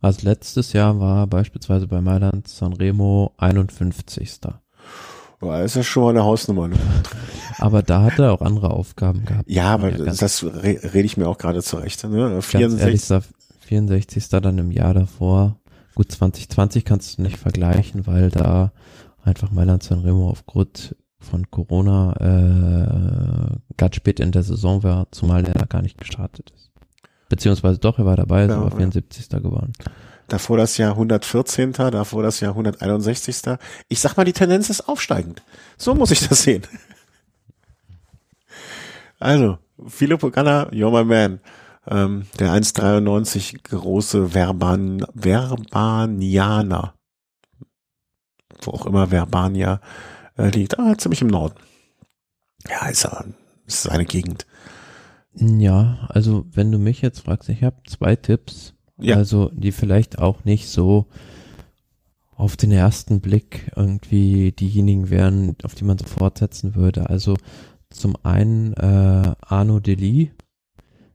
[0.00, 4.40] Also letztes Jahr war beispielsweise bei Mailand Sanremo 51.
[5.38, 6.68] Boah, ist ja schon mal eine Hausnummer.
[6.68, 6.76] Ne?
[7.58, 9.50] aber da hat er auch andere Aufgaben gehabt.
[9.50, 12.04] Ja, aber ja, das re rede ich mir auch gerade zurecht.
[12.04, 12.42] Ne?
[12.42, 13.10] 64.
[13.10, 13.28] Ehrlich,
[13.60, 14.28] 64.
[14.28, 15.56] dann im Jahr davor.
[15.94, 18.72] Gut, 2020 kannst du nicht vergleichen, weil da
[19.24, 25.54] einfach Mailand Sanremo aufgrund von Corona äh, ganz spät in der Saison war, zumal er
[25.54, 26.70] da gar nicht gestartet ist.
[27.28, 29.32] Beziehungsweise doch, er war dabei, ist ja, aber 74.
[29.32, 29.38] Ja.
[29.38, 29.72] geworden
[30.32, 33.58] davor das Jahr 114., davor das Jahr 161.
[33.88, 35.42] Ich sag mal, die Tendenz ist aufsteigend.
[35.76, 36.62] So muss ich das sehen.
[39.18, 41.40] Also, Philo Pogana, you're my man.
[41.86, 46.94] Ähm, der 1,93 große Verban, Verbanianer.
[48.62, 49.80] Wo auch immer Verbania
[50.36, 50.78] liegt.
[50.78, 51.54] Ah, ziemlich im Norden.
[52.68, 53.26] Ja, ist er.
[53.66, 54.46] Ist seine Gegend.
[55.34, 58.74] Ja, also wenn du mich jetzt fragst, ich habe zwei Tipps.
[58.98, 59.16] Ja.
[59.16, 61.06] Also die vielleicht auch nicht so
[62.34, 67.08] auf den ersten Blick irgendwie diejenigen wären, auf die man sofort setzen würde.
[67.08, 67.36] Also
[67.90, 70.32] zum einen äh, Arno Deli,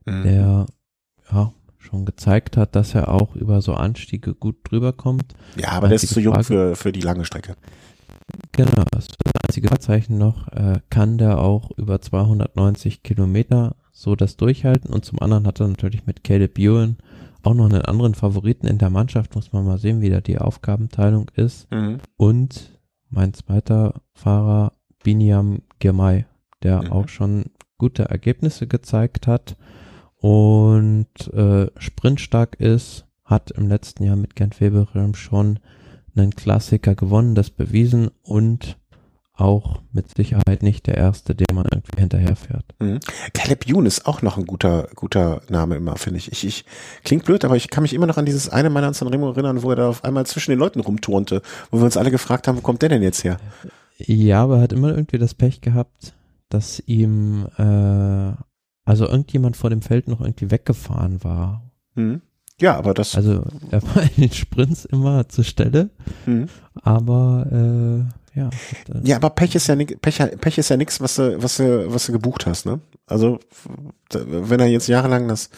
[0.05, 0.23] mhm.
[0.23, 0.65] der
[1.31, 5.35] ja schon gezeigt hat, dass er auch über so Anstiege gut drüber kommt.
[5.55, 7.55] Ja, aber der ist zu jung für, für die lange Strecke.
[8.51, 10.47] Genau, das ist das einzige Zeichen noch.
[10.49, 15.67] Äh, kann der auch über 290 Kilometer so das durchhalten und zum anderen hat er
[15.67, 16.97] natürlich mit Caleb Ewan
[17.43, 20.37] auch noch einen anderen Favoriten in der Mannschaft, muss man mal sehen, wie da die
[20.37, 21.71] Aufgabenteilung ist.
[21.71, 21.99] Mhm.
[22.17, 24.73] Und mein zweiter Fahrer,
[25.03, 26.25] Biniam Girmay,
[26.63, 26.91] der mhm.
[26.91, 27.45] auch schon
[27.77, 29.55] gute Ergebnisse gezeigt hat
[30.17, 35.59] und äh, sprintstark ist, hat im letzten Jahr mit Gent Weberem schon
[36.17, 38.77] einen Klassiker gewonnen, das bewiesen und
[39.33, 42.65] auch mit Sicherheit nicht der erste, der man irgendwie hinterherfährt.
[42.79, 42.99] Mhm.
[43.33, 46.31] Caleb Youn ist auch noch ein guter, guter Name immer, finde ich.
[46.31, 46.43] ich.
[46.43, 46.65] Ich
[47.03, 49.61] klingt blöd, aber ich kann mich immer noch an dieses eine Mal an Sanremo erinnern,
[49.61, 52.57] wo er da auf einmal zwischen den Leuten rumturnte, wo wir uns alle gefragt haben,
[52.57, 53.39] wo kommt der denn jetzt her?
[53.97, 56.13] Ja, aber er hat immer irgendwie das Pech gehabt,
[56.49, 58.33] dass ihm äh,
[58.85, 61.69] also irgendjemand vor dem Feld noch irgendwie weggefahren war.
[61.95, 62.21] Mhm.
[62.59, 63.15] Ja, aber das.
[63.15, 65.89] Also er war in den Sprints immer zur Stelle,
[66.25, 66.47] mhm.
[66.81, 68.49] aber äh, ja.
[69.03, 71.91] Ja, aber Pech ist ja nicht, Pech, Pech ist ja nichts, was du, was du,
[71.91, 72.79] was du gebucht hast, ne?
[73.07, 73.39] Also,
[74.11, 75.49] wenn er jetzt jahrelang das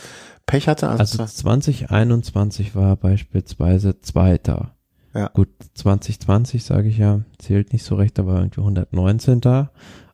[0.46, 0.88] Pech hatte.
[0.90, 4.76] Also, also 2021 war beispielsweise Zweiter.
[5.14, 5.28] Ja.
[5.34, 9.42] Gut, 2020 sage ich ja, zählt nicht so recht, aber irgendwie 119.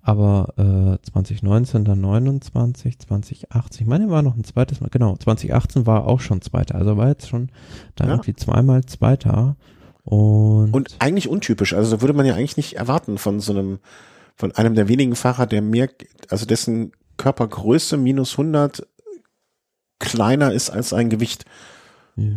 [0.07, 5.87] Aber äh, 2019 dann 29, 2018, ich meine, war noch ein zweites Mal, genau, 2018
[5.87, 7.49] war auch schon Zweiter, also war jetzt schon
[7.95, 8.11] da ja.
[8.11, 9.55] irgendwie zweimal Zweiter.
[10.03, 11.73] Und, und eigentlich untypisch.
[11.73, 13.79] Also würde man ja eigentlich nicht erwarten von so einem,
[14.35, 15.89] von einem der wenigen Fahrer, der mehr,
[16.29, 18.87] also dessen Körpergröße minus 100
[19.97, 21.45] kleiner ist als ein Gewicht.
[22.15, 22.27] Ja.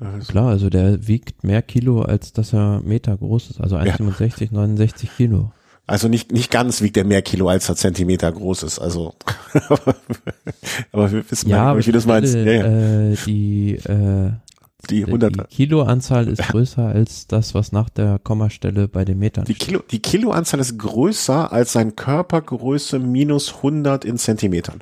[0.00, 0.32] Also.
[0.32, 3.60] Klar, also der wiegt mehr Kilo, als dass er Meter groß ist.
[3.60, 4.48] Also 1,67, ja.
[4.52, 5.52] 69 Kilo.
[5.88, 8.78] Also nicht, nicht ganz wiegt er mehr Kilo, als er Zentimeter groß ist.
[8.78, 9.14] Also,
[10.92, 12.34] aber wir wissen ja, mal, wie du das meinst.
[12.34, 13.10] Ja, ja.
[13.12, 14.32] Äh, die, äh,
[14.90, 19.46] die 100 Die Kiloanzahl ist größer als das, was nach der Kommastelle bei den Metern
[19.46, 24.80] die Kilo, Die Kiloanzahl ist größer als sein Körpergröße minus 100 in Zentimetern.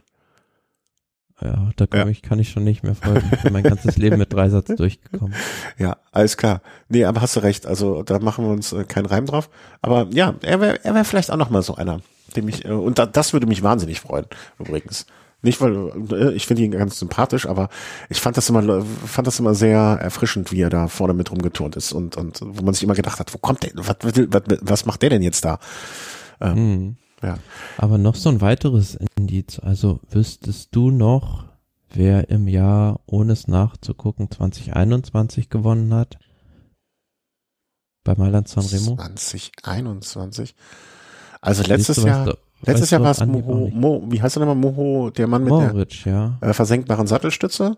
[1.41, 2.09] Ja, da kann, ja.
[2.09, 3.31] Ich, kann ich schon nicht mehr folgen.
[3.35, 5.35] Ich bin mein ganzes Leben mit Dreisatz durchgekommen.
[5.79, 6.63] Ja, alles klar.
[6.89, 7.67] Nee, aber hast du recht.
[7.67, 9.51] Also da machen wir uns äh, keinen Reim drauf.
[9.83, 12.01] Aber ja, er wäre er wär vielleicht auch noch mal so einer,
[12.37, 14.25] dem ich, äh, und da, das würde mich wahnsinnig freuen,
[14.59, 15.07] übrigens.
[15.43, 17.69] Nicht, weil äh, ich finde ihn ganz sympathisch, aber
[18.09, 21.77] ich fand das immer, fand das immer sehr erfrischend, wie er da vorne mit rumgeturnt
[21.77, 24.87] ist und, und wo man sich immer gedacht hat, wo kommt der, was, was, was
[24.87, 25.59] macht der denn jetzt da?
[26.41, 26.97] Ähm, mhm.
[27.27, 27.39] Ja.
[27.77, 29.59] Aber noch so ein weiteres Indiz.
[29.59, 31.44] Also wüsstest du noch,
[31.90, 36.19] wer im Jahr, ohne es nachzugucken, 2021 gewonnen hat?
[38.05, 38.97] Bei Mailand Sanremo?
[38.97, 40.55] 2021?
[41.40, 42.36] Also letztes Jahr.
[42.62, 44.57] Letztes Jahr war es Moho, Mo, wie heißt er nochmal?
[44.57, 46.48] Moho, der Mann mit Moritz, der ja.
[46.48, 47.77] äh, versenkbaren Sattelstütze.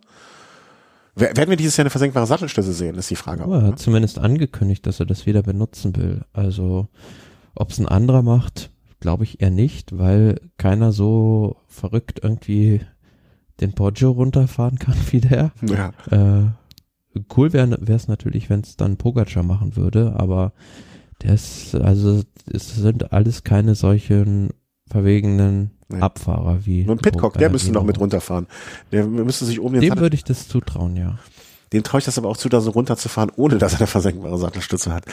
[1.16, 3.42] Werden wir dieses Jahr eine versenkbare Sattelstütze sehen, ist die Frage.
[3.42, 3.76] Aber er hat ne?
[3.76, 6.24] zumindest angekündigt, dass er das wieder benutzen will.
[6.32, 6.86] Also,
[7.56, 8.70] ob es ein anderer macht,
[9.00, 12.80] glaube ich eher nicht, weil keiner so verrückt irgendwie
[13.60, 15.52] den Poggio runterfahren kann wie der.
[15.62, 15.92] Ja.
[16.10, 16.50] Äh,
[17.36, 20.52] cool wäre es natürlich, wenn es dann Pogacar machen würde, aber
[21.22, 24.50] ist, also es sind alles keine solchen
[24.86, 26.00] verwegenen nee.
[26.00, 26.84] Abfahrer wie.
[26.84, 28.46] Nur ein Pitcock, der müsste noch mit runterfahren.
[28.92, 31.18] Der müsste sich oben Dem würde ich das zutrauen, ja.
[31.72, 34.38] Dem traue ich das aber auch zu, da so runterzufahren, ohne dass er eine versenkbare
[34.38, 35.04] Sattelstütze hat.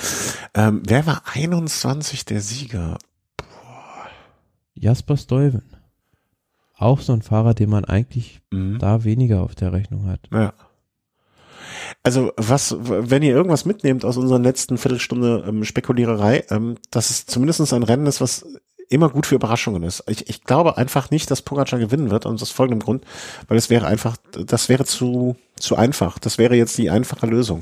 [0.53, 2.97] Ähm, wer war 21 der Sieger?
[4.75, 5.63] Jasper Stuyven.
[6.77, 8.79] Auch so ein Fahrer, den man eigentlich mhm.
[8.79, 10.19] da weniger auf der Rechnung hat.
[10.31, 10.53] Ja.
[12.03, 17.25] Also was, wenn ihr irgendwas mitnehmt aus unserer letzten Viertelstunde ähm, Spekuliererei, ähm, dass es
[17.25, 18.45] zumindest ein Rennen ist, was
[18.89, 20.03] immer gut für Überraschungen ist.
[20.07, 23.03] Ich, ich glaube einfach nicht, dass Pogacar gewinnen wird, aus folgendem Grund,
[23.47, 26.19] weil es wäre einfach, das wäre zu, zu einfach.
[26.19, 27.61] Das wäre jetzt die einfache Lösung.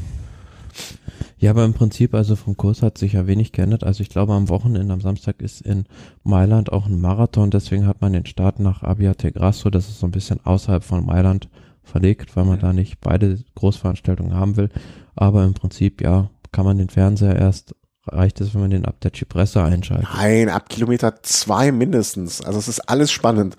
[1.43, 3.83] Ja, aber im Prinzip, also vom Kurs hat sich ja wenig geändert.
[3.83, 5.83] Also ich glaube, am Wochenende, am Samstag ist in
[6.23, 10.07] Mailand auch ein Marathon, deswegen hat man den Start nach Abbiate Grasso, das ist so
[10.07, 11.49] ein bisschen außerhalb von Mailand
[11.83, 14.69] verlegt, weil man da nicht beide Großveranstaltungen haben will.
[15.17, 17.75] Aber im Prinzip, ja, kann man den Fernseher erst
[18.07, 20.07] reicht es, wenn man den ab der Cipressa einschaltet.
[20.15, 22.39] Nein, ab Kilometer zwei mindestens.
[22.39, 23.57] Also es ist alles spannend.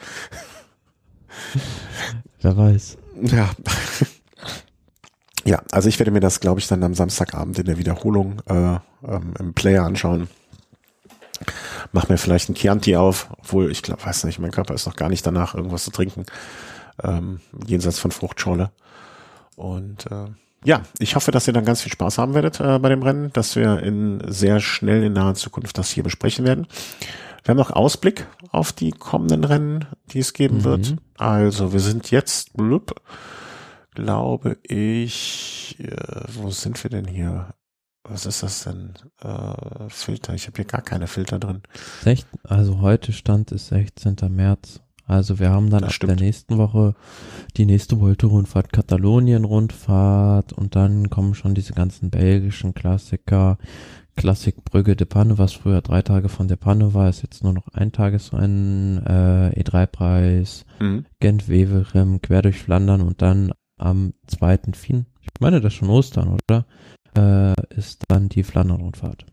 [2.41, 2.97] Wer weiß.
[3.25, 3.51] Ja.
[5.45, 8.79] Ja, also ich werde mir das, glaube ich, dann am Samstagabend in der Wiederholung äh,
[9.07, 10.29] ähm, im Player anschauen.
[11.93, 14.97] Mach mir vielleicht ein Chianti auf, obwohl ich glaube, weiß nicht, mein Körper ist noch
[14.97, 16.25] gar nicht danach, irgendwas zu trinken.
[17.03, 18.71] Ähm, jenseits von Fruchtschorle.
[19.57, 20.27] Und äh,
[20.65, 23.31] ja, ich hoffe, dass ihr dann ganz viel Spaß haben werdet äh, bei dem Rennen,
[23.33, 26.67] dass wir in sehr schnell in naher Zukunft das hier besprechen werden.
[27.43, 30.65] Wir haben noch Ausblick auf die kommenden Rennen, die es geben mhm.
[30.65, 30.97] wird.
[31.19, 32.95] Also wir sind jetzt, blub,
[33.95, 37.55] glaube ich, äh, wo sind wir denn hier?
[38.07, 38.95] Was ist das denn?
[39.23, 40.35] Äh, Filter.
[40.35, 41.63] Ich habe hier gar keine Filter drin.
[42.43, 44.17] Also heute Stand ist 16.
[44.29, 44.81] März.
[45.07, 46.11] Also wir haben dann das ab stimmt.
[46.11, 46.95] der nächsten Woche
[47.57, 53.59] die nächste Volte-Rundfahrt, Katalonien-Rundfahrt und dann kommen schon diese ganzen belgischen Klassiker,
[54.17, 57.53] Klassik Brügge de Panne, was früher drei Tage von der Panne war, ist jetzt nur
[57.53, 61.05] noch ein Tagesrennen, äh, E3-Preis, mhm.
[61.21, 66.67] Gent-Wevelgem, quer durch Flandern und dann am zweiten Fin, ich meine das schon Ostern, oder?
[67.17, 69.27] Äh, ist dann die Flandern-Rundfahrt.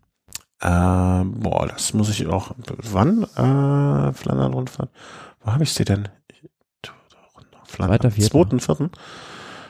[0.62, 4.92] Ähm, boah, das muss ich auch, wann, äh, Flandern-Rundfahrt?
[5.42, 6.08] Wo habe ich sie denn?
[7.66, 8.02] Vierter.
[8.12, 8.12] Zweiten,
[8.60, 8.92] vierten.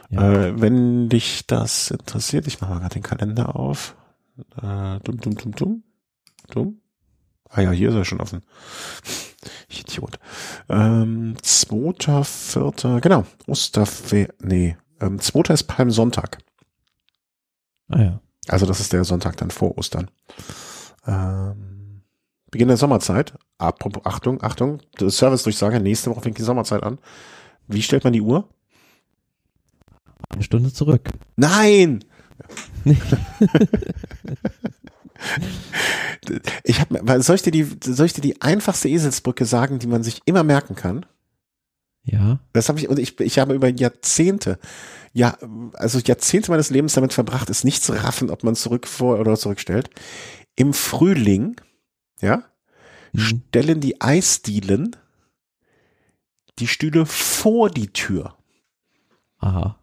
[0.10, 0.32] Ja.
[0.32, 3.96] Äh, wenn dich das interessiert, ich mache mal gerade den Kalender auf.
[4.62, 5.84] Äh, dumm, dumm, dumm, dumm.
[6.50, 6.82] Dumm.
[7.50, 8.44] Ah ja, hier ist er schon offen.
[9.72, 10.20] Ich Idiot.
[10.68, 13.24] Ähm, zweiter, vierter, genau.
[13.48, 14.76] Osterfe, nee.
[15.00, 16.40] Ähm, zweiter ist Palmsonntag.
[17.88, 18.20] Ah ja.
[18.50, 20.12] Also das ist der Sonntag dann vor Ostern.
[21.08, 22.04] Ähm,
[22.52, 23.34] Beginn der Sommerzeit.
[23.58, 27.00] Apropos, Achtung, Achtung, Service-Durchsage, nächste Woche fängt die Sommerzeit an.
[27.68, 28.50] Wie stellt man die Uhr?
[30.30, 31.12] Eine Stunde zurück.
[31.38, 32.04] Nein!
[36.64, 40.04] ich habe, soll ich dir die, soll ich dir die einfachste Eselsbrücke sagen, die man
[40.04, 41.06] sich immer merken kann?
[42.04, 42.40] Ja.
[42.54, 44.60] Das habe ich, und ich, ich habe über Jahrzehnte,
[45.14, 45.38] ja,
[45.74, 49.38] also Jahrzehnte meines Lebens damit verbracht, es nicht zu raffen, ob man zurück vor oder
[49.38, 49.90] zurückstellt.
[50.56, 51.60] Im Frühling
[52.22, 52.44] ja,
[53.14, 53.20] mhm.
[53.20, 54.96] stellen die Eisdielen
[56.60, 58.38] die Stühle vor die Tür.
[59.40, 59.81] Aha.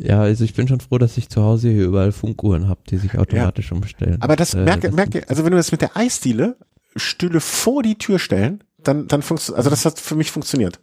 [0.00, 2.96] Ja, also ich bin schon froh, dass ich zu Hause hier überall Funkuhren habe, die
[2.96, 3.76] sich automatisch ja.
[3.76, 4.18] umstellen.
[4.20, 6.56] Aber das, äh, merke, merke, also wenn du das mit der Eisdiele
[6.96, 10.80] Stühle vor die Tür stellen, dann, dann funktioniert, also das hat für mich funktioniert.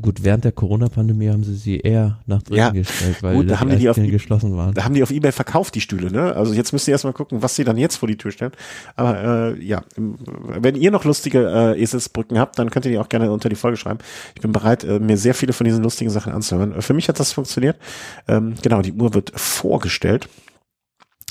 [0.00, 3.60] Gut, während der Corona-Pandemie haben sie sie eher nach drin ja, gestellt, weil gut, da
[3.60, 4.72] haben die, die auf, geschlossen waren.
[4.72, 6.34] Da haben die auf Ebay verkauft, die Stühle, ne?
[6.34, 8.52] Also jetzt müsst ihr erstmal gucken, was sie dann jetzt vor die Tür stellen.
[8.96, 13.10] Aber äh, ja, wenn ihr noch lustige äh, Eselsbrücken habt, dann könnt ihr die auch
[13.10, 13.98] gerne unter die Folge schreiben.
[14.34, 16.80] Ich bin bereit, äh, mir sehr viele von diesen lustigen Sachen anzuhören.
[16.80, 17.76] Für mich hat das funktioniert.
[18.28, 20.30] Ähm, genau, die Uhr wird vorgestellt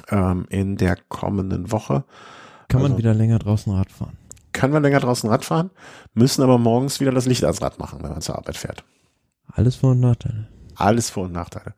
[0.10, 2.04] ähm, in der kommenden Woche.
[2.68, 4.20] Kann also, man wieder länger draußen Rad fahren
[4.53, 5.72] kann man länger draußen Rad fahren,
[6.14, 8.84] müssen aber morgens wieder das Licht ans Rad machen, wenn man zur Arbeit fährt.
[9.52, 10.48] Alles Vor- und Nachteile.
[10.76, 11.73] Alles Vor- und Nachteile.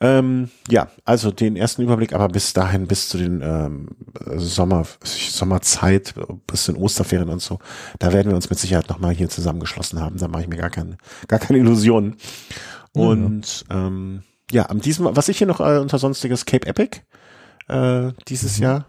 [0.00, 3.88] Ähm, ja, also den ersten Überblick, aber bis dahin, bis zu den ähm,
[4.36, 6.14] Sommer, Sommerzeit,
[6.46, 7.58] bis zu den Osterferien und so,
[7.98, 10.18] da werden wir uns mit Sicherheit nochmal hier zusammengeschlossen haben.
[10.18, 10.98] Da mache ich mir gar keine,
[11.28, 12.16] gar keine Illusionen.
[12.92, 17.00] Und ja, ähm, ja am diesem, was ich hier noch äh, unter sonstiges Cape Epic
[17.68, 18.62] äh, dieses mhm.
[18.62, 18.86] Jahr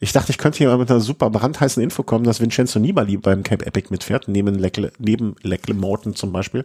[0.00, 3.42] Ich dachte, ich könnte hier mit einer super brandheißen Info kommen, dass Vincenzo Nibali beim
[3.42, 6.64] Cape Epic mitfährt, neben Leckle, neben Leckle Morton zum Beispiel,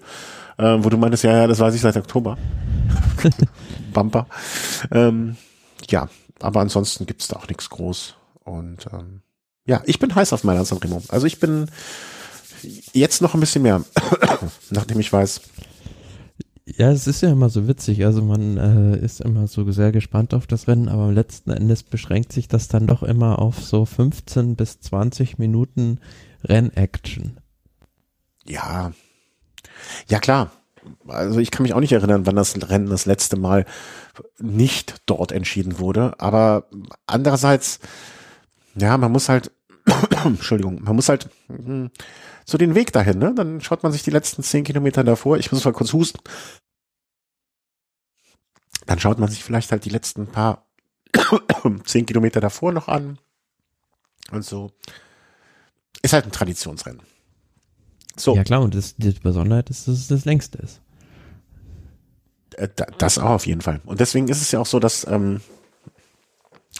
[0.57, 2.37] äh, wo du meintest, ja, ja, das weiß ich seit Oktober.
[3.93, 4.27] Bumper.
[4.91, 5.37] Ähm,
[5.89, 6.09] ja,
[6.39, 8.15] aber ansonsten gibt's da auch nichts groß.
[8.43, 9.21] Und ähm,
[9.65, 11.01] ja, ich bin heiß auf Mailand Sanremo.
[11.09, 11.69] Also ich bin
[12.93, 13.83] jetzt noch ein bisschen mehr,
[14.69, 15.41] nachdem ich weiß.
[16.65, 18.05] Ja, es ist ja immer so witzig.
[18.05, 22.31] Also man äh, ist immer so sehr gespannt auf das Rennen, aber letzten Endes beschränkt
[22.33, 25.99] sich das dann doch immer auf so 15 bis 20 Minuten
[26.43, 27.39] Rennaction.
[28.45, 28.91] Ja.
[30.07, 30.51] Ja, klar.
[31.07, 33.65] Also ich kann mich auch nicht erinnern, wann das Rennen das letzte Mal
[34.39, 36.19] nicht dort entschieden wurde.
[36.19, 36.67] Aber
[37.05, 37.79] andererseits,
[38.75, 39.51] ja, man muss halt,
[40.25, 41.91] Entschuldigung, man muss halt hm,
[42.51, 43.33] so den Weg dahin, ne?
[43.35, 46.19] Dann schaut man sich die letzten zehn Kilometer davor, ich muss mal kurz husten.
[48.85, 50.67] Dann schaut man sich vielleicht halt die letzten paar
[51.85, 53.17] zehn Kilometer davor noch an.
[54.31, 54.71] Und so.
[56.01, 57.01] Ist halt ein Traditionsrennen.
[58.15, 58.35] So.
[58.35, 60.81] Ja klar, und das, die Besonderheit ist, dass es das längste ist.
[62.57, 62.67] Äh,
[62.97, 63.81] das auch auf jeden Fall.
[63.85, 65.41] Und deswegen ist es ja auch so, dass, ähm,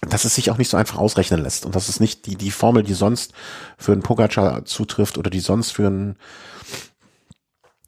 [0.07, 1.65] dass es sich auch nicht so einfach ausrechnen lässt.
[1.65, 3.33] Und das ist nicht die, die Formel, die sonst
[3.77, 6.17] für einen Pogacar zutrifft oder die sonst für einen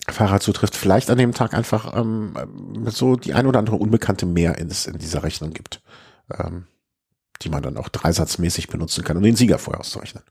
[0.09, 2.33] Fahrer zutrifft, vielleicht an dem Tag einfach ähm,
[2.87, 5.81] so die ein oder andere Unbekannte mehr in, in dieser Rechnung gibt.
[6.37, 6.65] Ähm,
[7.43, 10.23] die man dann auch dreisatzmäßig benutzen kann, um den Sieger vorher auszurechnen.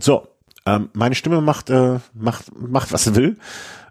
[0.00, 0.28] So,
[0.66, 3.38] ähm, meine Stimme macht, äh, macht, macht, was sie will.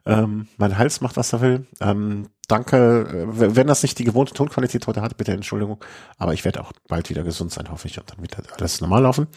[0.05, 1.67] Ähm, mein Hals macht, was er will.
[1.79, 3.27] Ähm, danke.
[3.31, 5.83] Äh, wenn das nicht die gewohnte Tonqualität heute hat, bitte Entschuldigung.
[6.17, 9.03] Aber ich werde auch bald wieder gesund sein, hoffe ich, und dann wieder alles normal
[9.03, 9.27] laufen.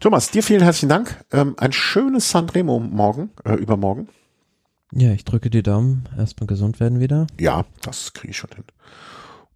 [0.00, 1.24] Thomas, dir vielen herzlichen Dank.
[1.30, 4.08] Ähm, ein schönes Sanremo morgen, äh, übermorgen.
[4.92, 6.08] Ja, ich drücke die Daumen.
[6.16, 7.26] Erstmal gesund werden wieder.
[7.38, 8.64] Ja, das kriege ich schon hin.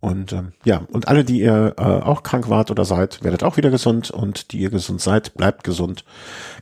[0.01, 3.57] Und ähm, ja, und alle, die ihr äh, auch krank wart oder seid, werdet auch
[3.57, 4.11] wieder gesund.
[4.11, 6.05] Und die ihr gesund seid, bleibt gesund.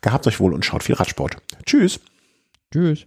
[0.01, 1.37] Gehabt euch wohl und schaut viel Radsport.
[1.67, 1.99] Tschüss.
[2.73, 3.07] Tschüss.